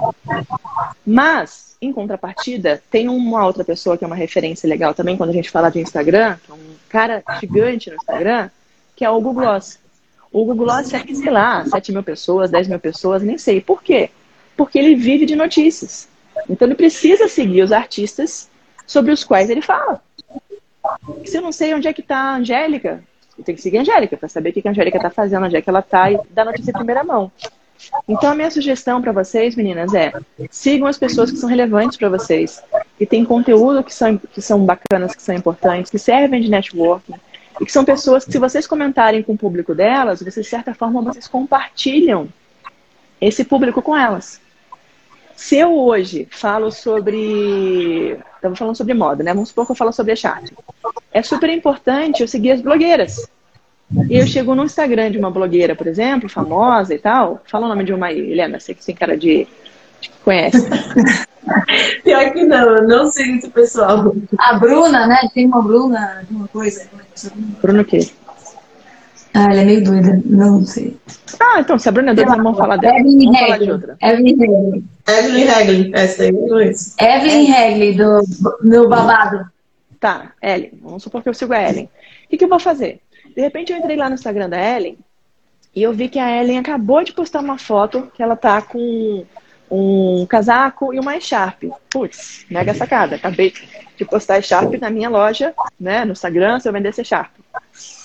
Mas, 1.06 1.76
em 1.82 1.94
contrapartida, 1.94 2.82
tem 2.90 3.08
uma 3.08 3.46
outra 3.46 3.64
pessoa 3.64 3.98
que 3.98 4.04
é 4.04 4.08
uma 4.08 4.16
referência 4.16 4.68
legal 4.68 4.94
também, 4.94 5.18
quando 5.18 5.30
a 5.30 5.34
gente 5.34 5.50
fala 5.50 5.70
de 5.70 5.80
Instagram, 5.80 6.38
que 6.44 6.52
é 6.52 6.56
um 6.56 6.76
cara 6.90 7.24
gigante 7.40 7.90
no 7.90 7.96
Instagram, 7.96 8.50
que 8.96 9.06
é 9.06 9.10
o 9.10 9.22
Google 9.22 9.34
Gloss. 9.34 9.80
O 10.32 10.46
Google 10.46 10.66
Gloss 10.66 10.88
segue, 10.88 11.16
sei 11.16 11.32
lá, 11.32 11.66
7 11.66 11.92
mil 11.92 12.04
pessoas, 12.04 12.52
10 12.52 12.68
mil 12.68 12.80
pessoas, 12.80 13.24
nem 13.24 13.38
sei. 13.38 13.62
Por 13.62 13.82
quê? 13.82 14.10
Porque 14.56 14.78
ele 14.78 14.96
vive 14.96 15.26
de 15.26 15.36
notícias. 15.36 16.08
Então 16.50 16.68
ele 16.68 16.76
precisa 16.76 17.28
seguir 17.28 17.64
os 17.64 17.72
artistas 17.72 18.50
sobre 18.86 19.12
os 19.12 19.24
quais 19.24 19.50
ele 19.50 19.62
fala. 19.62 20.02
Se 21.26 21.38
eu 21.38 21.42
não 21.42 21.52
sei 21.52 21.74
onde 21.74 21.88
é 21.88 21.94
que 21.94 22.02
está 22.02 22.18
a 22.18 22.36
Angélica, 22.36 23.04
eu 23.40 23.44
tenho 23.46 23.56
que 23.56 23.62
seguir 23.62 23.78
a 23.78 23.82
Angélica 23.82 24.18
para 24.18 24.28
saber 24.28 24.50
o 24.50 24.54
que 24.54 24.68
a 24.68 24.72
Angélica 24.72 24.98
está 24.98 25.10
fazendo, 25.10 25.46
onde 25.46 25.56
é 25.56 25.62
que 25.62 25.70
ela 25.70 25.80
está 25.80 26.12
e 26.12 26.20
dar 26.30 26.46
notícia 26.46 26.72
em 26.72 26.74
primeira 26.74 27.04
mão. 27.04 27.32
Então 28.08 28.30
a 28.30 28.36
minha 28.36 28.52
sugestão 28.52 29.02
para 29.02 29.14
vocês, 29.14 29.56
meninas, 29.56 29.94
é 29.94 30.12
sigam 30.52 30.88
as 30.88 30.98
pessoas 30.98 31.32
que 31.32 31.38
são 31.38 31.50
relevantes 31.50 31.98
para 31.98 32.10
vocês, 32.10 32.62
que 32.98 33.06
têm 33.06 33.24
conteúdo 33.24 33.82
que 33.82 33.94
são, 33.94 34.18
que 34.18 34.42
são 34.42 34.66
bacanas, 34.66 35.16
que 35.16 35.24
são 35.24 35.34
importantes, 35.34 35.90
que 35.90 35.98
servem 35.98 36.42
de 36.42 36.50
networking, 36.50 37.14
e 37.62 37.66
que 37.66 37.72
são 37.72 37.86
pessoas 37.86 38.26
que, 38.26 38.32
se 38.34 38.38
vocês 38.38 38.68
comentarem 38.68 39.24
com 39.24 39.34
o 39.34 39.38
público 39.38 39.74
delas, 39.74 40.22
vocês, 40.22 40.46
de 40.46 40.50
certa 40.50 40.74
forma, 40.74 41.02
vocês 41.02 41.28
compartilham 41.28 42.28
esse 43.22 43.46
público 43.46 43.82
com 43.82 43.96
elas. 43.96 44.42
Se 45.40 45.56
eu 45.56 45.74
hoje 45.74 46.28
falo 46.30 46.70
sobre. 46.70 48.20
Estava 48.36 48.58
falando 48.58 48.76
sobre 48.76 48.94
moda, 48.94 49.24
né? 49.24 49.34
Vamos 49.34 49.50
supor 49.50 49.66
que 49.66 49.72
eu 49.72 49.76
falo 49.76 49.94
sobre 49.94 50.12
a 50.12 50.16
chart. 50.16 50.52
É 51.14 51.24
super 51.24 51.50
importante 51.50 52.20
eu 52.20 52.28
seguir 52.28 52.52
as 52.52 52.62
blogueiras. 52.62 53.26
E 54.10 54.18
eu 54.18 54.28
chego 54.28 54.54
no 54.54 54.66
Instagram 54.66 55.10
de 55.10 55.18
uma 55.18 55.32
blogueira, 55.32 55.78
por 55.78 55.88
exemplo, 55.88 56.28
famosa 56.28 56.94
e 56.94 57.00
tal. 57.00 57.42
Fala 57.46 57.68
o 57.68 57.70
nome 57.70 57.86
de 57.86 57.94
uma 57.94 58.08
aí, 58.08 58.34
Helena, 58.34 58.60
você 58.60 58.74
que 58.74 58.86
tem 58.86 58.94
cara 58.94 59.16
de, 59.16 59.48
de 60.02 60.10
que 60.10 60.20
conhece. 60.26 60.60
Pior 62.04 62.34
que 62.34 62.44
não, 62.44 62.76
eu 62.76 62.88
não 62.88 63.10
sei 63.10 63.38
esse 63.38 63.50
pessoal. 63.50 64.14
A 64.38 64.54
Bruna, 64.60 65.08
né? 65.08 65.22
Tem 65.34 65.48
uma 65.48 65.62
Bruna, 65.62 66.18
alguma 66.20 66.50
coisa. 66.50 66.86
Bruna 67.62 67.82
o 67.82 67.86
quê? 67.86 68.12
Ah, 69.34 69.52
ela 69.52 69.62
é 69.62 69.66
meio 69.66 69.84
doida, 69.84 70.22
não 70.26 70.66
sei. 70.66 70.98
Ah, 71.40 71.60
então, 71.60 71.78
se 71.78 71.88
a 71.88 71.92
Bruna 71.92 72.12
é 72.12 72.16
doida, 72.16 72.36
vamos 72.36 72.58
falar 72.58 72.78
dela. 72.78 73.00
Evelyn 73.00 73.26
vamos 73.26 73.40
falar 73.40 73.58
de 73.58 73.72
outra. 73.72 73.98
Evelyn 74.02 74.34
Hagley. 74.34 74.84
Evelyn 75.08 75.48
Hagley, 75.48 75.92
essa 75.94 76.24
aí, 76.24 76.32
Luiz. 76.32 76.96
Evelyn 77.00 77.52
Hagley, 77.52 77.94
do 77.94 78.24
meu 78.62 78.90
babado. 78.90 79.50
Tá, 80.00 80.32
Ellen. 80.42 80.80
Vamos 80.82 81.04
supor 81.04 81.22
que 81.22 81.30
eu 81.30 81.34
sigo 81.34 81.54
a 81.54 81.62
Ellen. 81.62 81.86
O 82.26 82.30
que, 82.30 82.38
que 82.38 82.44
eu 82.44 82.50
vou 82.50 82.60
fazer? 82.60 83.02
De 83.36 83.42
repente 83.42 83.72
eu 83.72 83.78
entrei 83.78 83.98
lá 83.98 84.08
no 84.08 84.16
Instagram 84.16 84.50
da 84.50 84.58
Ellen 84.58 84.98
e 85.76 85.84
eu 85.84 85.94
vi 85.94 86.08
que 86.08 86.20
a 86.20 86.42
Ellen 86.42 86.58
acabou 86.58 87.04
de 87.04 87.14
postar 87.14 87.42
uma 87.42 87.58
foto 87.58 88.10
que 88.16 88.24
ela 88.24 88.36
tá 88.36 88.62
com 88.62 89.26
um 89.70 90.26
casaco 90.28 90.94
e 90.94 91.00
uma 91.00 91.18
echarpe. 91.18 91.72
Putz, 91.90 92.46
mega 92.50 92.74
sacada. 92.74 93.18
Acabei 93.18 93.54
de 93.96 94.06
postar 94.06 94.40
echarpe 94.40 94.78
na 94.78 94.90
minha 94.90 95.10
loja, 95.10 95.54
né, 95.80 96.06
no 96.06 96.14
Instagram, 96.14 96.60
se 96.60 96.68
eu 96.68 96.74
vendesse 96.74 97.02
echarpe. 97.02 97.40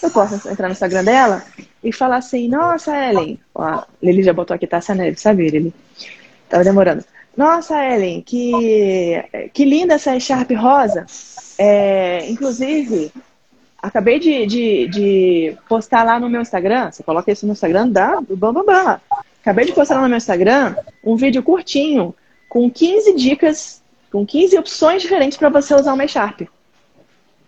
Eu 0.03 0.11
posso 0.11 0.49
entrar 0.49 0.69
no 0.69 0.73
Instagram 0.73 1.05
dela 1.05 1.45
e 1.83 1.93
falar 1.93 2.17
assim, 2.17 2.49
nossa, 2.49 2.97
Ellen, 2.97 3.39
ó, 3.55 3.85
já 4.03 4.33
botou 4.33 4.55
aqui, 4.55 4.67
tá, 4.67 4.81
sabe, 4.81 5.49
Lili? 5.49 5.75
Tava 6.49 6.65
demorando. 6.65 7.05
Nossa, 7.37 7.75
Ellen, 7.85 8.23
que, 8.23 9.23
que 9.53 9.65
linda 9.65 9.95
essa 9.95 10.17
echarpe 10.17 10.55
rosa. 10.55 11.07
É, 11.59 12.29
inclusive, 12.31 13.13
acabei 13.83 14.19
de, 14.19 14.47
de, 14.47 14.89
de, 14.89 15.57
postar 15.69 16.05
lá 16.05 16.19
no 16.19 16.29
meu 16.29 16.41
Instagram, 16.41 16.91
você 16.91 17.03
coloca 17.03 17.31
isso 17.31 17.47
no 17.47 17.53
Instagram 17.53 17.89
do 18.27 18.37
Bambambam. 18.37 19.01
Acabei 19.41 19.67
de 19.67 19.73
postar 19.73 19.97
lá 19.97 20.03
no 20.03 20.09
meu 20.09 20.17
Instagram 20.17 20.77
um 21.05 21.17
vídeo 21.17 21.43
curtinho 21.43 22.15
com 22.49 22.71
15 22.71 23.15
dicas, 23.15 23.83
com 24.11 24.25
15 24.25 24.57
opções 24.57 25.03
diferentes 25.03 25.37
para 25.37 25.49
você 25.49 25.75
usar 25.75 25.93
uma 25.93 26.07
Sharp. 26.07 26.43
O 26.43 26.47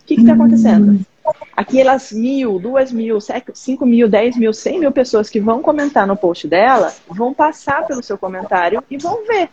que 0.05 0.14
está 0.14 0.35
acontecendo? 0.35 1.01
Aquelas 1.57 2.12
mil, 2.12 2.59
duas 2.59 2.93
mil, 2.93 3.18
cinco 3.55 3.87
mil, 3.87 4.09
dez 4.09 4.37
mil, 4.37 4.53
cem 4.53 4.79
mil 4.79 4.93
pessoas 4.93 5.29
que 5.29 5.41
vão 5.41 5.62
comentar 5.62 6.07
no 6.07 6.16
post 6.16 6.47
dela 6.47 6.93
vão 7.09 7.33
passar 7.33 7.87
pelo 7.87 8.03
seu 8.03 8.18
comentário 8.18 8.83
e 8.91 8.97
vão 8.97 9.24
ver. 9.27 9.49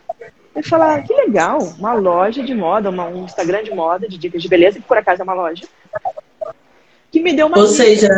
E 0.56 0.62
falar, 0.62 1.02
que 1.02 1.12
legal, 1.12 1.58
uma 1.78 1.94
loja 1.94 2.42
de 2.42 2.54
moda, 2.54 2.90
uma, 2.90 3.06
um 3.06 3.24
Instagram 3.24 3.64
de 3.64 3.72
moda, 3.72 4.08
de 4.08 4.16
dicas 4.16 4.40
de 4.40 4.48
beleza, 4.48 4.78
que 4.78 4.86
por 4.86 4.96
acaso 4.96 5.22
é 5.22 5.24
uma 5.24 5.34
loja, 5.34 5.66
que 7.10 7.20
me 7.20 7.32
deu 7.32 7.48
uma. 7.48 7.58
Ou 7.58 7.66
dica. 7.66 7.76
seja, 7.76 8.08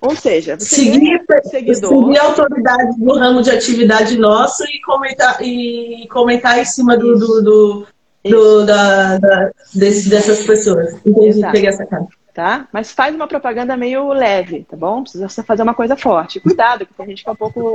ou 0.00 0.16
seja, 0.16 0.58
você 0.58 0.64
seguir, 0.64 1.22
seguir 1.44 2.18
a 2.18 2.24
autoridade 2.24 2.98
do 2.98 3.12
ramo 3.14 3.42
de 3.42 3.50
atividade 3.50 4.18
nosso 4.18 4.64
e 4.64 4.80
comentar, 4.80 5.42
e 5.42 6.06
comentar 6.08 6.58
em 6.58 6.64
cima 6.64 6.96
do, 6.96 7.18
do, 7.18 7.42
do, 7.42 7.86
do 8.24 8.64
da, 8.66 9.18
da 9.18 9.50
desse, 9.74 10.08
dessas 10.08 10.44
pessoas. 10.44 10.94
Entendi, 11.04 11.40
peguei 11.52 11.68
essa 11.68 11.86
cara. 11.86 12.06
Tá? 12.32 12.68
Mas 12.72 12.92
faz 12.92 13.14
uma 13.14 13.26
propaganda 13.26 13.76
meio 13.76 14.12
leve, 14.12 14.64
tá 14.68 14.76
bom? 14.76 15.02
Precisa 15.02 15.28
fazer 15.42 15.62
uma 15.62 15.74
coisa 15.74 15.96
forte. 15.96 16.38
Cuidado, 16.38 16.86
que 16.86 16.94
tem 16.94 17.06
gente 17.06 17.24
que 17.24 17.28
é 17.28 17.32
um 17.32 17.36
pouco 17.36 17.74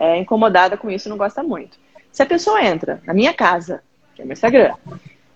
é, 0.00 0.16
incomodada 0.18 0.76
com 0.76 0.90
isso 0.90 1.08
não 1.08 1.16
gosta 1.16 1.42
muito. 1.42 1.78
Se 2.10 2.22
a 2.22 2.26
pessoa 2.26 2.62
entra 2.64 3.00
na 3.06 3.14
minha 3.14 3.32
casa, 3.32 3.82
que 4.14 4.22
é 4.22 4.24
meu 4.24 4.32
Instagram, 4.32 4.74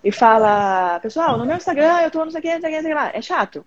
e 0.03 0.11
fala, 0.11 0.99
pessoal, 1.01 1.39
no 1.39 1.47
meu 1.47 1.57
Instagram 1.57 2.01
eu 2.01 2.11
tô 2.11 2.25
não 2.25 2.31
sei 2.31 2.41
o 2.41 2.43
que, 2.43 2.53
não 2.55 2.61
sei 2.61 2.71
o 2.71 2.73
que, 2.73 2.77
não 2.77 2.83
sei 2.83 2.93
o 2.93 2.97
que 2.97 3.03
lá, 3.03 3.11
é 3.15 3.23
chato. 3.23 3.65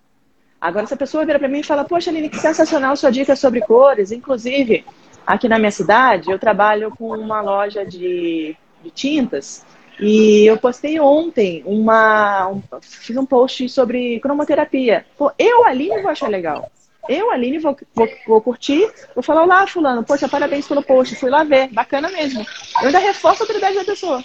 Agora, 0.60 0.86
se 0.86 0.94
a 0.94 0.96
pessoa 0.96 1.24
vira 1.24 1.38
para 1.38 1.48
mim 1.48 1.60
e 1.60 1.64
fala, 1.64 1.84
poxa, 1.84 2.10
Aline, 2.10 2.28
que 2.28 2.38
sensacional 2.38 2.96
sua 2.96 3.10
dica 3.10 3.36
sobre 3.36 3.60
cores. 3.60 4.10
Inclusive, 4.10 4.84
aqui 5.26 5.48
na 5.48 5.58
minha 5.58 5.70
cidade, 5.70 6.30
eu 6.30 6.38
trabalho 6.38 6.90
com 6.90 7.16
uma 7.16 7.40
loja 7.40 7.86
de, 7.86 8.56
de 8.82 8.90
tintas 8.90 9.64
e 10.00 10.46
eu 10.46 10.56
postei 10.56 11.00
ontem 11.00 11.62
uma. 11.66 12.48
Um, 12.48 12.62
fiz 12.80 13.16
um 13.16 13.26
post 13.26 13.68
sobre 13.68 14.20
cromoterapia. 14.20 15.04
Pô, 15.16 15.32
eu, 15.38 15.64
Aline, 15.64 16.02
vou 16.02 16.10
achar 16.10 16.28
legal. 16.28 16.70
Eu, 17.08 17.30
Aline, 17.30 17.58
vou, 17.58 17.76
vou, 17.94 18.08
vou 18.26 18.40
curtir, 18.40 18.86
vou 19.14 19.22
falar, 19.22 19.42
olá, 19.42 19.66
fulano, 19.66 20.04
poxa, 20.04 20.28
parabéns 20.28 20.68
pelo 20.68 20.82
post, 20.82 21.16
fui 21.16 21.30
lá 21.30 21.42
ver, 21.42 21.68
bacana 21.68 22.10
mesmo. 22.10 22.44
Eu 22.80 22.86
ainda 22.86 22.98
reforço 22.98 23.42
a 23.42 23.44
autoridade 23.44 23.76
da 23.76 23.84
pessoa. 23.84 24.22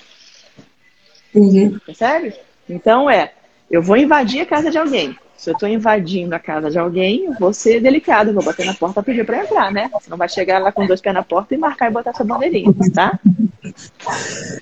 Uhum. 1.33 1.79
Percebe? 1.85 2.35
Então 2.69 3.09
é, 3.09 3.31
eu 3.71 3.81
vou 3.81 3.95
invadir 3.95 4.41
a 4.41 4.45
casa 4.45 4.69
de 4.69 4.77
alguém. 4.77 5.17
Se 5.37 5.49
eu 5.49 5.53
estou 5.53 5.67
invadindo 5.67 6.35
a 6.35 6.39
casa 6.39 6.69
de 6.69 6.77
alguém, 6.77 7.25
eu 7.25 7.33
vou 7.33 7.53
ser 7.53 7.81
delicado, 7.81 8.33
vou 8.33 8.43
bater 8.43 8.65
na 8.65 8.73
porta 8.73 8.99
e 8.99 9.03
pedir 9.03 9.25
para 9.25 9.43
entrar, 9.43 9.71
né? 9.71 9.89
Você 9.93 10.09
não 10.09 10.17
vai 10.17 10.29
chegar 10.29 10.59
lá 10.59 10.71
com 10.71 10.85
dois 10.85 11.01
pés 11.01 11.13
na 11.13 11.23
porta 11.23 11.53
e 11.53 11.57
marcar 11.57 11.89
e 11.89 11.93
botar 11.93 12.13
sua 12.13 12.25
bandeirinha, 12.25 12.73
tá? 12.93 13.19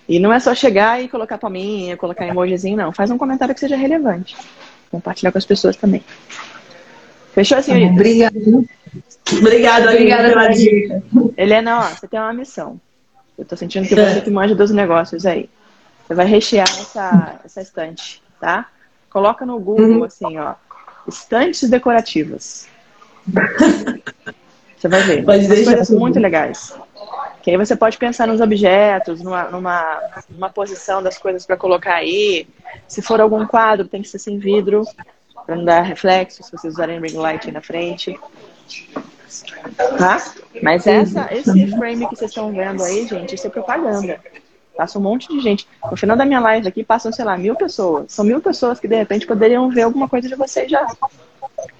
E 0.07 0.19
não 0.19 0.31
é 0.31 0.39
só 0.39 0.53
chegar 0.53 1.01
e 1.01 1.07
colocar 1.07 1.37
palminha, 1.37 1.97
colocar 1.97 2.27
emojizinho, 2.27 2.77
não. 2.77 2.91
Faz 2.91 3.11
um 3.11 3.17
comentário 3.17 3.53
que 3.53 3.59
seja 3.59 3.75
relevante. 3.75 4.35
Compartilhar 4.89 5.31
com 5.31 5.37
as 5.37 5.45
pessoas 5.45 5.75
também. 5.75 6.03
Fechou, 7.33 7.61
senhorita? 7.61 7.93
Obrigada. 7.93 8.39
Obrigada, 9.31 9.91
Obrigada 9.91 10.29
pela 10.29 10.47
dica. 10.49 11.03
Helena, 11.37 11.79
ó, 11.79 11.83
você 11.83 12.07
tem 12.07 12.19
uma 12.19 12.33
missão. 12.33 12.79
Eu 13.37 13.45
tô 13.45 13.55
sentindo 13.55 13.87
que 13.87 13.95
você 13.95 14.21
que 14.21 14.29
manja 14.29 14.53
dos 14.53 14.71
negócios 14.71 15.25
aí. 15.25 15.49
Você 16.05 16.13
vai 16.13 16.25
rechear 16.25 16.67
essa, 16.67 17.39
essa 17.45 17.61
estante, 17.61 18.21
tá? 18.39 18.67
Coloca 19.09 19.45
no 19.45 19.59
Google, 19.59 19.99
uhum. 19.99 20.03
assim, 20.03 20.37
ó 20.37 20.55
estantes 21.07 21.69
decorativas. 21.69 22.67
Você 24.77 24.87
vai 24.87 25.03
ver. 25.03 25.23
Pode 25.23 25.47
coisas 25.47 25.89
muito 25.91 26.19
legais. 26.19 26.75
Que 27.41 27.51
aí 27.51 27.57
você 27.57 27.75
pode 27.75 27.97
pensar 27.97 28.27
nos 28.27 28.39
objetos, 28.39 29.21
numa, 29.21 29.43
numa, 29.45 30.01
numa 30.29 30.49
posição 30.49 31.01
das 31.01 31.17
coisas 31.17 31.45
para 31.45 31.57
colocar 31.57 31.95
aí. 31.95 32.47
Se 32.87 33.01
for 33.01 33.19
algum 33.19 33.45
quadro, 33.45 33.87
tem 33.87 34.01
que 34.01 34.07
ser 34.07 34.19
sem 34.19 34.37
vidro, 34.37 34.83
para 35.45 35.55
não 35.55 35.65
dar 35.65 35.81
reflexo, 35.81 36.43
se 36.43 36.51
vocês 36.51 36.73
usarem 36.73 36.99
ring 36.99 37.17
light 37.17 37.47
aí 37.47 37.51
na 37.51 37.61
frente. 37.61 38.19
Tá? 39.97 40.23
Mas 40.61 40.85
essa, 40.85 41.29
esse 41.31 41.67
frame 41.67 42.07
que 42.07 42.15
vocês 42.15 42.31
estão 42.31 42.51
vendo 42.51 42.83
aí, 42.83 43.07
gente, 43.07 43.35
isso 43.35 43.47
é 43.47 43.49
propaganda. 43.49 44.19
Passa 44.75 44.99
um 44.99 45.01
monte 45.01 45.27
de 45.27 45.39
gente. 45.39 45.67
No 45.89 45.97
final 45.97 46.15
da 46.15 46.25
minha 46.25 46.39
live 46.39 46.67
aqui 46.67 46.83
passam, 46.83 47.11
sei 47.11 47.25
lá, 47.25 47.37
mil 47.37 47.55
pessoas. 47.55 48.11
São 48.11 48.23
mil 48.23 48.41
pessoas 48.41 48.79
que 48.79 48.87
de 48.87 48.95
repente 48.95 49.27
poderiam 49.27 49.69
ver 49.69 49.83
alguma 49.83 50.07
coisa 50.07 50.27
de 50.27 50.35
vocês 50.35 50.69
já. 50.69 50.85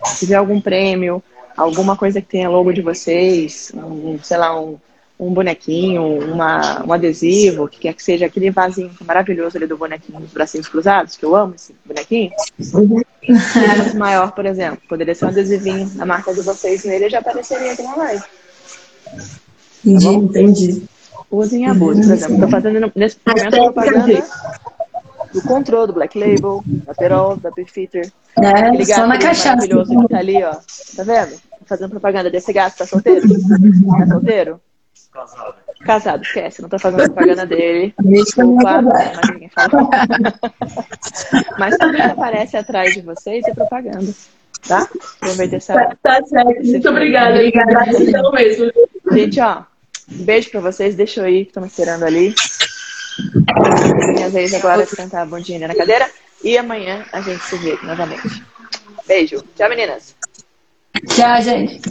Se 0.06 0.26
ver 0.26 0.36
algum 0.36 0.60
prêmio, 0.60 1.24
alguma 1.56 1.96
coisa 1.96 2.22
que 2.22 2.28
tenha 2.28 2.50
logo 2.50 2.72
de 2.72 2.82
vocês, 2.82 3.72
um, 3.76 4.20
sei 4.22 4.38
lá, 4.38 4.60
um, 4.60 4.78
um 5.22 5.32
bonequinho, 5.32 6.20
uma, 6.34 6.84
um 6.84 6.92
adesivo, 6.92 7.68
que 7.68 7.80
quer 7.80 7.94
que 7.94 8.02
seja 8.02 8.26
aquele 8.26 8.50
vasinho 8.50 8.92
maravilhoso 9.06 9.56
ali 9.56 9.68
do 9.68 9.78
bonequinho 9.78 10.20
dos 10.20 10.32
bracinhos 10.32 10.68
cruzados, 10.68 11.16
que 11.16 11.24
eu 11.24 11.36
amo 11.36 11.54
esse 11.54 11.76
bonequinho. 11.86 12.32
Se 12.60 13.96
maior, 13.96 14.32
por 14.32 14.48
exemplo, 14.48 14.80
poderia 14.90 15.14
ser 15.14 15.26
um 15.26 15.28
adesivinho 15.28 15.88
da 15.92 16.08
marca 16.08 16.34
de 16.34 16.42
vocês 16.42 16.84
nele 16.86 17.08
já 17.08 17.20
apareceria 17.20 17.72
aqui 17.72 17.84
na 17.84 17.96
live. 17.98 18.24
Entendi, 19.86 20.34
tá 20.34 20.40
entendi. 20.42 20.84
Usem 21.30 21.68
abusem. 21.68 22.04
Por 22.04 22.14
exemplo, 22.14 22.34
estou 22.34 22.50
fazendo 22.50 22.92
nesse 22.96 23.18
momento 23.24 23.56
propaganda 23.58 24.26
do 25.32 25.42
controle 25.44 25.88
do 25.88 25.94
Black 25.94 26.18
Label, 26.18 26.64
da 26.66 26.96
Perol, 26.96 27.38
da 27.38 27.52
Beefeater. 27.52 28.12
É, 28.38 28.86
só 28.86 29.06
na 29.06 29.20
cachaça. 29.20 29.56
maravilhoso 29.56 30.02
que 30.02 30.08
tá 30.08 30.18
ali, 30.18 30.44
ó. 30.44 30.56
Tá 30.96 31.04
vendo? 31.04 31.40
Fazendo 31.68 31.92
propaganda 31.92 32.32
desse 32.32 32.52
gato, 32.52 32.78
tá 32.78 32.88
solteiro? 32.88 33.28
Tá 34.00 34.08
solteiro? 34.08 34.60
Casado. 35.12 35.56
Casado, 35.86 36.24
esquece, 36.24 36.62
não 36.62 36.70
tô 36.70 36.80
fazendo 36.80 37.04
propaganda 37.12 37.46
dele. 37.46 37.94
Desculpa, 38.00 38.82
mas 38.82 39.30
ninguém 39.30 39.50
fala. 39.50 39.90
mas 41.60 41.78
tudo 41.78 41.94
que 41.94 42.02
aparece 42.02 42.58
atrás 42.58 42.94
de 42.94 43.02
vocês 43.02 43.44
é 43.46 43.54
propaganda. 43.54 44.14
Tá? 44.68 44.88
Aproveita 45.22 45.58
essa. 45.58 45.74
Tá, 45.74 45.98
tá 46.02 46.26
certo. 46.26 46.64
Muito 46.64 46.90
obrigada. 46.90 47.36
Obrigada. 47.36 47.92
Então 48.00 48.32
mesmo. 48.32 48.72
Gente, 49.12 49.40
ó. 49.42 49.64
Um 50.12 50.24
beijo 50.24 50.52
pra 50.52 50.62
vocês. 50.62 50.96
Deixa 50.96 51.22
eu 51.22 51.28
ir, 51.28 51.44
que 51.46 51.50
estão 51.50 51.64
me 51.64 51.70
esperando 51.70 52.04
ali. 52.04 52.34
Minha 54.14 54.30
vez 54.30 54.54
agora 54.54 54.86
de 54.86 54.96
cantar 54.96 55.24
a 55.24 55.26
bundinha 55.26 55.68
na 55.68 55.76
cadeira. 55.76 56.10
E 56.44 56.58
amanhã 56.58 57.06
a 57.12 57.22
gente 57.22 57.44
se 57.44 57.58
vê 57.58 57.78
novamente. 57.84 58.44
Beijo. 59.08 59.44
Tchau, 59.56 59.70
meninas. 59.70 60.16
Tchau, 61.08 61.42
gente. 61.42 61.82